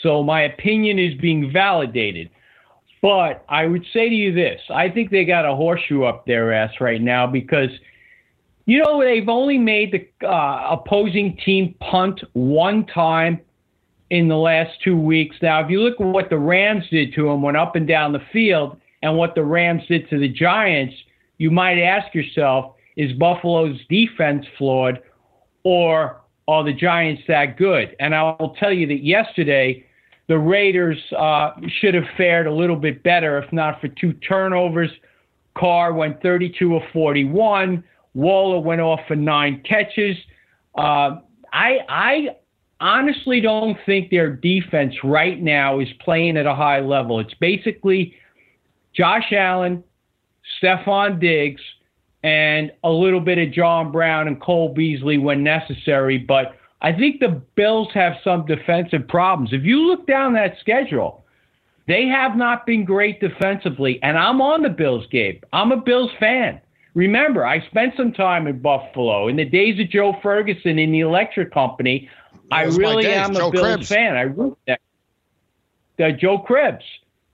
So 0.03 0.23
my 0.23 0.43
opinion 0.43 0.99
is 0.99 1.21
being 1.21 1.53
validated. 1.53 2.31
But 3.03 3.45
I 3.49 3.67
would 3.67 3.85
say 3.93 4.09
to 4.09 4.15
you 4.15 4.33
this 4.33 4.61
I 4.71 4.89
think 4.89 5.11
they 5.11 5.25
got 5.25 5.45
a 5.45 5.55
horseshoe 5.55 6.05
up 6.05 6.27
their 6.27 6.53
ass 6.53 6.73
right 6.81 7.01
now 7.01 7.27
because, 7.27 7.71
you 8.67 8.83
know, 8.83 9.03
they've 9.03 9.29
only 9.29 9.59
made 9.59 9.93
the 9.93 10.27
uh, 10.27 10.69
opposing 10.71 11.37
team 11.45 11.75
punt 11.81 12.21
one 12.35 12.87
time 12.87 13.41
in 14.11 14.29
the 14.29 14.37
last 14.37 14.71
two 14.85 14.97
weeks. 14.97 15.37
Now, 15.41 15.65
if 15.65 15.71
you 15.71 15.81
look 15.81 16.01
at 16.01 16.07
what 16.07 16.31
the 16.31 16.39
Rams 16.39 16.85
did 16.91 17.15
to 17.15 17.25
them, 17.25 17.43
went 17.43 17.57
up 17.57 17.75
and 17.75 17.89
down 17.89 18.13
the 18.13 18.23
field, 18.33 18.77
and 19.03 19.17
what 19.17 19.35
the 19.35 19.45
Rams 19.45 19.83
did 19.89 20.09
to 20.11 20.19
the 20.19 20.29
Giants, 20.29 20.95
you 21.39 21.51
might 21.51 21.81
ask 21.81 22.15
yourself, 22.15 22.75
is 22.97 23.13
Buffalo's 23.13 23.79
defense 23.89 24.45
flawed 24.59 25.01
or 25.65 26.21
are 26.49 26.65
the 26.65 26.73
Giants 26.73 27.23
that 27.29 27.57
good? 27.57 27.95
And 28.01 28.15
I 28.15 28.35
will 28.39 28.57
tell 28.59 28.73
you 28.73 28.87
that 28.89 29.05
yesterday, 29.05 29.85
the 30.29 30.39
Raiders 30.39 30.99
uh, 31.17 31.51
should 31.81 31.95
have 31.95 32.05
fared 32.17 32.47
a 32.47 32.53
little 32.53 32.77
bit 32.77 33.03
better 33.03 33.39
if 33.39 33.53
not 33.53 33.81
for 33.81 33.89
two 33.89 34.13
turnovers. 34.15 34.91
Carr 35.57 35.93
went 35.93 36.23
32 36.23 36.77
of 36.77 36.83
41. 36.93 37.83
Waller 38.15 38.61
went 38.61 38.81
off 38.81 39.01
for 39.07 39.17
nine 39.17 39.63
catches. 39.69 40.17
Uh, 40.77 41.17
I, 41.53 41.79
I 41.89 42.27
honestly 42.81 43.41
don't 43.41 43.77
think 43.85 44.11
their 44.11 44.35
defense 44.35 44.95
right 45.05 45.41
now 45.41 45.81
is 45.81 45.89
playing 46.01 46.37
at 46.37 46.47
a 46.47 46.55
high 46.55 46.81
level. 46.81 47.21
It's 47.21 47.35
basically 47.35 48.15
Josh 48.95 49.33
Allen, 49.33 49.85
Stefon 50.61 51.21
Diggs, 51.21 51.61
and 52.23 52.73
a 52.85 52.91
little 52.91 53.21
bit 53.21 53.39
of 53.39 53.53
John 53.53 53.93
Brown 53.93 54.29
and 54.29 54.41
Cole 54.41 54.75
Beasley 54.75 55.19
when 55.19 55.43
necessary. 55.43 56.19
But 56.19 56.57
I 56.83 56.93
think 56.93 57.21
the 57.21 57.43
Bills 57.55 57.89
have 57.95 58.15
some 58.23 58.47
defensive 58.47 59.07
problems. 59.09 59.53
If 59.53 59.65
you 59.65 59.87
look 59.87 60.07
down 60.07 60.35
that 60.35 60.57
schedule, 60.61 61.25
they 61.87 62.07
have 62.07 62.37
not 62.37 62.67
been 62.67 62.85
great 62.85 63.21
defensively. 63.21 64.01
And 64.03 64.19
I'm 64.19 64.41
on 64.41 64.63
the 64.63 64.69
Bills, 64.69 65.07
Gabe. 65.11 65.43
I'm 65.53 65.73
a 65.73 65.77
Bills 65.77 66.11
fan. 66.21 66.61
Remember, 66.95 67.47
I 67.47 67.65
spent 67.67 67.95
some 67.97 68.13
time 68.13 68.47
in 68.47 68.61
Buffalo 68.61 69.29
in 69.29 69.37
the 69.37 69.45
days 69.45 69.79
of 69.81 69.89
Joe 69.91 70.17
Ferguson 70.23 70.79
in 70.79 70.91
the 70.93 71.01
electric 71.01 71.53
company. 71.53 72.09
I 72.51 72.65
really 72.65 73.07
am 73.07 73.35
Joe 73.35 73.49
a 73.49 73.53
Bills 73.53 73.65
Cribbs. 73.65 73.87
fan. 73.87 74.17
I 74.17 74.23
root 74.23 74.59
that. 74.67 74.81
Uh, 75.99 76.11
Joe 76.13 76.39
Cribbs, 76.39 76.83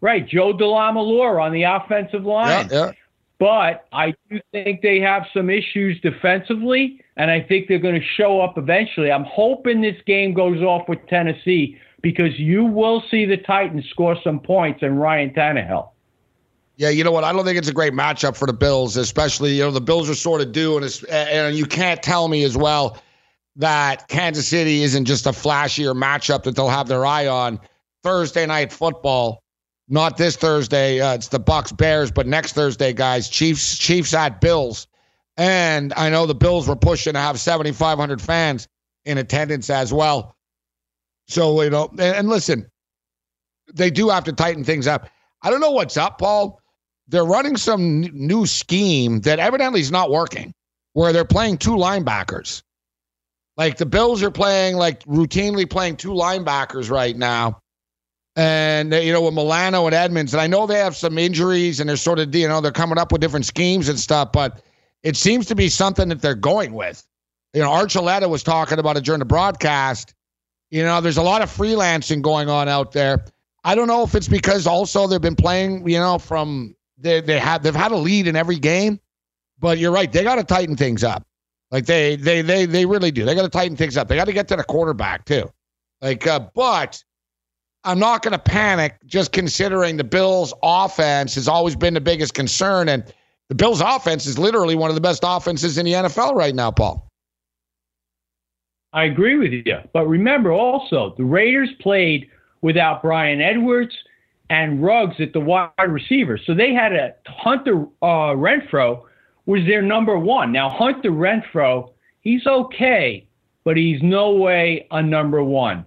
right? 0.00 0.26
Joe 0.26 0.52
DeLamielleure 0.52 1.40
on 1.40 1.52
the 1.52 1.62
offensive 1.62 2.24
line. 2.24 2.68
Yeah, 2.70 2.86
yeah. 2.86 2.92
But 3.38 3.86
I 3.92 4.14
do 4.30 4.40
think 4.52 4.80
they 4.80 4.98
have 5.00 5.24
some 5.34 5.50
issues 5.50 6.00
defensively, 6.00 7.00
and 7.16 7.30
I 7.30 7.40
think 7.42 7.68
they're 7.68 7.78
going 7.78 8.00
to 8.00 8.06
show 8.16 8.40
up 8.40 8.56
eventually. 8.56 9.12
I'm 9.12 9.24
hoping 9.24 9.82
this 9.82 10.00
game 10.06 10.32
goes 10.32 10.62
off 10.62 10.88
with 10.88 11.06
Tennessee 11.06 11.78
because 12.00 12.38
you 12.38 12.64
will 12.64 13.02
see 13.10 13.26
the 13.26 13.36
Titans 13.36 13.84
score 13.90 14.16
some 14.22 14.40
points 14.40 14.82
and 14.82 14.98
Ryan 14.98 15.30
Tannehill. 15.30 15.90
Yeah, 16.76 16.90
you 16.90 17.04
know 17.04 17.10
what? 17.10 17.24
I 17.24 17.32
don't 17.32 17.44
think 17.44 17.58
it's 17.58 17.68
a 17.68 17.74
great 17.74 17.94
matchup 17.94 18.36
for 18.36 18.46
the 18.46 18.52
Bills, 18.52 18.96
especially 18.96 19.54
you 19.54 19.62
know 19.62 19.70
the 19.70 19.80
Bills 19.80 20.08
are 20.10 20.14
sort 20.14 20.40
of 20.40 20.52
due, 20.52 20.76
and 20.76 21.04
and 21.10 21.56
you 21.56 21.64
can't 21.64 22.02
tell 22.02 22.28
me 22.28 22.44
as 22.44 22.56
well 22.56 22.98
that 23.56 24.08
Kansas 24.08 24.46
City 24.46 24.82
isn't 24.82 25.06
just 25.06 25.26
a 25.26 25.30
flashier 25.30 25.94
matchup 25.94 26.42
that 26.42 26.54
they'll 26.54 26.68
have 26.68 26.88
their 26.88 27.06
eye 27.06 27.26
on 27.26 27.58
Thursday 28.02 28.44
night 28.44 28.72
football 28.72 29.42
not 29.88 30.16
this 30.16 30.36
Thursday. 30.36 31.00
Uh, 31.00 31.14
it's 31.14 31.28
the 31.28 31.38
Bucks 31.38 31.72
Bears, 31.72 32.10
but 32.10 32.26
next 32.26 32.52
Thursday, 32.52 32.92
guys. 32.92 33.28
Chiefs 33.28 33.78
Chiefs 33.78 34.14
at 34.14 34.40
Bills, 34.40 34.86
and 35.36 35.92
I 35.96 36.10
know 36.10 36.26
the 36.26 36.34
Bills 36.34 36.68
were 36.68 36.76
pushing 36.76 37.12
to 37.14 37.18
have 37.18 37.38
7,500 37.38 38.20
fans 38.20 38.68
in 39.04 39.18
attendance 39.18 39.70
as 39.70 39.92
well. 39.92 40.34
So 41.28 41.62
you 41.62 41.70
know, 41.70 41.88
and, 41.90 42.00
and 42.00 42.28
listen, 42.28 42.66
they 43.74 43.90
do 43.90 44.08
have 44.08 44.24
to 44.24 44.32
tighten 44.32 44.64
things 44.64 44.86
up. 44.86 45.08
I 45.42 45.50
don't 45.50 45.60
know 45.60 45.72
what's 45.72 45.96
up, 45.96 46.18
Paul. 46.18 46.60
They're 47.08 47.24
running 47.24 47.56
some 47.56 48.00
new 48.00 48.46
scheme 48.46 49.20
that 49.20 49.38
evidently 49.38 49.80
is 49.80 49.92
not 49.92 50.10
working, 50.10 50.52
where 50.92 51.12
they're 51.12 51.24
playing 51.24 51.58
two 51.58 51.76
linebackers. 51.76 52.62
Like 53.56 53.76
the 53.76 53.86
Bills 53.86 54.22
are 54.24 54.30
playing, 54.32 54.76
like 54.76 55.04
routinely 55.04 55.70
playing 55.70 55.96
two 55.96 56.10
linebackers 56.10 56.90
right 56.90 57.16
now 57.16 57.62
and 58.36 58.92
you 58.94 59.12
know 59.12 59.22
with 59.22 59.34
Milano 59.34 59.86
and 59.86 59.94
Edmonds, 59.94 60.34
and 60.34 60.40
I 60.40 60.46
know 60.46 60.66
they 60.66 60.78
have 60.78 60.96
some 60.96 61.18
injuries, 61.18 61.80
and 61.80 61.88
they're 61.88 61.96
sort 61.96 62.18
of 62.20 62.34
you 62.34 62.48
know 62.48 62.60
they're 62.60 62.72
coming 62.72 62.98
up 62.98 63.12
with 63.12 63.20
different 63.20 63.46
schemes 63.46 63.88
and 63.88 63.98
stuff, 63.98 64.32
but 64.32 64.62
it 65.02 65.16
seems 65.16 65.46
to 65.46 65.54
be 65.56 65.68
something 65.68 66.08
that 66.10 66.22
they're 66.22 66.34
going 66.34 66.72
with. 66.74 67.06
You 67.54 67.62
know, 67.62 67.70
Archuleta 67.70 68.28
was 68.28 68.42
talking 68.42 68.78
about 68.78 68.96
it 68.98 69.04
during 69.04 69.20
the 69.20 69.24
broadcast 69.26 70.14
You 70.70 70.82
know, 70.82 71.00
there's 71.00 71.16
a 71.18 71.22
lot 71.22 71.42
of 71.42 71.50
freelancing 71.50 72.22
going 72.22 72.48
on 72.50 72.68
out 72.68 72.92
there. 72.92 73.24
I 73.64 73.74
don't 73.74 73.88
know 73.88 74.02
if 74.04 74.14
it's 74.14 74.28
because 74.28 74.66
also 74.66 75.06
they've 75.06 75.20
been 75.20 75.36
playing, 75.36 75.88
you 75.88 75.98
know, 75.98 76.18
from 76.18 76.76
they 76.98 77.20
they 77.20 77.38
have 77.38 77.62
they've 77.62 77.74
had 77.74 77.92
a 77.92 77.96
lead 77.96 78.26
in 78.28 78.36
every 78.36 78.58
game, 78.58 79.00
but 79.58 79.78
you're 79.78 79.92
right, 79.92 80.12
they 80.12 80.22
got 80.24 80.36
to 80.36 80.44
tighten 80.44 80.76
things 80.76 81.04
up. 81.04 81.26
Like 81.70 81.86
they 81.86 82.16
they 82.16 82.42
they 82.42 82.66
they 82.66 82.86
really 82.86 83.10
do. 83.12 83.24
They 83.24 83.34
got 83.34 83.42
to 83.42 83.48
tighten 83.48 83.76
things 83.76 83.96
up. 83.96 84.08
They 84.08 84.16
got 84.16 84.26
to 84.26 84.32
get 84.32 84.48
to 84.48 84.56
the 84.56 84.64
quarterback 84.64 85.24
too. 85.26 85.50
Like, 86.02 86.26
uh, 86.26 86.40
but 86.54 87.02
I'm 87.86 88.00
not 88.00 88.22
going 88.22 88.32
to 88.32 88.38
panic 88.38 88.96
just 89.06 89.32
considering 89.32 89.96
the 89.96 90.04
Bills' 90.04 90.52
offense 90.62 91.36
has 91.36 91.46
always 91.46 91.76
been 91.76 91.94
the 91.94 92.00
biggest 92.00 92.34
concern, 92.34 92.88
and 92.88 93.04
the 93.48 93.54
Bills' 93.54 93.80
offense 93.80 94.26
is 94.26 94.38
literally 94.38 94.74
one 94.74 94.90
of 94.90 94.96
the 94.96 95.00
best 95.00 95.22
offenses 95.24 95.78
in 95.78 95.86
the 95.86 95.92
NFL 95.92 96.34
right 96.34 96.54
now, 96.54 96.72
Paul. 96.72 97.06
I 98.92 99.04
agree 99.04 99.36
with 99.36 99.52
you. 99.52 99.78
But 99.92 100.06
remember 100.06 100.50
also, 100.52 101.14
the 101.16 101.24
Raiders 101.24 101.70
played 101.80 102.28
without 102.60 103.02
Bryan 103.02 103.40
Edwards 103.40 103.94
and 104.50 104.82
Ruggs 104.82 105.16
at 105.20 105.32
the 105.32 105.40
wide 105.40 105.70
receiver. 105.86 106.38
So 106.44 106.54
they 106.54 106.74
had 106.74 106.92
a 106.92 107.14
Hunter 107.26 107.82
uh, 108.02 108.34
Renfrow 108.34 109.02
was 109.46 109.64
their 109.66 109.82
number 109.82 110.18
one. 110.18 110.50
Now, 110.50 110.68
Hunter 110.70 111.10
Renfrow, 111.10 111.92
he's 112.20 112.46
okay, 112.46 113.28
but 113.62 113.76
he's 113.76 114.02
no 114.02 114.32
way 114.32 114.88
a 114.90 115.02
number 115.02 115.44
one. 115.44 115.86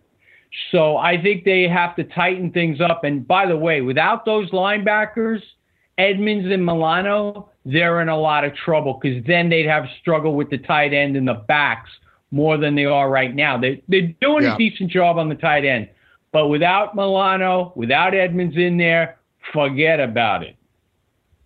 So 0.71 0.97
I 0.97 1.21
think 1.21 1.45
they 1.45 1.67
have 1.67 1.95
to 1.97 2.03
tighten 2.03 2.51
things 2.51 2.81
up. 2.81 3.03
And 3.03 3.27
by 3.27 3.45
the 3.45 3.57
way, 3.57 3.81
without 3.81 4.25
those 4.25 4.49
linebackers, 4.51 5.41
Edmonds 5.97 6.51
and 6.51 6.65
Milano, 6.65 7.49
they're 7.65 8.01
in 8.01 8.09
a 8.09 8.17
lot 8.17 8.45
of 8.45 8.55
trouble 8.55 8.99
because 9.01 9.23
then 9.25 9.49
they'd 9.49 9.67
have 9.67 9.85
struggle 9.99 10.35
with 10.35 10.49
the 10.49 10.57
tight 10.57 10.93
end 10.93 11.15
and 11.15 11.27
the 11.27 11.33
backs 11.33 11.89
more 12.31 12.57
than 12.57 12.75
they 12.75 12.85
are 12.85 13.09
right 13.09 13.35
now. 13.35 13.57
They, 13.57 13.83
they're 13.87 14.13
doing 14.21 14.43
yeah. 14.43 14.55
a 14.55 14.57
decent 14.57 14.91
job 14.91 15.17
on 15.17 15.29
the 15.29 15.35
tight 15.35 15.65
end. 15.65 15.89
But 16.31 16.47
without 16.47 16.95
Milano, 16.95 17.73
without 17.75 18.13
Edmonds 18.13 18.55
in 18.55 18.77
there, 18.77 19.17
forget 19.51 19.99
about 19.99 20.43
it. 20.43 20.55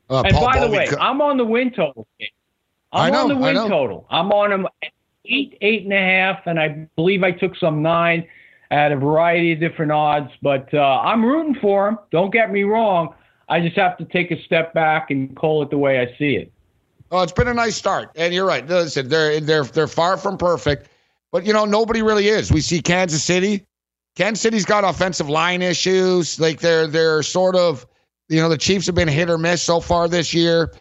Uh, 0.10 0.22
and 0.22 0.34
Paul 0.34 0.46
by 0.46 0.60
the 0.60 0.70
way, 0.70 0.88
co- 0.88 0.98
I'm 1.00 1.22
on 1.22 1.38
the 1.38 1.46
win 1.46 1.72
total. 1.72 2.08
I'm 2.92 3.14
know, 3.14 3.22
on 3.22 3.28
the 3.30 3.36
win 3.36 3.56
total. 3.56 4.06
I'm 4.10 4.32
on 4.32 4.50
them 4.50 4.68
eight, 5.26 5.58
eight 5.62 5.84
and 5.84 5.94
a 5.94 5.98
half, 5.98 6.46
and 6.46 6.60
I 6.60 6.88
believe 6.96 7.24
I 7.24 7.32
took 7.32 7.56
some 7.56 7.82
nine 7.82 8.28
at 8.74 8.92
a 8.92 8.96
variety 8.96 9.54
of 9.54 9.60
different 9.60 9.92
odds. 9.92 10.32
But 10.42 10.74
uh, 10.74 10.80
I'm 10.80 11.24
rooting 11.24 11.56
for 11.62 11.86
them. 11.86 12.00
Don't 12.12 12.32
get 12.32 12.52
me 12.52 12.64
wrong. 12.64 13.14
I 13.48 13.62
just 13.62 13.76
have 13.78 13.98
to 13.98 14.06
take 14.06 14.32
a 14.32 14.42
step 14.44 14.74
back 14.74 15.12
and 15.12 15.36
call 15.36 15.62
it 15.62 15.70
the 15.70 15.78
way 15.78 16.00
I 16.00 16.08
see 16.18 16.36
it. 16.36 16.52
Oh, 17.12 17.22
it's 17.22 17.32
been 17.32 17.48
a 17.48 17.54
nice 17.54 17.76
start, 17.76 18.10
and 18.16 18.34
you're 18.34 18.48
right. 18.48 18.68
Listen, 18.68 19.08
they're 19.08 19.40
they're 19.40 19.66
they're 19.66 19.88
far 19.88 20.18
from 20.18 20.38
perfect, 20.38 20.90
but 21.32 21.46
you 21.46 21.54
know 21.54 21.66
nobody 21.66 22.02
really 22.02 22.28
is. 22.28 22.52
We 22.52 22.62
see 22.62 22.82
Kansas 22.82 23.24
City. 23.24 23.68
Kansas 24.16 24.42
City's 24.42 24.66
got 24.66 24.84
offensive 24.84 25.30
line 25.30 25.62
issues. 25.62 26.40
Like 26.40 26.60
they're 26.60 26.88
they're 26.88 27.22
sort 27.22 27.56
of, 27.56 27.86
you 28.30 28.42
know, 28.42 28.50
the 28.50 28.58
Chiefs 28.58 28.88
have 28.88 28.96
been 28.96 29.08
hit 29.08 29.30
or 29.30 29.38
miss 29.38 29.62
so 29.62 29.80
far 29.80 30.08
this 30.08 30.34
year. 30.34 30.74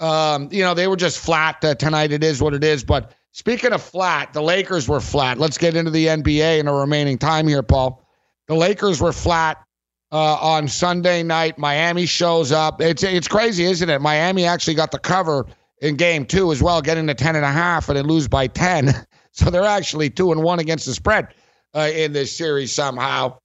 Um, 0.00 0.48
you 0.50 0.64
know, 0.64 0.74
they 0.74 0.88
were 0.88 0.96
just 0.96 1.18
flat 1.18 1.64
uh, 1.64 1.76
tonight. 1.76 2.10
It 2.10 2.24
is 2.24 2.42
what 2.42 2.54
it 2.54 2.64
is. 2.64 2.82
But 2.82 3.14
speaking 3.32 3.72
of 3.72 3.82
flat, 3.82 4.32
the 4.32 4.42
Lakers 4.42 4.88
were 4.88 5.00
flat. 5.00 5.38
Let's 5.38 5.58
get 5.58 5.76
into 5.76 5.90
the 5.90 6.06
NBA 6.06 6.60
in 6.60 6.66
the 6.66 6.72
remaining 6.72 7.18
time 7.18 7.48
here, 7.48 7.62
Paul. 7.62 8.06
The 8.48 8.54
Lakers 8.54 9.00
were 9.00 9.12
flat 9.12 9.64
uh, 10.10 10.34
on 10.34 10.68
Sunday 10.68 11.22
night. 11.22 11.58
Miami 11.58 12.06
shows 12.06 12.52
up. 12.52 12.80
It's 12.80 13.02
it's 13.02 13.28
crazy, 13.28 13.64
isn't 13.64 13.88
it? 13.88 14.00
Miami 14.00 14.44
actually 14.44 14.74
got 14.74 14.90
the 14.90 14.98
cover 14.98 15.46
in 15.80 15.96
game 15.96 16.24
two 16.26 16.52
as 16.52 16.62
well, 16.62 16.80
getting 16.80 17.06
to 17.08 17.14
ten 17.14 17.34
and 17.36 17.44
a 17.44 17.50
half, 17.50 17.88
and 17.88 17.96
then 17.96 18.06
lose 18.06 18.28
by 18.28 18.46
ten. 18.46 18.94
So 19.34 19.48
they're 19.48 19.64
actually 19.64 20.10
two 20.10 20.30
and 20.30 20.42
one 20.42 20.58
against 20.58 20.84
the 20.84 20.92
spread 20.92 21.28
uh, 21.74 21.90
in 21.90 22.12
this 22.12 22.36
series 22.36 22.70
somehow. 22.70 23.38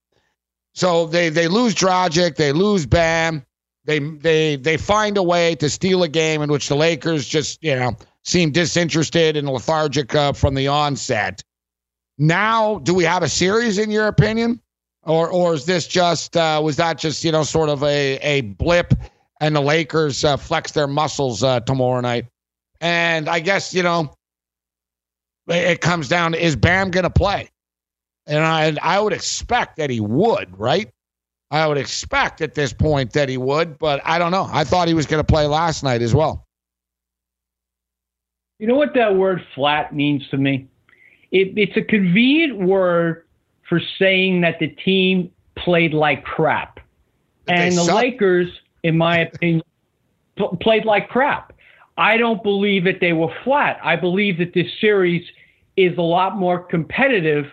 So 0.73 1.05
they 1.05 1.29
they 1.29 1.47
lose 1.47 1.73
Dragic, 1.73 2.35
they 2.35 2.51
lose 2.51 2.85
Bam, 2.85 3.45
they 3.85 3.99
they 3.99 4.57
they 4.57 4.75
find 4.75 5.17
a 5.17 5.23
way 5.23 5.55
to 5.55 5.69
steal 5.69 6.03
a 6.03 6.09
game 6.09 6.41
in 6.41 6.51
which 6.51 6.67
the 6.67 6.75
Lakers 6.75 7.25
just 7.25 7.63
you 7.63 7.73
know 7.73 7.95
seem 8.27 8.51
disinterested 8.51 9.35
and 9.37 9.49
lethargic 9.49 10.13
uh, 10.13 10.33
from 10.33 10.53
the 10.53 10.67
onset. 10.67 11.41
Now, 12.17 12.79
do 12.79 12.93
we 12.93 13.03
have 13.05 13.23
a 13.23 13.29
series 13.29 13.77
in 13.77 13.89
your 13.89 14.07
opinion? 14.07 14.61
or 15.07 15.29
or 15.29 15.53
is 15.53 15.65
this 15.65 15.87
just 15.87 16.37
uh, 16.37 16.61
was 16.63 16.75
that 16.75 16.99
just 16.99 17.23
you 17.23 17.31
know 17.31 17.43
sort 17.43 17.69
of 17.69 17.81
a 17.83 18.17
a 18.17 18.41
blip 18.41 18.93
and 19.39 19.55
the 19.55 19.61
Lakers 19.61 20.23
uh, 20.23 20.37
flex 20.37 20.71
their 20.71 20.87
muscles 20.87 21.43
uh, 21.43 21.61
tomorrow 21.61 22.01
night? 22.01 22.25
And 22.81 23.27
I 23.27 23.39
guess 23.39 23.73
you 23.73 23.83
know 23.83 24.13
it 25.47 25.81
comes 25.81 26.09
down 26.09 26.33
to 26.33 26.43
is 26.43 26.55
Bam 26.55 26.91
going 26.91 27.05
to 27.05 27.09
play? 27.09 27.49
And 28.27 28.43
I, 28.43 28.75
I 28.81 28.99
would 28.99 29.13
expect 29.13 29.77
that 29.77 29.89
he 29.89 30.01
would, 30.01 30.59
right? 30.59 30.89
I 31.49 31.65
would 31.65 31.77
expect 31.77 32.41
at 32.41 32.55
this 32.55 32.73
point 32.73 33.13
that 33.13 33.29
he 33.29 33.37
would, 33.37 33.79
but 33.79 34.01
I 34.03 34.19
don't 34.19 34.31
know. 34.31 34.49
I 34.51 34.65
thought 34.65 34.89
he 34.89 34.93
was 34.93 35.05
going 35.05 35.21
to 35.21 35.25
play 35.25 35.45
last 35.45 35.81
night 35.81 36.01
as 36.01 36.13
well. 36.13 36.45
You 38.59 38.67
know 38.67 38.75
what 38.75 38.93
that 38.95 39.15
word 39.15 39.41
flat 39.53 39.93
means 39.93 40.27
to 40.29 40.37
me? 40.37 40.67
It, 41.31 41.53
it's 41.57 41.77
a 41.77 41.81
convenient 41.81 42.57
word 42.59 43.25
for 43.69 43.81
saying 43.99 44.41
that 44.41 44.59
the 44.59 44.67
team 44.67 45.31
played 45.55 45.93
like 45.93 46.23
crap. 46.23 46.79
and 47.47 47.73
the 47.73 47.83
suck. 47.83 47.95
Lakers, 47.95 48.47
in 48.83 48.97
my 48.97 49.19
opinion, 49.19 49.61
played 50.61 50.85
like 50.85 51.09
crap. 51.09 51.53
I 51.97 52.17
don't 52.17 52.41
believe 52.43 52.83
that 52.85 52.99
they 53.01 53.13
were 53.13 53.33
flat. 53.43 53.79
I 53.83 53.95
believe 53.95 54.37
that 54.37 54.53
this 54.53 54.67
series 54.79 55.25
is 55.75 55.97
a 55.97 56.01
lot 56.01 56.37
more 56.37 56.59
competitive 56.59 57.45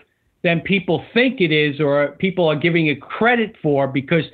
than 0.43 0.61
people 0.61 1.05
think 1.15 1.41
it 1.41 1.51
is 1.51 1.81
or 1.81 2.09
people 2.19 2.47
are 2.47 2.57
giving 2.57 2.87
it 2.87 3.01
credit 3.01 3.57
for 3.63 3.89
because 3.89 4.25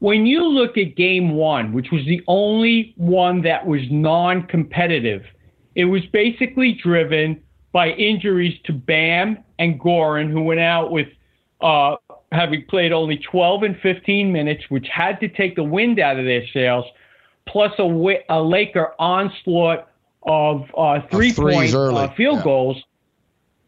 when 0.00 0.26
you 0.26 0.44
look 0.44 0.76
at 0.76 0.96
game 0.96 1.30
one, 1.30 1.72
which 1.72 1.90
was 1.92 2.04
the 2.04 2.20
only 2.26 2.92
one 2.96 3.42
that 3.42 3.64
was 3.64 3.80
non 3.90 4.46
competitive, 4.48 5.22
it 5.74 5.84
was 5.86 6.04
basically 6.06 6.72
driven 6.72 7.42
by 7.72 7.90
injuries 7.90 8.58
to 8.64 8.72
Bam 8.72 9.38
and 9.58 9.80
Goran, 9.80 10.30
who 10.30 10.42
went 10.42 10.60
out 10.60 10.92
with 10.92 11.08
uh, 11.60 11.96
having 12.30 12.64
played 12.66 12.92
only 12.92 13.16
12 13.16 13.62
and 13.64 13.80
15 13.80 14.32
minutes, 14.32 14.64
which 14.68 14.86
had 14.88 15.18
to 15.20 15.28
take 15.28 15.56
the 15.56 15.64
wind 15.64 15.98
out 15.98 16.18
of 16.18 16.24
their 16.24 16.46
sails, 16.52 16.84
plus 17.48 17.72
a, 17.78 18.16
a 18.28 18.40
Laker 18.40 18.94
onslaught 18.98 19.88
of 20.22 20.64
uh, 20.76 21.00
three 21.10 21.32
point 21.32 21.74
uh, 21.74 22.12
field 22.14 22.38
yeah. 22.38 22.44
goals. 22.44 22.82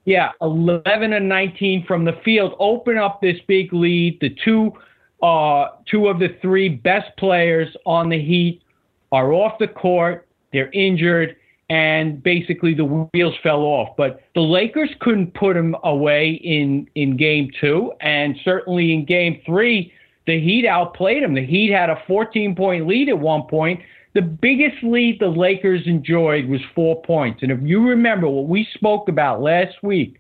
Yeah, 0.05 0.31
11 0.41 1.13
and 1.13 1.29
19 1.29 1.85
from 1.85 2.05
the 2.05 2.13
field 2.25 2.55
open 2.61 2.97
up 2.97 3.21
this 3.21 3.39
big 3.49 3.73
lead. 3.73 4.21
The 4.21 4.37
two, 4.45 4.73
uh, 5.21 5.71
two 5.91 6.07
of 6.07 6.21
the 6.21 6.37
three 6.41 6.69
best 6.69 7.17
players 7.17 7.77
on 7.85 8.09
the 8.09 8.19
Heat 8.19 8.63
are 9.11 9.33
off 9.33 9.59
the 9.59 9.67
court. 9.67 10.29
They're 10.53 10.71
injured 10.71 11.37
and 11.69 12.23
basically 12.23 12.75
the 12.75 12.85
wheels 13.13 13.35
fell 13.43 13.63
off. 13.63 13.97
But 13.97 14.21
the 14.35 14.41
Lakers 14.41 14.91
couldn't 15.01 15.35
put 15.35 15.57
him 15.57 15.75
away 15.85 16.41
in 16.43 16.89
in 16.95 17.17
game 17.17 17.51
two, 17.61 17.93
and 18.01 18.37
certainly 18.45 18.93
in 18.93 19.05
game 19.05 19.41
three, 19.45 19.93
the 20.27 20.41
Heat 20.41 20.67
outplayed 20.67 21.23
him. 21.23 21.35
The 21.35 21.47
Heat 21.47 21.73
had 21.73 21.91
a 21.91 22.03
14 22.07 22.55
point 22.55 22.87
lead 22.87 23.09
at 23.09 23.19
one 23.19 23.43
point. 23.43 23.81
The 24.15 24.23
biggest 24.23 24.83
lead 24.83 25.19
the 25.21 25.29
Lakers 25.29 25.83
enjoyed 25.87 26.49
was 26.49 26.61
four 26.75 27.03
points. 27.03 27.43
And 27.43 27.53
if 27.53 27.59
you 27.63 27.87
remember 27.87 28.29
what 28.29 28.49
we 28.49 28.67
spoke 28.75 29.09
about 29.09 29.43
last 29.43 29.75
week, 29.83 30.19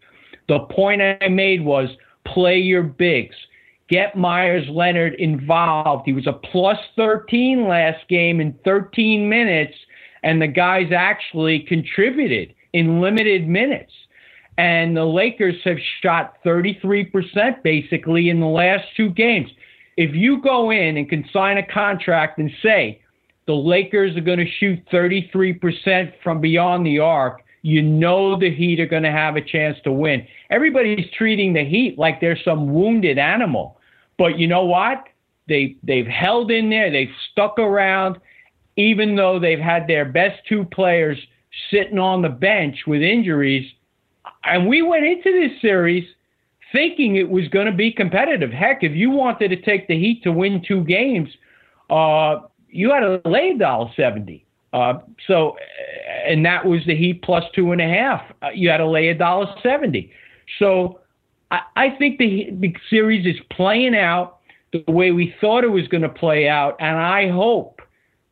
the 0.48 0.60
point 0.70 1.00
I 1.00 1.28
made 1.28 1.64
was 1.64 1.88
play 2.26 2.58
your 2.58 2.82
bigs. 2.82 3.34
Get 3.88 4.16
Meyers 4.16 4.68
Leonard 4.68 5.14
involved. 5.14 6.02
He 6.06 6.12
was 6.12 6.26
a 6.26 6.32
plus 6.32 6.78
13 6.96 7.68
last 7.68 8.06
game 8.08 8.40
in 8.40 8.52
13 8.64 9.28
minutes 9.28 9.74
and 10.26 10.42
the 10.42 10.48
guys 10.48 10.90
actually 10.90 11.60
contributed 11.60 12.52
in 12.72 13.00
limited 13.00 13.46
minutes. 13.46 13.92
And 14.58 14.96
the 14.96 15.04
Lakers 15.04 15.54
have 15.62 15.76
shot 16.02 16.38
33% 16.44 17.62
basically 17.62 18.28
in 18.28 18.40
the 18.40 18.46
last 18.46 18.84
two 18.96 19.10
games. 19.10 19.48
If 19.96 20.16
you 20.16 20.42
go 20.42 20.72
in 20.72 20.96
and 20.96 21.08
can 21.08 21.24
sign 21.32 21.58
a 21.58 21.66
contract 21.66 22.38
and 22.38 22.50
say 22.60 23.02
the 23.46 23.54
Lakers 23.54 24.16
are 24.16 24.20
going 24.20 24.40
to 24.40 24.50
shoot 24.58 24.80
33% 24.92 26.12
from 26.24 26.40
beyond 26.40 26.84
the 26.84 26.98
arc, 26.98 27.44
you 27.62 27.80
know 27.80 28.36
the 28.36 28.52
Heat 28.52 28.80
are 28.80 28.86
going 28.86 29.04
to 29.04 29.12
have 29.12 29.36
a 29.36 29.40
chance 29.40 29.78
to 29.84 29.92
win. 29.92 30.26
Everybody's 30.50 31.06
treating 31.16 31.52
the 31.52 31.64
Heat 31.64 31.98
like 31.98 32.20
they're 32.20 32.38
some 32.44 32.74
wounded 32.74 33.16
animal. 33.16 33.78
But 34.18 34.40
you 34.40 34.48
know 34.48 34.64
what? 34.64 35.04
They 35.48 35.76
they've 35.84 36.06
held 36.06 36.50
in 36.50 36.68
there, 36.68 36.90
they've 36.90 37.14
stuck 37.30 37.60
around, 37.60 38.18
even 38.76 39.16
though 39.16 39.38
they've 39.38 39.58
had 39.58 39.86
their 39.86 40.04
best 40.04 40.40
two 40.48 40.64
players 40.64 41.18
sitting 41.70 41.98
on 41.98 42.22
the 42.22 42.28
bench 42.28 42.76
with 42.86 43.02
injuries. 43.02 43.70
And 44.44 44.68
we 44.68 44.82
went 44.82 45.04
into 45.04 45.32
this 45.32 45.60
series 45.60 46.04
thinking 46.72 47.16
it 47.16 47.28
was 47.28 47.48
going 47.48 47.66
to 47.66 47.72
be 47.72 47.90
competitive. 47.90 48.50
Heck, 48.50 48.82
if 48.82 48.92
you 48.92 49.10
wanted 49.10 49.48
to 49.48 49.56
take 49.62 49.88
the 49.88 49.98
Heat 49.98 50.22
to 50.24 50.32
win 50.32 50.62
two 50.66 50.84
games, 50.84 51.28
uh, 51.90 52.40
you 52.68 52.92
had 52.92 53.00
to 53.00 53.20
lay 53.24 53.56
dollar 53.56 53.90
seventy. 53.96 54.44
Uh, 54.72 54.98
so, 55.26 55.56
and 56.26 56.44
that 56.44 56.64
was 56.64 56.80
the 56.86 56.94
Heat 56.94 57.22
plus 57.22 57.44
two 57.54 57.72
and 57.72 57.80
a 57.80 57.88
half. 57.88 58.20
Uh, 58.42 58.48
you 58.54 58.68
had 58.68 58.78
to 58.78 58.86
lay 58.86 59.08
a 59.08 59.14
dollar 59.14 59.46
seventy. 59.62 60.12
So, 60.58 61.00
I, 61.50 61.60
I 61.76 61.90
think 61.98 62.18
the, 62.18 62.48
the 62.60 62.74
series 62.90 63.24
is 63.24 63.40
playing 63.50 63.96
out 63.96 64.38
the 64.72 64.84
way 64.92 65.12
we 65.12 65.34
thought 65.40 65.64
it 65.64 65.70
was 65.70 65.88
going 65.88 66.02
to 66.02 66.08
play 66.08 66.48
out, 66.48 66.76
and 66.80 66.98
I 66.98 67.30
hope 67.30 67.75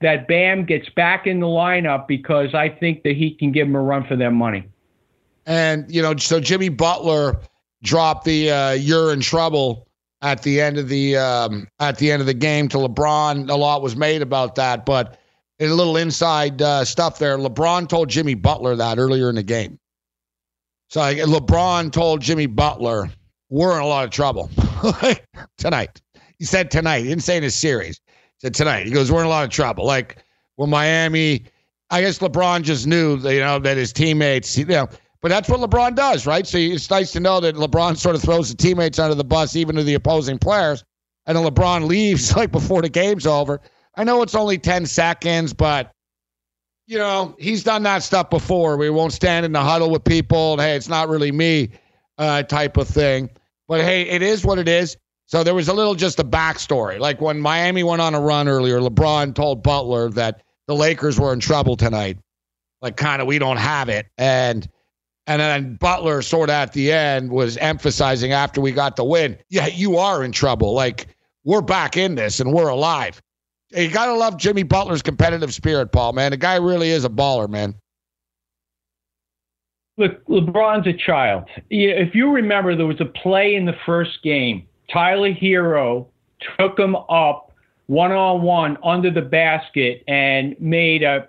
that 0.04 0.28
Bam 0.28 0.66
gets 0.66 0.90
back 0.90 1.26
in 1.26 1.40
the 1.40 1.46
lineup 1.46 2.06
because 2.06 2.52
I 2.52 2.68
think 2.68 3.04
that 3.04 3.16
he 3.16 3.30
can 3.30 3.52
give 3.52 3.66
them 3.66 3.74
a 3.74 3.80
run 3.80 4.04
for 4.04 4.16
their 4.16 4.30
money. 4.30 4.68
And 5.46 5.90
you 5.92 6.02
know, 6.02 6.14
so 6.16 6.40
Jimmy 6.40 6.68
Butler 6.68 7.40
dropped 7.82 8.26
the 8.26 8.50
uh, 8.50 8.70
"you're 8.72 9.12
in 9.14 9.20
trouble" 9.20 9.88
at 10.20 10.42
the 10.42 10.60
end 10.60 10.76
of 10.76 10.90
the 10.90 11.16
um, 11.16 11.66
at 11.80 11.96
the 11.96 12.12
end 12.12 12.20
of 12.20 12.26
the 12.26 12.34
game 12.34 12.68
to 12.68 12.76
LeBron. 12.76 13.48
A 13.48 13.54
lot 13.54 13.80
was 13.80 13.96
made 13.96 14.20
about 14.20 14.56
that, 14.56 14.84
but 14.84 15.18
a 15.58 15.68
little 15.68 15.96
inside 15.96 16.60
uh, 16.60 16.84
stuff 16.84 17.18
there. 17.18 17.38
LeBron 17.38 17.88
told 17.88 18.10
Jimmy 18.10 18.34
Butler 18.34 18.76
that 18.76 18.98
earlier 18.98 19.30
in 19.30 19.36
the 19.36 19.42
game. 19.42 19.78
So 20.90 21.00
LeBron 21.00 21.92
told 21.92 22.20
Jimmy 22.20 22.46
Butler, 22.46 23.10
"We're 23.48 23.74
in 23.76 23.82
a 23.82 23.86
lot 23.86 24.04
of 24.04 24.10
trouble 24.10 24.50
tonight." 25.56 26.02
He 26.38 26.44
said 26.44 26.70
tonight. 26.70 26.98
He 26.98 27.08
didn't 27.08 27.22
say 27.22 27.38
in 27.38 27.42
his 27.42 27.54
series. 27.54 28.00
Said 28.38 28.54
tonight. 28.54 28.86
He 28.86 28.92
goes, 28.92 29.10
"We're 29.10 29.20
in 29.20 29.26
a 29.26 29.30
lot 29.30 29.44
of 29.44 29.50
trouble." 29.50 29.86
Like 29.86 30.24
when 30.56 30.70
Miami, 30.70 31.44
I 31.90 32.00
guess 32.00 32.18
LeBron 32.18 32.62
just 32.62 32.86
knew, 32.86 33.16
you 33.16 33.40
know, 33.40 33.58
that 33.58 33.76
his 33.76 33.92
teammates, 33.92 34.56
you 34.56 34.66
know. 34.66 34.88
But 35.20 35.30
that's 35.30 35.48
what 35.48 35.60
LeBron 35.60 35.94
does, 35.94 36.26
right? 36.26 36.46
So 36.46 36.58
it's 36.58 36.90
nice 36.90 37.12
to 37.12 37.20
know 37.20 37.40
that 37.40 37.54
LeBron 37.54 37.96
sort 37.96 38.14
of 38.14 38.22
throws 38.22 38.50
the 38.50 38.56
teammates 38.56 38.98
under 38.98 39.14
the 39.14 39.24
bus, 39.24 39.56
even 39.56 39.76
to 39.76 39.82
the 39.82 39.94
opposing 39.94 40.38
players. 40.38 40.84
And 41.26 41.36
then 41.36 41.44
LeBron 41.44 41.86
leaves 41.88 42.36
like 42.36 42.52
before 42.52 42.82
the 42.82 42.88
game's 42.88 43.26
over. 43.26 43.60
I 43.96 44.04
know 44.04 44.22
it's 44.22 44.34
only 44.34 44.58
10 44.58 44.86
seconds, 44.86 45.52
but 45.52 45.92
you 46.86 46.98
know, 46.98 47.34
he's 47.38 47.64
done 47.64 47.82
that 47.84 48.02
stuff 48.02 48.28
before. 48.28 48.76
We 48.76 48.90
won't 48.90 49.12
stand 49.12 49.46
in 49.46 49.52
the 49.52 49.62
huddle 49.62 49.90
with 49.90 50.04
people 50.04 50.52
and 50.52 50.60
hey, 50.60 50.76
it's 50.76 50.88
not 50.88 51.08
really 51.08 51.32
me 51.32 51.70
uh, 52.18 52.42
type 52.42 52.76
of 52.76 52.88
thing. 52.88 53.30
But 53.66 53.80
hey, 53.80 54.02
it 54.02 54.20
is 54.20 54.44
what 54.44 54.58
it 54.58 54.68
is. 54.68 54.96
So 55.26 55.42
there 55.42 55.54
was 55.54 55.68
a 55.68 55.72
little 55.72 55.94
just 55.94 56.18
a 56.20 56.24
backstory. 56.24 56.98
Like 56.98 57.20
when 57.20 57.40
Miami 57.40 57.82
went 57.82 58.02
on 58.02 58.14
a 58.14 58.20
run 58.20 58.48
earlier, 58.48 58.80
LeBron 58.80 59.34
told 59.34 59.62
Butler 59.62 60.10
that 60.10 60.42
the 60.66 60.74
Lakers 60.74 61.18
were 61.18 61.32
in 61.32 61.40
trouble 61.40 61.76
tonight. 61.76 62.18
Like 62.82 62.96
kind 62.96 63.22
of 63.22 63.28
we 63.28 63.38
don't 63.38 63.56
have 63.56 63.88
it. 63.88 64.06
And 64.18 64.68
and 65.26 65.40
then 65.40 65.76
Butler 65.76 66.20
sort 66.20 66.50
of 66.50 66.54
at 66.54 66.74
the 66.74 66.92
end 66.92 67.30
was 67.30 67.56
emphasizing 67.56 68.32
after 68.32 68.60
we 68.60 68.72
got 68.72 68.96
the 68.96 69.04
win, 69.04 69.38
yeah, 69.48 69.66
you 69.66 69.96
are 69.96 70.22
in 70.22 70.32
trouble. 70.32 70.74
Like 70.74 71.08
we're 71.44 71.62
back 71.62 71.96
in 71.96 72.14
this 72.14 72.40
and 72.40 72.52
we're 72.52 72.68
alive. 72.68 73.22
You 73.70 73.88
got 73.90 74.06
to 74.06 74.14
love 74.14 74.36
Jimmy 74.36 74.62
Butler's 74.62 75.02
competitive 75.02 75.52
spirit, 75.52 75.90
Paul, 75.92 76.12
man. 76.12 76.30
The 76.30 76.36
guy 76.36 76.56
really 76.56 76.90
is 76.90 77.04
a 77.04 77.08
baller, 77.08 77.48
man. 77.48 77.74
Look, 79.96 80.24
LeBron's 80.26 80.86
a 80.86 80.92
child. 80.92 81.44
If 81.70 82.14
you 82.14 82.30
remember, 82.30 82.76
there 82.76 82.86
was 82.86 83.00
a 83.00 83.04
play 83.04 83.54
in 83.54 83.64
the 83.64 83.76
first 83.86 84.22
game. 84.22 84.66
Tyler 84.92 85.32
Herro 85.32 86.06
took 86.58 86.78
him 86.78 86.96
up 86.96 87.52
one 87.86 88.12
on 88.12 88.42
one 88.42 88.78
under 88.82 89.10
the 89.10 89.22
basket 89.22 90.02
and 90.08 90.56
made 90.60 91.02
a 91.02 91.28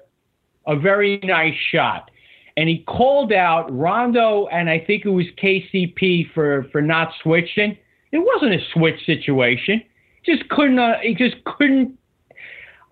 a 0.68 0.76
very 0.76 1.20
nice 1.24 1.54
shot. 1.72 2.10
And 2.58 2.68
he 2.70 2.80
called 2.88 3.32
out 3.34 3.72
Rondo 3.76 4.48
and 4.48 4.70
I 4.70 4.80
think 4.80 5.06
it 5.06 5.10
was 5.10 5.26
KCP 5.42 6.34
for 6.34 6.68
for 6.72 6.82
not 6.82 7.12
switching. 7.22 7.78
It 8.12 8.20
wasn't 8.20 8.54
a 8.56 8.66
switch 8.74 9.06
situation. 9.06 9.84
Just 10.26 10.48
couldn't. 10.50 10.80
Uh, 10.80 11.00
he 11.02 11.14
just 11.14 11.36
couldn't 11.44 11.98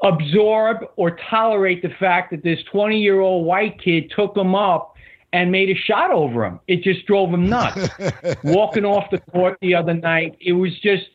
absorb 0.03 0.85
or 0.97 1.17
tolerate 1.29 1.81
the 1.81 1.93
fact 1.99 2.31
that 2.31 2.43
this 2.43 2.59
20 2.71 2.99
year 2.99 3.21
old 3.21 3.45
white 3.45 3.81
kid 3.81 4.11
took 4.15 4.35
him 4.35 4.53
up 4.53 4.92
and 5.33 5.51
made 5.51 5.69
a 5.69 5.75
shot 5.75 6.11
over 6.11 6.45
him. 6.45 6.59
It 6.67 6.83
just 6.83 7.05
drove 7.05 7.33
him 7.33 7.49
nuts. 7.49 7.89
Walking 8.43 8.85
off 8.85 9.09
the 9.11 9.17
court 9.17 9.57
the 9.61 9.75
other 9.75 9.95
night, 9.95 10.37
it 10.39 10.53
was 10.53 10.79
just 10.79 11.07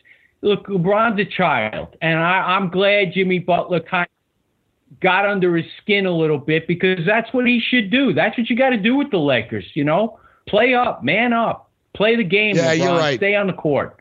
look, 0.42 0.66
LeBron's 0.66 1.20
a 1.20 1.24
child, 1.24 1.96
and 2.02 2.18
I, 2.18 2.56
I'm 2.56 2.68
glad 2.68 3.12
Jimmy 3.14 3.38
Butler 3.38 3.80
kind 3.80 4.06
of 4.06 5.00
got 5.00 5.24
under 5.24 5.56
his 5.56 5.66
skin 5.80 6.06
a 6.06 6.10
little 6.10 6.38
bit 6.38 6.66
because 6.66 7.06
that's 7.06 7.32
what 7.32 7.46
he 7.46 7.60
should 7.60 7.90
do. 7.90 8.12
That's 8.12 8.36
what 8.36 8.50
you 8.50 8.56
got 8.56 8.70
to 8.70 8.76
do 8.76 8.96
with 8.96 9.10
the 9.10 9.18
Lakers, 9.18 9.66
you 9.74 9.84
know? 9.84 10.18
Play 10.48 10.74
up, 10.74 11.04
man 11.04 11.32
up, 11.32 11.70
play 11.94 12.16
the 12.16 12.24
game. 12.24 12.56
Yeah, 12.56 12.74
LeBron. 12.74 12.78
you're 12.78 12.96
right. 12.96 13.18
Stay 13.18 13.34
on 13.34 13.46
the 13.46 13.52
court. 13.52 14.00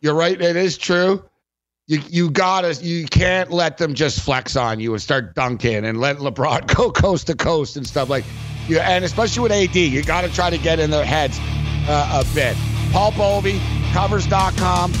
You're 0.00 0.14
right. 0.14 0.40
It 0.40 0.56
is 0.56 0.78
true. 0.78 1.24
You 1.88 2.00
you 2.08 2.30
gotta 2.30 2.74
you 2.80 3.06
can't 3.06 3.50
let 3.50 3.76
them 3.76 3.92
just 3.92 4.20
flex 4.20 4.56
on 4.56 4.78
you 4.78 4.92
and 4.92 5.02
start 5.02 5.34
dunking 5.34 5.84
and 5.84 6.00
let 6.00 6.18
LeBron 6.18 6.74
go 6.76 6.90
coast 6.90 7.26
to 7.26 7.34
coast 7.34 7.76
and 7.76 7.86
stuff 7.86 8.08
like. 8.08 8.24
You 8.68 8.78
and 8.78 9.04
especially 9.04 9.42
with 9.42 9.52
AD, 9.52 9.74
you 9.74 10.02
got 10.02 10.22
to 10.22 10.32
try 10.32 10.50
to 10.50 10.58
get 10.58 10.78
in 10.78 10.90
their 10.90 11.04
heads 11.04 11.38
uh, 11.88 12.22
a 12.24 12.34
bit. 12.34 12.56
Paul 12.92 13.12
Bovi, 13.12 13.60
covers.com. 13.92 14.92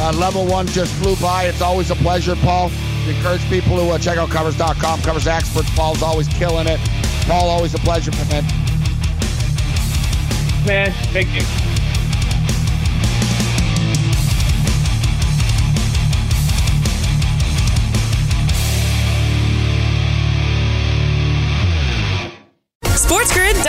Uh, 0.00 0.12
level 0.12 0.46
one 0.46 0.66
just 0.68 0.92
flew 0.94 1.16
by. 1.16 1.44
It's 1.44 1.60
always 1.60 1.90
a 1.90 1.96
pleasure, 1.96 2.36
Paul. 2.36 2.70
We 3.06 3.16
encourage 3.16 3.42
people 3.48 3.76
to 3.76 3.88
uh, 3.88 3.98
check 3.98 4.18
out 4.18 4.30
covers.com. 4.30 5.00
Covers 5.02 5.26
experts. 5.26 5.70
Paul's 5.74 6.02
always 6.02 6.28
killing 6.28 6.66
it. 6.66 6.78
Paul, 7.26 7.48
always 7.48 7.74
a 7.74 7.78
pleasure, 7.78 8.10
man. 8.12 8.44
Man, 10.66 10.92
thank 11.12 11.34
you. 11.34 11.77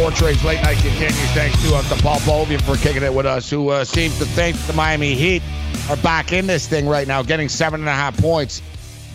Sports 0.00 0.44
Late 0.44 0.62
Night 0.62 0.78
continues. 0.78 1.30
Thanks 1.32 1.62
to, 1.62 1.74
uh, 1.74 1.82
to 1.82 2.02
Paul 2.02 2.18
Bovian 2.20 2.62
for 2.62 2.82
kicking 2.82 3.02
it 3.02 3.12
with 3.12 3.26
us, 3.26 3.50
who 3.50 3.68
uh, 3.68 3.84
seems 3.84 4.18
to 4.18 4.24
think 4.24 4.56
the 4.60 4.72
Miami 4.72 5.14
Heat 5.14 5.42
are 5.90 5.96
back 5.98 6.32
in 6.32 6.46
this 6.46 6.66
thing 6.66 6.88
right 6.88 7.06
now, 7.06 7.22
getting 7.22 7.50
seven 7.50 7.80
and 7.80 7.88
a 7.88 7.92
half 7.92 8.16
points. 8.16 8.62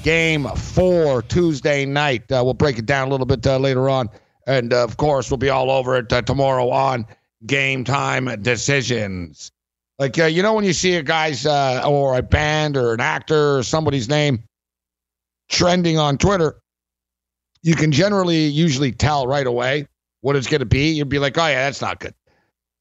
Game 0.04 0.46
four 0.46 1.24
Tuesday 1.24 1.88
night. 1.88 2.32
Uh, 2.32 2.42
we'll 2.44 2.54
break 2.54 2.78
it 2.78 2.86
down 2.86 3.08
a 3.08 3.12
little 3.12 3.26
bit 3.26 3.48
uh, 3.48 3.58
later 3.58 3.90
on. 3.90 4.12
And 4.46 4.74
uh, 4.74 4.84
of 4.84 4.96
course, 4.98 5.32
we'll 5.32 5.40
be 5.40 5.50
all 5.50 5.72
over 5.72 5.96
it 5.98 6.14
uh, 6.14 6.22
tomorrow 6.22 6.70
on 6.70 7.08
Game 7.48 7.84
Time 7.84 8.26
Decisions. 8.44 9.52
Like, 9.98 10.18
you 10.18 10.44
know, 10.44 10.54
when 10.54 10.66
you 10.66 10.74
see 10.74 10.94
a 10.98 11.04
guy's 11.04 11.48
or 11.48 12.16
a 12.16 12.22
band 12.22 12.78
or 12.78 12.94
an 12.94 13.02
actor 13.02 13.58
or 13.58 13.64
somebody's 13.64 14.08
name 14.08 14.44
trending 15.50 15.98
on 15.98 16.20
Twitter, 16.20 16.62
you 17.64 17.74
can 17.74 17.92
generally 17.92 18.46
usually 18.46 18.92
tell 18.92 19.26
right 19.26 19.48
away 19.48 19.88
what 20.26 20.36
it's 20.36 20.48
going 20.48 20.60
to 20.60 20.66
be. 20.66 20.90
You'd 20.90 21.08
be 21.08 21.20
like, 21.20 21.38
oh, 21.38 21.46
yeah, 21.46 21.66
that's 21.66 21.82
not 21.82 22.00
good. 22.00 22.16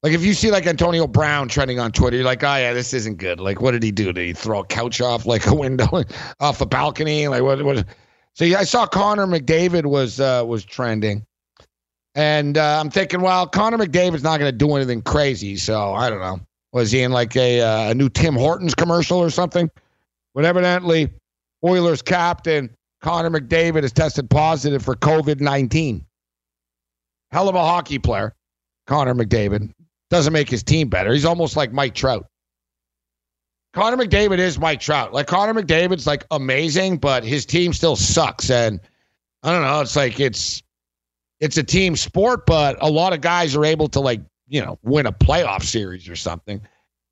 Like 0.01 0.13
if 0.13 0.23
you 0.23 0.33
see 0.33 0.49
like 0.49 0.65
Antonio 0.65 1.05
Brown 1.05 1.47
trending 1.47 1.79
on 1.79 1.91
Twitter, 1.91 2.17
you're 2.17 2.25
like, 2.25 2.43
oh 2.43 2.55
yeah, 2.55 2.73
this 2.73 2.93
isn't 2.93 3.17
good. 3.17 3.39
Like, 3.39 3.59
what 3.59 3.71
did 3.71 3.81
he 3.81 3.91
do? 3.91 4.13
Did 4.13 4.25
he 4.25 4.33
throw 4.33 4.59
a 4.59 4.65
couch 4.65 5.01
off 5.01 5.25
like 5.25 5.47
a 5.47 5.55
window, 5.55 6.03
off 6.39 6.61
a 6.61 6.65
balcony? 6.65 7.27
Like 7.27 7.41
what? 7.41 7.63
What? 7.63 7.85
So 8.33 8.45
yeah, 8.45 8.59
I 8.59 8.65
saw 8.65 8.85
Connor 8.85 9.25
McDavid 9.25 9.85
was 9.85 10.19
uh, 10.19 10.43
was 10.45 10.63
trending, 10.63 11.25
and 12.13 12.55
uh, 12.55 12.79
I'm 12.79 12.91
thinking, 12.91 13.21
well, 13.21 13.47
Connor 13.47 13.79
McDavid's 13.79 14.21
not 14.21 14.39
going 14.39 14.51
to 14.51 14.55
do 14.55 14.75
anything 14.75 15.01
crazy, 15.01 15.55
so 15.55 15.93
I 15.93 16.11
don't 16.11 16.19
know. 16.19 16.39
Was 16.71 16.91
he 16.91 17.01
in 17.01 17.11
like 17.11 17.35
a 17.35 17.61
uh, 17.61 17.89
a 17.89 17.95
new 17.95 18.09
Tim 18.09 18.35
Hortons 18.35 18.75
commercial 18.75 19.17
or 19.17 19.31
something? 19.31 19.71
But 20.35 20.45
evidently, 20.45 21.09
Oilers 21.63 22.03
captain 22.03 22.69
Connor 23.01 23.31
McDavid 23.31 23.81
has 23.81 23.91
tested 23.91 24.29
positive 24.29 24.83
for 24.83 24.95
COVID 24.95 25.41
nineteen. 25.41 26.05
Hell 27.35 27.49
of 27.49 27.55
a 27.55 27.61
hockey 27.61 27.99
player, 27.99 28.33
Connor 28.87 29.13
McDavid. 29.13 29.69
Doesn't 30.09 30.31
make 30.31 30.49
his 30.49 30.63
team 30.63 30.87
better. 30.87 31.11
He's 31.11 31.25
almost 31.25 31.57
like 31.57 31.73
Mike 31.73 31.93
Trout. 31.93 32.27
Connor 33.73 33.97
McDavid 33.97 34.39
is 34.39 34.57
Mike 34.57 34.79
Trout. 34.79 35.11
Like 35.11 35.27
Connor 35.27 35.53
McDavid's 35.53 36.07
like 36.07 36.25
amazing, 36.31 36.95
but 36.95 37.25
his 37.25 37.45
team 37.45 37.73
still 37.73 37.97
sucks. 37.97 38.49
And 38.49 38.79
I 39.43 39.51
don't 39.51 39.63
know. 39.63 39.81
It's 39.81 39.97
like 39.97 40.17
it's 40.17 40.63
it's 41.41 41.57
a 41.57 41.63
team 41.63 41.97
sport, 41.97 42.45
but 42.45 42.77
a 42.79 42.89
lot 42.89 43.11
of 43.11 43.19
guys 43.19 43.53
are 43.53 43.65
able 43.65 43.89
to 43.89 43.99
like 43.99 44.21
you 44.47 44.61
know 44.61 44.79
win 44.83 45.05
a 45.05 45.11
playoff 45.11 45.63
series 45.63 46.07
or 46.07 46.15
something. 46.15 46.61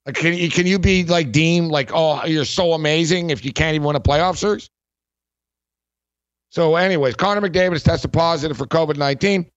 Like, 0.05 0.15
can 0.15 0.34
you 0.34 0.49
can 0.49 0.65
you 0.65 0.80
be 0.80 1.03
like 1.03 1.34
deemed 1.34 1.69
like 1.69 1.91
oh 1.93 2.24
you're 2.24 2.45
so 2.45 2.71
amazing 2.71 3.30
if 3.30 3.43
you 3.43 3.51
can't 3.51 3.76
even 3.76 3.86
win 3.86 3.97
a 3.97 3.99
playoff 3.99 4.38
series? 4.38 4.69
So, 6.47 6.78
anyways, 6.78 7.15
Connor 7.15 7.41
McDavid 7.41 7.74
has 7.74 7.84
tested 7.84 8.13
positive 8.13 8.55
for 8.55 8.67
COVID 8.67 8.95
nineteen. 8.95 9.49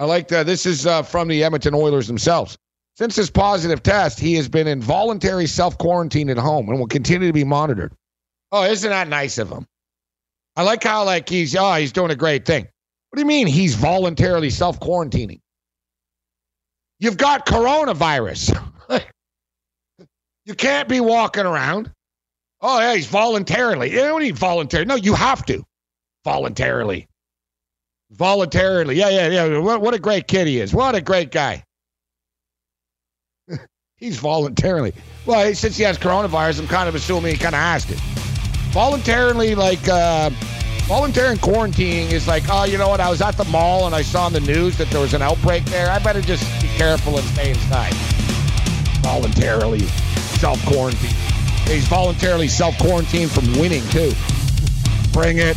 I 0.00 0.06
like 0.06 0.28
that. 0.28 0.46
This 0.46 0.64
is 0.64 0.86
uh, 0.86 1.02
from 1.02 1.28
the 1.28 1.44
Edmonton 1.44 1.74
Oilers 1.74 2.06
themselves. 2.06 2.56
Since 2.96 3.16
his 3.16 3.30
positive 3.30 3.82
test, 3.82 4.18
he 4.18 4.34
has 4.34 4.48
been 4.48 4.66
in 4.66 4.80
voluntary 4.80 5.46
self 5.46 5.76
quarantine 5.76 6.30
at 6.30 6.38
home 6.38 6.70
and 6.70 6.78
will 6.78 6.86
continue 6.86 7.26
to 7.26 7.34
be 7.34 7.44
monitored. 7.44 7.92
Oh, 8.50 8.64
isn't 8.64 8.88
that 8.88 9.08
nice 9.08 9.36
of 9.36 9.50
him? 9.50 9.66
I 10.56 10.62
like 10.62 10.82
how 10.82 11.04
like 11.04 11.28
he's 11.28 11.54
oh 11.54 11.74
he's 11.74 11.92
doing 11.92 12.10
a 12.10 12.16
great 12.16 12.46
thing. 12.46 12.62
What 12.62 13.16
do 13.16 13.20
you 13.20 13.26
mean 13.26 13.46
he's 13.46 13.74
voluntarily 13.74 14.48
self 14.48 14.80
quarantining? 14.80 15.40
You've 16.98 17.18
got 17.18 17.44
coronavirus. 17.44 18.58
you 20.46 20.54
can't 20.54 20.88
be 20.88 21.00
walking 21.00 21.44
around. 21.44 21.92
Oh 22.62 22.80
yeah, 22.80 22.94
he's 22.94 23.06
voluntarily. 23.06 23.90
You 23.90 23.98
don't 23.98 24.22
need 24.22 24.38
voluntary. 24.38 24.86
No, 24.86 24.94
you 24.94 25.12
have 25.12 25.44
to 25.46 25.62
voluntarily. 26.24 27.06
Voluntarily. 28.10 28.96
Yeah, 28.96 29.08
yeah, 29.08 29.28
yeah. 29.28 29.58
What, 29.58 29.80
what 29.80 29.94
a 29.94 29.98
great 29.98 30.26
kid 30.26 30.46
he 30.46 30.58
is. 30.58 30.74
What 30.74 30.94
a 30.94 31.00
great 31.00 31.30
guy. 31.30 31.64
he's 33.96 34.18
voluntarily. 34.18 34.92
Well, 35.26 35.54
since 35.54 35.76
he 35.76 35.84
has 35.84 35.96
coronavirus, 35.96 36.60
I'm 36.60 36.68
kind 36.68 36.88
of 36.88 36.94
assuming 36.94 37.32
he 37.32 37.38
kind 37.38 37.54
of 37.54 37.60
asked 37.60 37.90
it. 37.90 38.00
Voluntarily, 38.72 39.54
like, 39.54 39.86
uh, 39.88 40.30
voluntary 40.86 41.36
quarantining 41.36 42.10
is 42.10 42.26
like, 42.26 42.42
oh, 42.48 42.64
you 42.64 42.78
know 42.78 42.88
what? 42.88 43.00
I 43.00 43.08
was 43.08 43.22
at 43.22 43.36
the 43.36 43.44
mall 43.44 43.86
and 43.86 43.94
I 43.94 44.02
saw 44.02 44.26
on 44.26 44.32
the 44.32 44.40
news 44.40 44.76
that 44.78 44.90
there 44.90 45.00
was 45.00 45.14
an 45.14 45.22
outbreak 45.22 45.64
there. 45.66 45.88
I 45.88 46.00
better 46.00 46.20
just 46.20 46.42
be 46.60 46.68
careful 46.68 47.16
and 47.16 47.26
stay 47.28 47.50
inside. 47.50 47.94
Voluntarily 49.02 49.86
self 50.40 50.64
quarantine. 50.66 51.14
He's 51.66 51.86
voluntarily 51.86 52.48
self 52.48 52.76
quarantined 52.78 53.30
from 53.30 53.46
winning, 53.58 53.86
too. 53.90 54.12
Bring 55.12 55.38
it. 55.38 55.56